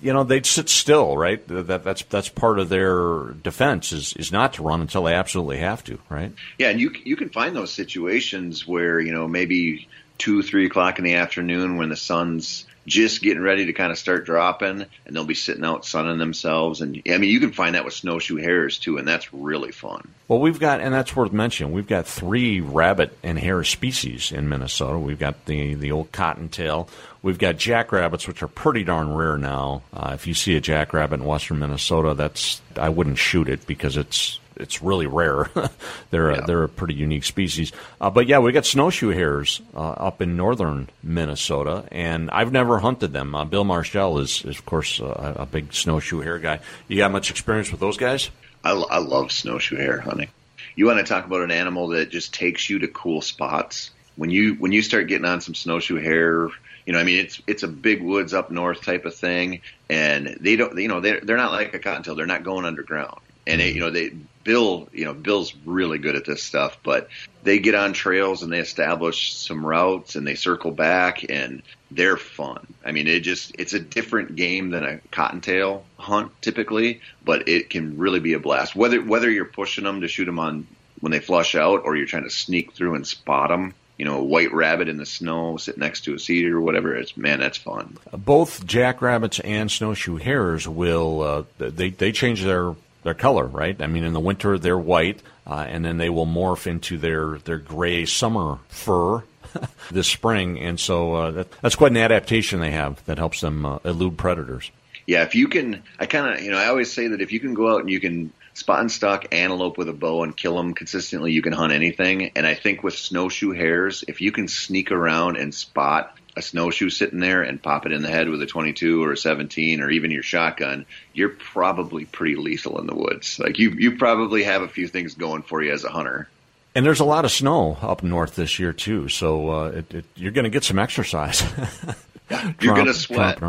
you 0.00 0.12
know, 0.12 0.24
they'd 0.24 0.44
sit 0.44 0.68
still, 0.68 1.16
right? 1.16 1.46
That, 1.48 1.82
that's 1.82 2.02
that's 2.04 2.28
part 2.28 2.58
of 2.58 2.68
their 2.68 3.32
defense 3.42 3.92
is, 3.92 4.12
is 4.14 4.30
not 4.30 4.54
to 4.54 4.62
run 4.62 4.80
until 4.80 5.04
they 5.04 5.14
absolutely 5.14 5.58
have 5.58 5.82
to, 5.84 5.98
right? 6.10 6.32
Yeah, 6.58 6.68
and 6.68 6.80
you 6.80 6.92
you 7.04 7.16
can 7.16 7.30
find 7.30 7.56
those 7.56 7.72
situations 7.72 8.66
where, 8.66 9.00
you 9.00 9.12
know, 9.12 9.26
maybe 9.26 9.88
two, 10.18 10.42
three 10.42 10.66
o'clock 10.66 10.98
in 10.98 11.04
the 11.04 11.14
afternoon 11.14 11.76
when 11.76 11.88
the 11.88 11.96
sun's 11.96 12.65
just 12.86 13.20
getting 13.20 13.42
ready 13.42 13.66
to 13.66 13.72
kind 13.72 13.90
of 13.90 13.98
start 13.98 14.24
dropping, 14.24 14.86
and 15.04 15.16
they'll 15.16 15.24
be 15.24 15.34
sitting 15.34 15.64
out 15.64 15.84
sunning 15.84 16.18
themselves. 16.18 16.80
And 16.80 17.02
I 17.08 17.18
mean, 17.18 17.30
you 17.30 17.40
can 17.40 17.52
find 17.52 17.74
that 17.74 17.84
with 17.84 17.94
snowshoe 17.94 18.36
hares 18.36 18.78
too, 18.78 18.98
and 18.98 19.06
that's 19.06 19.32
really 19.34 19.72
fun. 19.72 20.08
Well, 20.28 20.38
we've 20.38 20.58
got, 20.58 20.80
and 20.80 20.94
that's 20.94 21.14
worth 21.14 21.32
mentioning. 21.32 21.72
We've 21.72 21.86
got 21.86 22.06
three 22.06 22.60
rabbit 22.60 23.16
and 23.22 23.38
hare 23.38 23.64
species 23.64 24.32
in 24.32 24.48
Minnesota. 24.48 24.98
We've 24.98 25.18
got 25.18 25.44
the 25.46 25.74
the 25.74 25.92
old 25.92 26.12
cottontail. 26.12 26.88
We've 27.22 27.38
got 27.38 27.56
jackrabbits, 27.56 28.28
which 28.28 28.42
are 28.42 28.48
pretty 28.48 28.84
darn 28.84 29.12
rare 29.12 29.36
now. 29.36 29.82
Uh, 29.92 30.12
if 30.14 30.26
you 30.26 30.34
see 30.34 30.56
a 30.56 30.60
jackrabbit 30.60 31.20
in 31.20 31.26
western 31.26 31.58
Minnesota, 31.58 32.14
that's 32.14 32.60
I 32.76 32.88
wouldn't 32.88 33.18
shoot 33.18 33.48
it 33.48 33.66
because 33.66 33.96
it's 33.96 34.38
it's 34.56 34.82
really 34.82 35.06
rare. 35.06 35.50
they're 36.10 36.32
yeah. 36.32 36.38
a, 36.38 36.46
they're 36.46 36.64
a 36.64 36.68
pretty 36.68 36.94
unique 36.94 37.24
species. 37.24 37.72
Uh, 38.00 38.10
but 38.10 38.26
yeah, 38.26 38.38
we 38.38 38.52
got 38.52 38.66
snowshoe 38.66 39.10
hares 39.10 39.60
uh, 39.74 39.90
up 39.90 40.22
in 40.22 40.36
northern 40.36 40.88
Minnesota, 41.02 41.84
and 41.90 42.30
I've 42.30 42.52
never 42.52 42.78
hunted 42.78 43.12
them. 43.12 43.34
Uh, 43.34 43.44
Bill 43.44 43.64
Marchel 43.64 44.18
is, 44.18 44.44
is 44.44 44.58
of 44.58 44.66
course 44.66 45.00
uh, 45.00 45.34
a 45.36 45.46
big 45.46 45.72
snowshoe 45.72 46.20
hare 46.20 46.38
guy. 46.38 46.60
You 46.88 46.96
got 46.98 47.12
much 47.12 47.30
experience 47.30 47.70
with 47.70 47.80
those 47.80 47.96
guys? 47.96 48.30
I, 48.64 48.72
I 48.72 48.98
love 48.98 49.32
snowshoe 49.32 49.76
hare 49.76 50.00
hunting. 50.00 50.28
You 50.74 50.86
want 50.86 50.98
to 50.98 51.04
talk 51.04 51.24
about 51.24 51.42
an 51.42 51.50
animal 51.50 51.88
that 51.88 52.10
just 52.10 52.34
takes 52.34 52.68
you 52.68 52.80
to 52.80 52.88
cool 52.88 53.22
spots? 53.22 53.90
When 54.16 54.30
you 54.30 54.54
when 54.54 54.72
you 54.72 54.82
start 54.82 55.08
getting 55.08 55.26
on 55.26 55.40
some 55.40 55.54
snowshoe 55.54 55.96
hare, 55.96 56.48
you 56.86 56.92
know, 56.92 56.98
I 56.98 57.04
mean, 57.04 57.18
it's 57.18 57.42
it's 57.46 57.62
a 57.62 57.68
big 57.68 58.02
woods 58.02 58.32
up 58.32 58.50
north 58.50 58.82
type 58.82 59.04
of 59.04 59.14
thing, 59.14 59.60
and 59.90 60.38
they 60.40 60.56
don't, 60.56 60.78
you 60.78 60.88
know, 60.88 61.00
they're 61.00 61.20
they're 61.20 61.36
not 61.36 61.52
like 61.52 61.74
a 61.74 61.78
cottontail. 61.78 62.14
They're 62.14 62.26
not 62.26 62.44
going 62.44 62.64
underground, 62.64 63.20
and 63.46 63.60
they, 63.60 63.72
you 63.72 63.80
know, 63.80 63.90
they 63.90 64.12
Bill, 64.46 64.88
you 64.92 65.04
know, 65.04 65.12
Bill's 65.12 65.52
really 65.64 65.98
good 65.98 66.14
at 66.14 66.24
this 66.24 66.40
stuff, 66.40 66.78
but 66.84 67.08
they 67.42 67.58
get 67.58 67.74
on 67.74 67.92
trails 67.92 68.44
and 68.44 68.52
they 68.52 68.60
establish 68.60 69.34
some 69.34 69.66
routes 69.66 70.14
and 70.14 70.24
they 70.24 70.36
circle 70.36 70.70
back 70.70 71.28
and 71.28 71.62
they're 71.90 72.16
fun. 72.16 72.64
I 72.84 72.92
mean, 72.92 73.08
it 73.08 73.20
just, 73.20 73.56
it's 73.58 73.72
a 73.72 73.80
different 73.80 74.36
game 74.36 74.70
than 74.70 74.84
a 74.84 74.98
cottontail 75.10 75.84
hunt 75.98 76.30
typically, 76.40 77.00
but 77.24 77.48
it 77.48 77.70
can 77.70 77.98
really 77.98 78.20
be 78.20 78.34
a 78.34 78.38
blast. 78.38 78.76
Whether, 78.76 79.02
whether 79.02 79.28
you're 79.28 79.46
pushing 79.46 79.82
them 79.82 80.02
to 80.02 80.08
shoot 80.08 80.26
them 80.26 80.38
on 80.38 80.68
when 81.00 81.10
they 81.10 81.18
flush 81.18 81.56
out 81.56 81.82
or 81.84 81.96
you're 81.96 82.06
trying 82.06 82.22
to 82.22 82.30
sneak 82.30 82.72
through 82.72 82.94
and 82.94 83.04
spot 83.04 83.48
them, 83.48 83.74
you 83.98 84.04
know, 84.04 84.18
a 84.18 84.24
white 84.24 84.52
rabbit 84.52 84.88
in 84.88 84.96
the 84.96 85.06
snow, 85.06 85.56
sit 85.56 85.76
next 85.76 86.02
to 86.02 86.14
a 86.14 86.20
cedar 86.20 86.58
or 86.58 86.60
whatever. 86.60 86.94
It's 86.94 87.16
man, 87.16 87.40
that's 87.40 87.58
fun. 87.58 87.96
Both 88.12 88.66
jackrabbits 88.66 89.40
and 89.40 89.70
snowshoe 89.70 90.16
hares 90.16 90.68
will 90.68 91.22
uh, 91.22 91.42
they 91.58 91.90
they 91.90 92.12
change 92.12 92.44
their 92.44 92.74
their 93.06 93.14
color, 93.14 93.46
right? 93.46 93.80
I 93.80 93.86
mean, 93.86 94.04
in 94.04 94.12
the 94.12 94.20
winter 94.20 94.58
they're 94.58 94.78
white, 94.78 95.22
uh, 95.46 95.64
and 95.68 95.84
then 95.84 95.96
they 95.96 96.10
will 96.10 96.26
morph 96.26 96.66
into 96.66 96.98
their 96.98 97.38
their 97.38 97.58
gray 97.58 98.04
summer 98.04 98.58
fur 98.68 99.22
this 99.90 100.08
spring, 100.08 100.58
and 100.58 100.78
so 100.78 101.14
uh, 101.14 101.30
that, 101.30 101.50
that's 101.62 101.76
quite 101.76 101.92
an 101.92 101.96
adaptation 101.96 102.60
they 102.60 102.72
have 102.72 103.02
that 103.06 103.16
helps 103.16 103.40
them 103.40 103.64
uh, 103.64 103.78
elude 103.84 104.18
predators. 104.18 104.70
Yeah, 105.06 105.22
if 105.22 105.36
you 105.36 105.48
can, 105.48 105.82
I 106.00 106.06
kind 106.06 106.34
of, 106.34 106.42
you 106.42 106.50
know, 106.50 106.58
I 106.58 106.66
always 106.66 106.92
say 106.92 107.08
that 107.08 107.20
if 107.20 107.30
you 107.30 107.38
can 107.38 107.54
go 107.54 107.72
out 107.72 107.80
and 107.80 107.90
you 107.90 108.00
can 108.00 108.32
spot 108.54 108.80
and 108.80 108.90
stalk 108.90 109.26
antelope 109.32 109.78
with 109.78 109.88
a 109.88 109.92
bow 109.92 110.24
and 110.24 110.36
kill 110.36 110.56
them 110.56 110.74
consistently, 110.74 111.30
you 111.30 111.42
can 111.42 111.52
hunt 111.52 111.72
anything. 111.72 112.32
And 112.34 112.44
I 112.44 112.54
think 112.54 112.82
with 112.82 112.98
snowshoe 112.98 113.52
hares, 113.52 114.04
if 114.08 114.20
you 114.20 114.32
can 114.32 114.48
sneak 114.48 114.90
around 114.90 115.36
and 115.36 115.54
spot 115.54 116.18
a 116.36 116.42
snowshoe 116.42 116.90
sitting 116.90 117.18
there 117.18 117.42
and 117.42 117.62
pop 117.62 117.86
it 117.86 117.92
in 117.92 118.02
the 118.02 118.08
head 118.08 118.28
with 118.28 118.42
a 118.42 118.46
22 118.46 119.02
or 119.02 119.12
a 119.12 119.16
17 119.16 119.80
or 119.80 119.90
even 119.90 120.10
your 120.10 120.22
shotgun, 120.22 120.84
you're 121.14 121.30
probably 121.30 122.04
pretty 122.04 122.36
lethal 122.36 122.78
in 122.78 122.86
the 122.86 122.94
woods. 122.94 123.38
Like 123.38 123.58
you, 123.58 123.70
you 123.70 123.96
probably 123.96 124.44
have 124.44 124.62
a 124.62 124.68
few 124.68 124.86
things 124.86 125.14
going 125.14 125.42
for 125.42 125.62
you 125.62 125.72
as 125.72 125.84
a 125.84 125.90
hunter. 125.90 126.28
And 126.74 126.84
there's 126.84 127.00
a 127.00 127.04
lot 127.04 127.24
of 127.24 127.30
snow 127.30 127.78
up 127.80 128.02
north 128.02 128.36
this 128.36 128.58
year 128.58 128.74
too, 128.74 129.08
so 129.08 129.50
uh, 129.50 129.64
it, 129.68 129.94
it, 129.94 130.04
you're 130.14 130.32
going 130.32 130.44
to 130.44 130.50
get 130.50 130.62
some 130.62 130.78
exercise. 130.78 131.42
you're 132.60 132.74
going 132.74 132.86
to 132.86 132.92
sweat. 132.92 133.40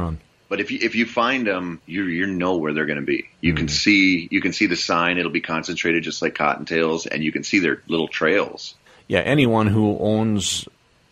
But 0.50 0.62
if 0.62 0.72
you 0.72 0.80
if 0.82 0.96
you 0.96 1.06
find 1.06 1.46
them, 1.46 1.82
you 1.86 2.06
you 2.06 2.26
know 2.26 2.56
where 2.56 2.74
they're 2.74 2.86
going 2.86 3.02
to 3.02 3.06
be. 3.06 3.28
You 3.42 3.54
mm. 3.54 3.58
can 3.58 3.68
see 3.68 4.30
you 4.32 4.40
can 4.40 4.54
see 4.54 4.66
the 4.66 4.78
sign. 4.78 5.18
It'll 5.18 5.30
be 5.30 5.42
concentrated 5.42 6.04
just 6.04 6.22
like 6.22 6.36
cottontails, 6.36 7.06
and 7.06 7.22
you 7.22 7.34
can 7.34 7.44
see 7.44 7.60
their 7.60 7.84
little 7.88 8.08
trails. 8.08 8.76
Yeah, 9.08 9.20
anyone 9.20 9.68
who 9.68 9.98
owns 10.00 10.66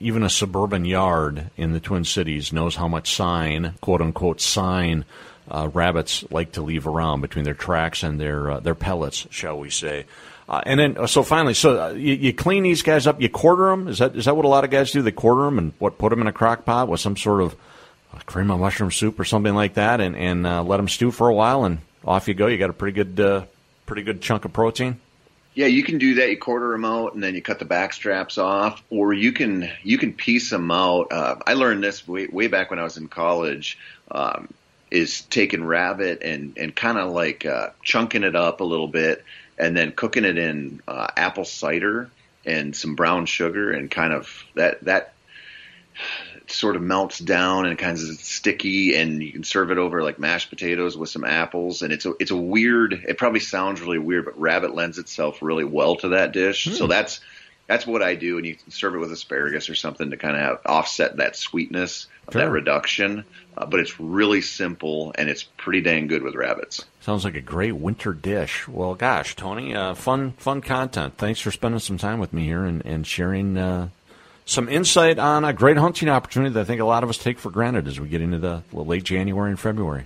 even 0.06 0.22
a 0.22 0.30
suburban 0.30 0.86
yard 0.86 1.50
in 1.58 1.74
the 1.74 1.80
Twin 1.80 2.06
Cities 2.06 2.54
knows 2.54 2.76
how 2.76 2.88
much 2.88 3.15
sign, 3.15 3.74
quote 3.82 4.02
unquote, 4.02 4.39
sign 4.39 5.04
uh, 5.50 5.68
rabbits 5.74 6.24
like 6.30 6.52
to 6.52 6.62
leave 6.62 6.86
around 6.86 7.22
between 7.22 7.44
their 7.44 7.56
tracks 7.56 8.04
and 8.04 8.20
their 8.20 8.52
uh, 8.52 8.60
their 8.60 8.76
pellets, 8.76 9.26
shall 9.32 9.58
we 9.58 9.72
say? 9.72 10.06
Uh, 10.48 10.62
and 10.68 10.80
then, 10.80 10.98
uh, 10.98 11.08
so 11.08 11.24
finally, 11.24 11.56
so 11.56 11.86
uh, 11.86 11.89
you, 11.89 12.13
you, 12.13 12.34
clean 12.34 12.62
these 12.62 12.84
guys 12.84 13.08
up, 13.08 13.20
you 13.20 13.28
quarter 13.30 13.65
them. 13.65 13.88
Is 13.88 13.98
that 13.98 14.15
is 14.15 14.26
that 14.26 14.36
what 14.36 14.46
a 14.46 14.48
lot 14.48 14.63
of 14.63 14.70
guys 14.70 14.91
do? 14.91 15.02
They 15.02 15.12
quarter 15.12 15.41
them 15.41 15.58
and 15.58 15.74
what 15.80 15.98
put 15.98 16.12
them 16.12 16.22
in 16.22 16.28
a 16.28 16.32
crock 16.32 16.65
pot 16.65 16.88
with 16.88 17.00
some 17.00 17.18
sort 17.18 17.41
of 17.41 17.56
cream 18.28 18.52
of 18.52 18.60
mushroom 18.60 18.91
soup 18.91 19.20
or 19.20 19.26
something 19.26 19.56
like 19.56 19.74
that, 19.74 20.02
and 20.02 20.15
and 20.15 20.46
uh, 20.46 20.62
let 20.62 20.78
them 20.78 20.88
stew 20.88 21.10
for 21.10 21.28
a 21.30 21.34
while, 21.34 21.65
and 21.65 21.80
off 22.06 22.28
you 22.28 22.36
go. 22.36 22.46
You 22.46 22.60
got 22.60 22.70
a 22.70 22.74
pretty 22.74 23.04
good 23.04 23.48
pretty 23.88 24.04
good 24.04 24.22
chunk 24.22 24.46
of 24.46 24.54
protein. 24.54 25.00
Yeah, 25.56 25.68
you 25.68 25.84
can 25.84 25.98
do 25.98 26.15
that. 26.15 26.30
You 26.30 26.38
quarter 26.38 26.72
them 26.72 26.84
out, 26.84 27.13
and 27.13 27.24
then 27.24 27.34
you 27.34 27.41
cut 27.41 27.60
the 27.60 27.65
back 27.65 27.94
straps 27.94 28.38
off, 28.38 28.84
or 28.89 29.13
you 29.13 29.32
can 29.32 29.70
you 29.84 29.98
can 29.98 30.12
piece 30.13 30.50
them 30.50 30.70
out. 30.70 31.12
Uh, 31.12 31.38
I 31.48 31.54
learned 31.54 31.82
this 31.82 32.06
way 32.06 32.28
way 32.28 32.48
back 32.48 32.70
when 32.70 32.78
I 32.78 32.84
was 32.84 32.98
in 32.98 33.08
college. 33.08 33.78
Um, 34.12 34.50
is 34.91 35.22
taking 35.22 35.63
rabbit 35.63 36.22
and 36.22 36.58
and 36.58 36.76
kind 36.76 36.98
of 36.98 37.12
like 37.12 37.46
uh, 37.46 37.70
chunking 37.84 38.24
it 38.24 38.36
up 38.36 38.60
a 38.60 38.65
little 38.65 38.88
bit, 38.88 39.24
and 39.58 39.76
then 39.76 39.94
cooking 39.94 40.26
it 40.26 40.38
in 40.38 40.82
uh, 40.88 41.08
apple 41.15 41.46
cider 41.46 42.10
and 42.46 42.76
some 42.76 42.96
brown 42.96 43.26
sugar, 43.26 43.72
and 43.72 43.89
kind 43.89 44.13
of 44.13 44.44
that 44.56 44.84
that 44.84 45.13
sort 46.56 46.76
of 46.76 46.82
melts 46.82 47.20
down 47.20 47.65
and 47.65 47.78
kind 47.78 47.98
of 47.98 48.00
sticky, 48.20 48.96
and 48.96 49.22
you 49.22 49.32
can 49.32 49.44
serve 49.44 49.72
it 49.72 49.78
over 49.78 50.02
like 50.02 50.20
mashed 50.20 50.50
potatoes 50.50 50.98
with 50.98 51.10
some 51.10 51.24
apples. 51.24 51.82
And 51.82 51.91
it's 51.94 52.06
a 52.06 52.13
it's 52.20 52.32
a 52.32 52.36
weird. 52.36 52.94
It 52.94 53.18
probably 53.18 53.39
sounds 53.39 53.82
really 53.82 54.00
weird, 54.00 54.26
but 54.26 54.39
rabbit 54.39 54.74
lends 54.74 54.98
itself 54.98 55.41
really 55.41 55.65
well 55.65 55.96
to 55.98 56.10
that 56.10 56.32
dish. 56.32 56.68
Mm. 56.68 56.74
So 56.74 56.88
that's 56.88 57.20
that's 57.68 57.88
what 57.88 58.04
I 58.04 58.15
do, 58.15 58.38
and 58.38 58.46
you 58.46 58.56
can 58.56 58.72
serve 58.72 58.96
it 58.96 59.00
with 59.00 59.12
asparagus 59.12 59.70
or 59.70 59.76
something 59.76 60.12
to 60.12 60.18
kind 60.18 60.36
of 60.36 60.41
have, 60.41 60.60
offset 60.65 61.18
that 61.18 61.36
sweetness 61.36 62.08
of 62.28 62.34
sure. 62.34 62.41
that 62.41 62.52
reduction. 62.52 63.26
Uh, 63.58 63.65
but 63.65 63.80
it's 63.80 64.00
really 64.00 64.41
simple 64.41 65.13
and 65.18 65.30
it's 65.30 65.44
pretty 65.44 65.80
dang 65.80 66.08
good 66.08 66.22
with 66.22 66.36
rabbits. 66.36 66.84
Sounds 67.00 67.24
like 67.24 67.36
a 67.36 67.41
great 67.41 67.72
winter 67.72 68.13
dish. 68.13 68.68
Well, 68.68 68.96
gosh, 68.96 69.36
Tony, 69.36 69.74
uh, 69.74 69.94
fun 69.94 70.34
fun 70.34 70.62
content. 70.62 71.18
Thanks 71.18 71.39
for 71.39 71.52
spending 71.52 71.80
some 71.80 71.98
time 71.98 72.20
with 72.20 72.34
me 72.34 72.44
here 72.44 72.65
and, 72.65 72.86
and 72.86 73.08
sharing 73.08 73.58
uh, 73.58 73.89
some 74.46 74.70
insight 74.70 75.20
on 75.20 75.44
a 75.44 75.54
great 75.54 75.78
hunting 75.78 76.08
opportunity 76.10 76.54
that 76.54 76.62
I 76.62 76.64
think 76.64 76.82
a 76.82 76.86
lot 76.86 77.04
of 77.04 77.10
us 77.10 77.18
take 77.18 77.40
for 77.40 77.50
granted 77.50 77.88
as 77.88 78.00
we 78.00 78.08
get 78.08 78.22
into 78.22 78.40
the 78.40 78.64
late 78.72 79.04
January 79.04 79.50
and 79.50 79.60
February. 79.60 80.06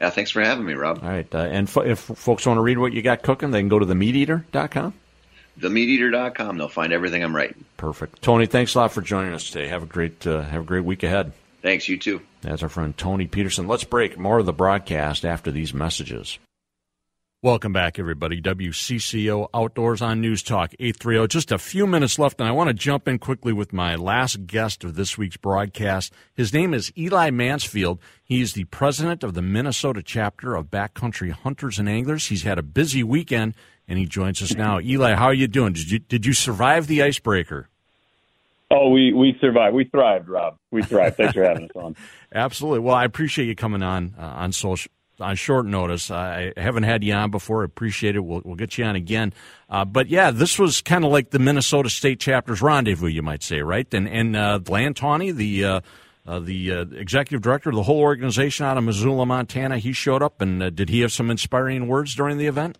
Yeah, 0.00 0.10
thanks 0.10 0.30
for 0.30 0.40
having 0.40 0.64
me, 0.64 0.74
Rob. 0.74 1.00
All 1.02 1.08
right. 1.08 1.32
Uh, 1.32 1.38
and 1.38 1.68
f- 1.68 1.86
if 1.86 1.98
folks 2.00 2.44
want 2.46 2.56
to 2.58 2.62
read 2.62 2.78
what 2.78 2.92
you 2.92 3.02
got 3.02 3.22
cooking, 3.22 3.50
they 3.52 3.60
can 3.60 3.68
go 3.68 3.78
to 3.78 3.86
themeateater.com. 3.86 4.94
Themeateater.com. 5.60 6.58
They'll 6.58 6.68
find 6.68 6.92
everything 6.92 7.22
I'm 7.22 7.36
writing. 7.36 7.64
Perfect. 7.76 8.22
Tony, 8.22 8.46
thanks 8.46 8.74
a 8.74 8.78
lot 8.78 8.92
for 8.92 9.02
joining 9.02 9.34
us 9.34 9.50
today. 9.50 9.68
Have 9.68 9.82
a 9.82 9.86
great 9.86 10.26
uh, 10.26 10.42
have 10.42 10.62
a 10.62 10.64
great 10.64 10.84
week 10.84 11.02
ahead. 11.02 11.32
Thanks, 11.62 11.88
you 11.88 11.98
too. 11.98 12.20
That's 12.40 12.62
our 12.62 12.68
friend 12.68 12.96
Tony 12.96 13.26
Peterson. 13.28 13.68
Let's 13.68 13.84
break 13.84 14.18
more 14.18 14.38
of 14.38 14.46
the 14.46 14.52
broadcast 14.52 15.24
after 15.24 15.52
these 15.52 15.72
messages. 15.72 16.38
Welcome 17.44 17.72
back, 17.72 17.98
everybody. 17.98 18.40
WCCO 18.40 19.48
Outdoors 19.52 20.00
on 20.00 20.20
News 20.20 20.44
Talk 20.44 20.74
830. 20.78 21.26
Just 21.26 21.50
a 21.50 21.58
few 21.58 21.88
minutes 21.88 22.16
left, 22.16 22.38
and 22.38 22.48
I 22.48 22.52
want 22.52 22.68
to 22.68 22.72
jump 22.72 23.08
in 23.08 23.18
quickly 23.18 23.52
with 23.52 23.72
my 23.72 23.96
last 23.96 24.46
guest 24.46 24.84
of 24.84 24.94
this 24.94 25.18
week's 25.18 25.38
broadcast. 25.38 26.12
His 26.32 26.52
name 26.52 26.72
is 26.72 26.92
Eli 26.96 27.30
Mansfield. 27.30 27.98
He's 28.22 28.52
the 28.52 28.62
president 28.66 29.24
of 29.24 29.34
the 29.34 29.42
Minnesota 29.42 30.04
chapter 30.04 30.54
of 30.54 30.70
Backcountry 30.70 31.32
Hunters 31.32 31.80
and 31.80 31.88
Anglers. 31.88 32.28
He's 32.28 32.44
had 32.44 32.60
a 32.60 32.62
busy 32.62 33.02
weekend, 33.02 33.56
and 33.88 33.98
he 33.98 34.06
joins 34.06 34.40
us 34.40 34.54
now. 34.54 34.78
Eli, 34.78 35.14
how 35.14 35.24
are 35.24 35.34
you 35.34 35.48
doing? 35.48 35.72
Did 35.72 35.90
you, 35.90 35.98
did 35.98 36.24
you 36.24 36.34
survive 36.34 36.86
the 36.86 37.02
icebreaker? 37.02 37.68
Oh, 38.70 38.90
we, 38.90 39.12
we 39.12 39.36
survived. 39.40 39.74
We 39.74 39.86
thrived, 39.86 40.28
Rob. 40.28 40.58
We 40.70 40.84
thrived. 40.84 41.16
Thanks 41.16 41.34
for 41.34 41.42
having 41.42 41.64
us 41.64 41.70
on. 41.74 41.96
Absolutely. 42.32 42.78
Well, 42.78 42.94
I 42.94 43.04
appreciate 43.04 43.48
you 43.48 43.56
coming 43.56 43.82
on 43.82 44.14
uh, 44.16 44.22
on 44.22 44.52
social 44.52 44.91
on 45.20 45.36
short 45.36 45.66
notice. 45.66 46.10
I 46.10 46.52
haven't 46.56 46.82
had 46.84 47.04
you 47.04 47.12
on 47.14 47.30
before. 47.30 47.62
I 47.62 47.64
appreciate 47.64 48.16
it. 48.16 48.20
We'll, 48.20 48.42
we'll 48.44 48.56
get 48.56 48.78
you 48.78 48.84
on 48.84 48.96
again. 48.96 49.32
Uh, 49.68 49.84
but 49.84 50.08
yeah, 50.08 50.30
this 50.30 50.58
was 50.58 50.80
kind 50.80 51.04
of 51.04 51.10
like 51.10 51.30
the 51.30 51.38
Minnesota 51.38 51.90
State 51.90 52.20
chapter's 52.20 52.62
rendezvous, 52.62 53.08
you 53.08 53.22
might 53.22 53.42
say, 53.42 53.62
right? 53.62 53.92
And 53.92 54.08
and 54.08 54.36
uh, 54.36 54.58
the 54.58 55.64
uh, 55.64 55.80
uh 56.26 56.38
the 56.40 56.72
uh, 56.72 56.84
executive 56.92 57.42
director 57.42 57.70
of 57.70 57.76
the 57.76 57.82
whole 57.82 58.00
organization 58.00 58.66
out 58.66 58.76
of 58.76 58.84
Missoula, 58.84 59.26
Montana, 59.26 59.78
he 59.78 59.92
showed 59.92 60.22
up. 60.22 60.40
And 60.40 60.62
uh, 60.62 60.70
did 60.70 60.88
he 60.88 61.00
have 61.00 61.12
some 61.12 61.30
inspiring 61.30 61.88
words 61.88 62.14
during 62.14 62.38
the 62.38 62.46
event? 62.46 62.78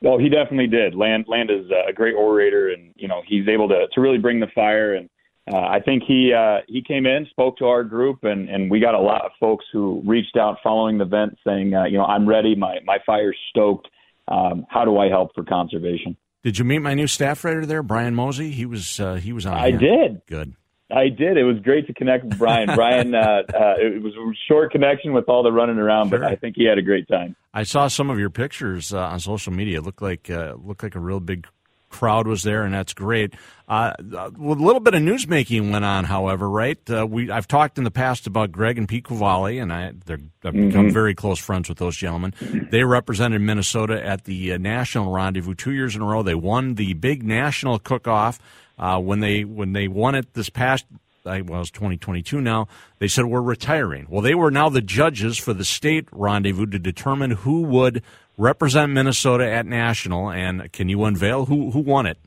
Well, 0.00 0.18
he 0.18 0.28
definitely 0.28 0.66
did. 0.66 0.94
Land 0.94 1.26
Land 1.28 1.50
is 1.50 1.70
a 1.70 1.92
great 1.92 2.14
orator, 2.14 2.68
and 2.68 2.92
you 2.96 3.08
know 3.08 3.22
he's 3.26 3.48
able 3.48 3.68
to 3.68 3.86
to 3.92 4.00
really 4.00 4.18
bring 4.18 4.40
the 4.40 4.48
fire 4.54 4.94
and 4.94 5.08
uh, 5.52 5.56
I 5.56 5.80
think 5.80 6.04
he 6.06 6.32
uh, 6.32 6.58
he 6.66 6.82
came 6.82 7.04
in, 7.04 7.26
spoke 7.30 7.58
to 7.58 7.66
our 7.66 7.84
group, 7.84 8.24
and, 8.24 8.48
and 8.48 8.70
we 8.70 8.80
got 8.80 8.94
a 8.94 9.00
lot 9.00 9.24
of 9.24 9.32
folks 9.38 9.66
who 9.72 10.02
reached 10.06 10.36
out 10.38 10.56
following 10.62 10.98
the 10.98 11.04
event 11.04 11.36
saying, 11.46 11.74
uh, 11.74 11.84
you 11.84 11.98
know, 11.98 12.04
I'm 12.04 12.26
ready, 12.26 12.54
my 12.54 12.78
my 12.84 12.98
fire's 13.04 13.36
stoked. 13.50 13.88
Um, 14.26 14.64
how 14.70 14.86
do 14.86 14.96
I 14.96 15.08
help 15.08 15.34
for 15.34 15.44
conservation? 15.44 16.16
Did 16.42 16.58
you 16.58 16.64
meet 16.64 16.78
my 16.78 16.94
new 16.94 17.06
staff 17.06 17.44
writer 17.44 17.66
there, 17.66 17.82
Brian 17.82 18.14
Mosey? 18.14 18.52
He 18.52 18.64
was 18.64 18.98
uh, 18.98 19.14
he 19.14 19.34
was 19.34 19.44
on. 19.44 19.54
I 19.54 19.70
did. 19.70 20.22
Good. 20.26 20.54
I 20.90 21.08
did. 21.08 21.36
It 21.36 21.44
was 21.44 21.58
great 21.60 21.86
to 21.88 21.94
connect 21.94 22.24
with 22.24 22.38
Brian. 22.38 22.68
Brian, 22.74 23.14
uh, 23.14 23.18
uh, 23.54 23.74
it 23.78 24.02
was 24.02 24.14
a 24.14 24.32
short 24.48 24.70
connection 24.70 25.12
with 25.12 25.28
all 25.28 25.42
the 25.42 25.52
running 25.52 25.78
around, 25.78 26.10
sure. 26.10 26.20
but 26.20 26.30
I 26.30 26.36
think 26.36 26.56
he 26.56 26.64
had 26.64 26.78
a 26.78 26.82
great 26.82 27.08
time. 27.08 27.36
I 27.52 27.64
saw 27.64 27.88
some 27.88 28.10
of 28.10 28.18
your 28.18 28.30
pictures 28.30 28.92
uh, 28.92 28.98
on 28.98 29.20
social 29.20 29.52
media. 29.52 29.78
It 29.78 29.84
looked 29.84 30.02
like 30.02 30.30
uh, 30.30 30.54
looked 30.62 30.82
like 30.82 30.94
a 30.94 31.00
real 31.00 31.20
big 31.20 31.46
crowd 31.94 32.26
was 32.26 32.42
there, 32.42 32.64
and 32.64 32.74
that's 32.74 32.92
great. 32.92 33.34
Uh, 33.68 33.92
a 33.98 34.30
little 34.36 34.80
bit 34.80 34.94
of 34.94 35.00
newsmaking 35.00 35.70
went 35.70 35.84
on, 35.84 36.04
however, 36.04 36.50
right? 36.50 36.78
Uh, 36.90 37.06
we 37.06 37.30
I've 37.30 37.46
talked 37.46 37.78
in 37.78 37.84
the 37.84 37.90
past 37.90 38.26
about 38.26 38.50
Greg 38.50 38.76
and 38.76 38.88
Pete 38.88 39.04
Cavalli, 39.04 39.58
and 39.58 39.72
I 39.72 39.92
they're 40.04 40.18
I've 40.44 40.52
mm-hmm. 40.52 40.68
become 40.68 40.90
very 40.90 41.14
close 41.14 41.38
friends 41.38 41.68
with 41.68 41.78
those 41.78 41.96
gentlemen. 41.96 42.34
They 42.70 42.82
represented 42.82 43.40
Minnesota 43.40 44.04
at 44.04 44.24
the 44.24 44.54
uh, 44.54 44.58
national 44.58 45.12
rendezvous 45.12 45.54
two 45.54 45.72
years 45.72 45.94
in 45.94 46.02
a 46.02 46.04
row. 46.04 46.22
They 46.22 46.34
won 46.34 46.74
the 46.74 46.94
big 46.94 47.22
national 47.22 47.78
cook-off 47.78 48.40
uh, 48.76 49.00
when 49.00 49.20
they 49.20 49.44
when 49.44 49.72
they 49.72 49.86
won 49.86 50.16
it 50.16 50.34
this 50.34 50.50
past 50.50 50.84
well, 51.24 51.42
was 51.60 51.70
2022 51.70 52.40
now. 52.40 52.68
They 52.98 53.08
said 53.08 53.24
we're 53.26 53.40
retiring. 53.40 54.06
Well, 54.10 54.20
they 54.20 54.34
were 54.34 54.50
now 54.50 54.68
the 54.68 54.82
judges 54.82 55.38
for 55.38 55.54
the 55.54 55.64
state 55.64 56.06
rendezvous 56.12 56.66
to 56.66 56.78
determine 56.78 57.30
who 57.30 57.62
would 57.62 58.02
represent 58.36 58.92
Minnesota 58.92 59.50
at 59.50 59.66
national. 59.66 60.30
And 60.30 60.72
can 60.72 60.88
you 60.88 61.04
unveil 61.04 61.46
who 61.46 61.70
who 61.70 61.80
won 61.80 62.06
it? 62.06 62.18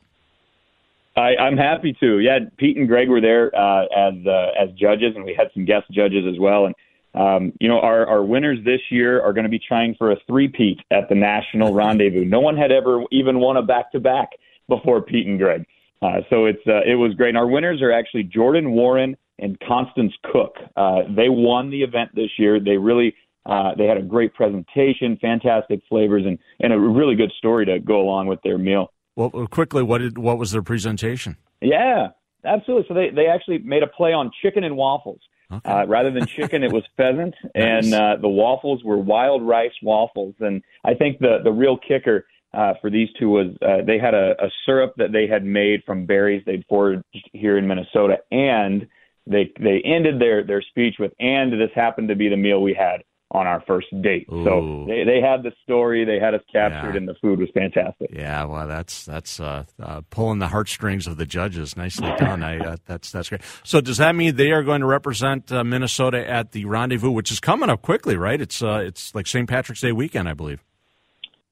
I, 1.16 1.36
I'm 1.36 1.56
happy 1.56 1.96
to. 2.00 2.20
Yeah, 2.20 2.38
Pete 2.56 2.76
and 2.76 2.86
Greg 2.86 3.08
were 3.08 3.20
there 3.20 3.54
uh, 3.54 3.84
as 3.84 4.14
uh, 4.26 4.50
as 4.60 4.70
judges, 4.78 5.16
and 5.16 5.24
we 5.24 5.34
had 5.34 5.48
some 5.52 5.64
guest 5.64 5.86
judges 5.90 6.24
as 6.32 6.38
well. 6.38 6.66
And 6.66 6.74
um, 7.14 7.52
you 7.60 7.68
know, 7.68 7.80
our 7.80 8.06
our 8.06 8.22
winners 8.22 8.58
this 8.64 8.80
year 8.90 9.20
are 9.22 9.32
going 9.32 9.44
to 9.44 9.50
be 9.50 9.58
trying 9.58 9.94
for 9.96 10.12
a 10.12 10.16
three-peat 10.26 10.80
at 10.90 11.08
the 11.08 11.14
national 11.14 11.74
rendezvous. 11.74 12.24
No 12.24 12.40
one 12.40 12.56
had 12.56 12.70
ever 12.70 13.02
even 13.10 13.40
won 13.40 13.56
a 13.56 13.62
back-to-back 13.62 14.30
before 14.68 15.02
Pete 15.02 15.26
and 15.26 15.38
Greg. 15.38 15.66
Uh, 16.00 16.20
so 16.30 16.44
it's 16.44 16.64
uh, 16.66 16.82
it 16.86 16.94
was 16.94 17.14
great. 17.14 17.30
And 17.30 17.38
our 17.38 17.48
winners 17.48 17.82
are 17.82 17.90
actually 17.90 18.22
Jordan 18.22 18.70
Warren 18.72 19.16
and 19.40 19.58
Constance 19.60 20.12
Cook. 20.32 20.56
Uh, 20.76 21.02
they 21.08 21.28
won 21.28 21.70
the 21.70 21.82
event 21.82 22.14
this 22.14 22.30
year. 22.38 22.60
They 22.60 22.76
really 22.76 23.14
uh, 23.48 23.74
they 23.76 23.86
had 23.86 23.96
a 23.96 24.02
great 24.02 24.34
presentation, 24.34 25.16
fantastic 25.20 25.80
flavors, 25.88 26.24
and, 26.26 26.38
and 26.60 26.72
a 26.72 26.78
really 26.78 27.14
good 27.14 27.32
story 27.38 27.64
to 27.64 27.80
go 27.80 28.00
along 28.00 28.26
with 28.26 28.40
their 28.42 28.58
meal. 28.58 28.92
Well, 29.16 29.30
quickly, 29.48 29.82
what 29.82 29.98
did 29.98 30.18
what 30.18 30.38
was 30.38 30.52
their 30.52 30.62
presentation? 30.62 31.36
Yeah, 31.60 32.08
absolutely. 32.44 32.86
So 32.88 32.94
they 32.94 33.10
they 33.10 33.26
actually 33.26 33.58
made 33.58 33.82
a 33.82 33.86
play 33.86 34.12
on 34.12 34.30
chicken 34.42 34.64
and 34.64 34.76
waffles. 34.76 35.20
Okay. 35.50 35.68
Uh, 35.68 35.86
rather 35.86 36.10
than 36.10 36.26
chicken, 36.26 36.62
it 36.62 36.70
was 36.70 36.84
pheasant, 36.96 37.34
nice. 37.42 37.50
and 37.54 37.94
uh, 37.94 38.16
the 38.20 38.28
waffles 38.28 38.84
were 38.84 38.98
wild 38.98 39.42
rice 39.42 39.72
waffles. 39.82 40.34
And 40.40 40.62
I 40.84 40.94
think 40.94 41.18
the 41.18 41.38
the 41.42 41.50
real 41.50 41.78
kicker 41.78 42.26
uh, 42.52 42.74
for 42.82 42.90
these 42.90 43.08
two 43.18 43.30
was 43.30 43.46
uh, 43.62 43.84
they 43.84 43.98
had 43.98 44.14
a, 44.14 44.34
a 44.40 44.50
syrup 44.66 44.92
that 44.98 45.10
they 45.10 45.26
had 45.26 45.42
made 45.42 45.82
from 45.84 46.04
berries 46.04 46.42
they'd 46.44 46.66
foraged 46.68 47.02
here 47.32 47.56
in 47.56 47.66
Minnesota, 47.66 48.18
and 48.30 48.86
they 49.26 49.50
they 49.58 49.80
ended 49.86 50.20
their 50.20 50.44
their 50.44 50.62
speech 50.62 50.96
with, 50.98 51.12
"And 51.18 51.50
this 51.54 51.70
happened 51.74 52.08
to 52.08 52.14
be 52.14 52.28
the 52.28 52.36
meal 52.36 52.62
we 52.62 52.74
had 52.74 53.02
on 53.30 53.46
our 53.46 53.62
first 53.66 53.86
date." 54.02 54.26
Ooh. 54.32 54.44
So 54.44 54.84
they 54.86 55.04
they 55.04 55.20
had 55.20 55.42
the 55.42 55.52
story, 55.62 56.04
they 56.04 56.18
had 56.18 56.34
us 56.34 56.42
captured, 56.52 56.92
yeah. 56.92 56.96
and 56.96 57.08
the 57.08 57.14
food 57.14 57.38
was 57.38 57.48
fantastic. 57.54 58.10
Yeah, 58.12 58.44
well, 58.44 58.66
that's 58.66 59.04
that's 59.04 59.40
uh, 59.40 59.64
uh, 59.80 60.02
pulling 60.10 60.38
the 60.38 60.48
heartstrings 60.48 61.06
of 61.06 61.16
the 61.16 61.26
judges. 61.26 61.76
Nicely 61.76 62.12
done. 62.18 62.42
I 62.42 62.58
uh, 62.58 62.76
that's 62.86 63.10
that's 63.12 63.28
great. 63.28 63.42
So 63.64 63.80
does 63.80 63.98
that 63.98 64.14
mean 64.14 64.36
they 64.36 64.50
are 64.50 64.62
going 64.62 64.80
to 64.80 64.86
represent 64.86 65.50
uh, 65.52 65.64
Minnesota 65.64 66.28
at 66.28 66.52
the 66.52 66.64
rendezvous, 66.64 67.10
which 67.10 67.30
is 67.30 67.40
coming 67.40 67.70
up 67.70 67.82
quickly, 67.82 68.16
right? 68.16 68.40
It's 68.40 68.62
uh, 68.62 68.82
it's 68.84 69.14
like 69.14 69.26
St. 69.26 69.48
Patrick's 69.48 69.80
Day 69.80 69.92
weekend, 69.92 70.28
I 70.28 70.34
believe. 70.34 70.62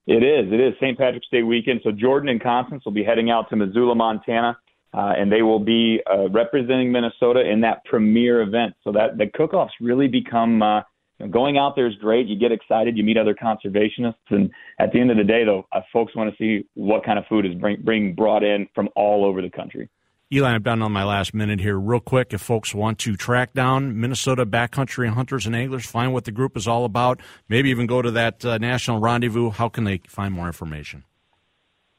It 0.06 0.22
is. 0.22 0.52
It 0.52 0.60
is 0.60 0.74
St. 0.80 0.96
Patrick's 0.96 1.26
Day 1.32 1.42
weekend. 1.42 1.80
So 1.82 1.90
Jordan 1.90 2.28
and 2.28 2.40
Constance 2.40 2.84
will 2.84 2.92
be 2.92 3.02
heading 3.02 3.30
out 3.30 3.50
to 3.50 3.56
Missoula, 3.56 3.96
Montana, 3.96 4.56
uh, 4.94 5.12
and 5.18 5.32
they 5.32 5.42
will 5.42 5.58
be 5.58 6.00
uh, 6.08 6.28
representing 6.28 6.92
Minnesota 6.92 7.40
in 7.40 7.60
that 7.62 7.84
premier 7.84 8.40
event. 8.40 8.74
So 8.84 8.92
that 8.92 9.18
the 9.18 9.26
cook-offs 9.26 9.74
really 9.80 10.06
become 10.06 10.62
uh, 10.62 10.82
you 11.18 11.26
know, 11.26 11.32
going 11.32 11.58
out 11.58 11.76
there 11.76 11.86
is 11.86 11.94
great. 11.96 12.26
You 12.26 12.38
get 12.38 12.52
excited. 12.52 12.96
You 12.96 13.04
meet 13.04 13.16
other 13.16 13.34
conservationists, 13.34 14.14
and 14.30 14.50
at 14.78 14.92
the 14.92 15.00
end 15.00 15.10
of 15.10 15.16
the 15.16 15.24
day, 15.24 15.44
though, 15.44 15.66
uh, 15.72 15.80
folks 15.92 16.14
want 16.14 16.30
to 16.30 16.36
see 16.36 16.66
what 16.74 17.04
kind 17.04 17.18
of 17.18 17.26
food 17.26 17.46
is 17.46 17.54
bring, 17.54 17.82
being 17.84 18.14
brought 18.14 18.42
in 18.42 18.68
from 18.74 18.88
all 18.96 19.24
over 19.24 19.40
the 19.40 19.50
country. 19.50 19.88
Eli, 20.32 20.50
I'm 20.50 20.62
down 20.62 20.82
on 20.82 20.90
my 20.90 21.04
last 21.04 21.34
minute 21.34 21.60
here. 21.60 21.78
Real 21.78 22.00
quick, 22.00 22.32
if 22.32 22.40
folks 22.40 22.74
want 22.74 22.98
to 22.98 23.14
track 23.14 23.54
down 23.54 24.00
Minnesota 24.00 24.44
backcountry 24.44 25.08
hunters 25.08 25.46
and 25.46 25.54
anglers, 25.54 25.86
find 25.86 26.12
what 26.12 26.24
the 26.24 26.32
group 26.32 26.56
is 26.56 26.66
all 26.66 26.84
about, 26.84 27.20
maybe 27.48 27.70
even 27.70 27.86
go 27.86 28.02
to 28.02 28.10
that 28.10 28.44
uh, 28.44 28.58
national 28.58 28.98
rendezvous, 28.98 29.50
how 29.50 29.68
can 29.68 29.84
they 29.84 30.00
find 30.08 30.34
more 30.34 30.48
information? 30.48 31.04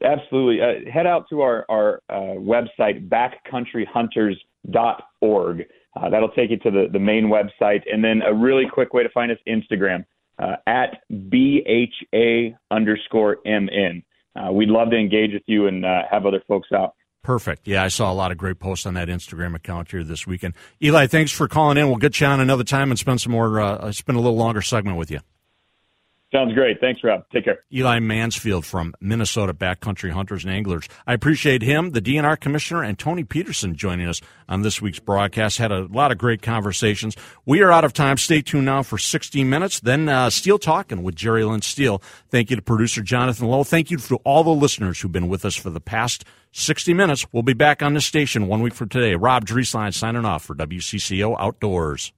Absolutely. 0.03 0.61
Uh, 0.61 0.91
head 0.91 1.07
out 1.07 1.29
to 1.29 1.39
our, 1.39 1.65
our 1.69 2.01
uh, 2.09 2.35
website, 2.35 3.07
backcountryhunters.org. 3.07 5.65
Uh, 5.95 6.09
that'll 6.09 6.29
take 6.29 6.51
you 6.51 6.57
to 6.57 6.71
the, 6.71 6.87
the 6.91 6.99
main 6.99 7.25
website. 7.25 7.81
And 7.91 8.03
then 8.03 8.21
a 8.21 8.33
really 8.33 8.65
quick 8.71 8.93
way 8.93 9.03
to 9.03 9.09
find 9.09 9.31
us 9.31 9.37
Instagram 9.47 10.05
uh, 10.39 10.57
at 10.67 10.97
BHA 11.09 12.57
underscore 12.69 13.37
MN. 13.45 14.03
Uh, 14.35 14.51
we'd 14.51 14.69
love 14.69 14.91
to 14.91 14.97
engage 14.97 15.33
with 15.33 15.43
you 15.47 15.67
and 15.67 15.83
have 15.83 16.25
other 16.25 16.43
folks 16.47 16.69
out. 16.71 16.93
Perfect. 17.23 17.67
Yeah, 17.67 17.83
I 17.83 17.89
saw 17.89 18.09
a 18.09 18.13
lot 18.13 18.31
of 18.31 18.37
great 18.37 18.57
posts 18.59 18.85
on 18.85 18.93
that 18.93 19.09
Instagram 19.09 19.53
account 19.53 19.91
here 19.91 20.03
this 20.03 20.25
weekend. 20.25 20.53
Eli, 20.81 21.07
thanks 21.07 21.31
for 21.31 21.47
calling 21.47 21.77
in. 21.77 21.87
We'll 21.87 21.97
get 21.97 22.21
you 22.21 22.27
on 22.27 22.39
another 22.39 22.63
time 22.63 22.89
and 22.89 22.97
spend 22.97 23.19
some 23.19 23.33
more, 23.33 23.59
uh, 23.59 23.91
spend 23.91 24.17
a 24.17 24.21
little 24.21 24.37
longer 24.37 24.61
segment 24.61 24.97
with 24.97 25.11
you. 25.11 25.19
Sounds 26.29 26.53
great. 26.53 26.81
Thanks, 26.81 27.01
Rob. 27.05 27.23
Take 27.31 27.45
care. 27.45 27.59
Eli 27.73 27.99
Mansfield 27.99 28.65
from 28.65 28.93
Minnesota 28.99 29.53
Backcountry 29.53 30.11
Hunters 30.11 30.43
and 30.43 30.53
Anglers. 30.53 30.89
I 31.05 31.13
appreciate 31.13 31.61
him, 31.61 31.91
the 31.91 32.01
DNR 32.01 32.37
Commissioner, 32.37 32.83
and 32.83 32.99
Tony 32.99 33.23
Peterson 33.23 33.75
joining 33.75 34.09
us 34.09 34.19
on 34.49 34.61
this 34.61 34.81
week's 34.81 34.99
broadcast. 34.99 35.57
Had 35.57 35.71
a 35.71 35.85
lot 35.85 36.11
of 36.11 36.17
great 36.17 36.41
conversations. 36.41 37.15
We 37.45 37.61
are 37.61 37.71
out 37.71 37.85
of 37.85 37.93
time. 37.93 38.17
Stay 38.17 38.41
tuned 38.41 38.65
now 38.65 38.83
for 38.83 38.97
60 38.97 39.45
minutes. 39.45 39.79
Then 39.79 40.09
uh, 40.09 40.29
Steele 40.29 40.59
Talking 40.59 41.01
with 41.01 41.15
Jerry 41.15 41.45
Lynn 41.45 41.61
Steele. 41.61 42.01
Thank 42.29 42.49
you 42.49 42.57
to 42.57 42.61
producer 42.61 43.01
Jonathan 43.01 43.47
Lowe. 43.47 43.63
Thank 43.63 43.89
you 43.89 43.97
to 43.97 44.17
all 44.17 44.43
the 44.43 44.49
listeners 44.49 44.99
who've 44.99 45.11
been 45.11 45.29
with 45.29 45.45
us 45.45 45.55
for 45.55 45.69
the 45.69 45.79
past 45.79 46.25
60 46.51 46.93
minutes. 46.93 47.25
We'll 47.31 47.43
be 47.43 47.53
back 47.53 47.81
on 47.81 47.93
this 47.93 48.05
station 48.05 48.47
one 48.47 48.61
week 48.61 48.73
from 48.73 48.89
today. 48.89 49.15
Rob 49.15 49.45
Drieslein 49.45 49.93
signing 49.93 50.25
off 50.25 50.43
for 50.43 50.55
WCCO 50.55 51.37
Outdoors. 51.39 52.11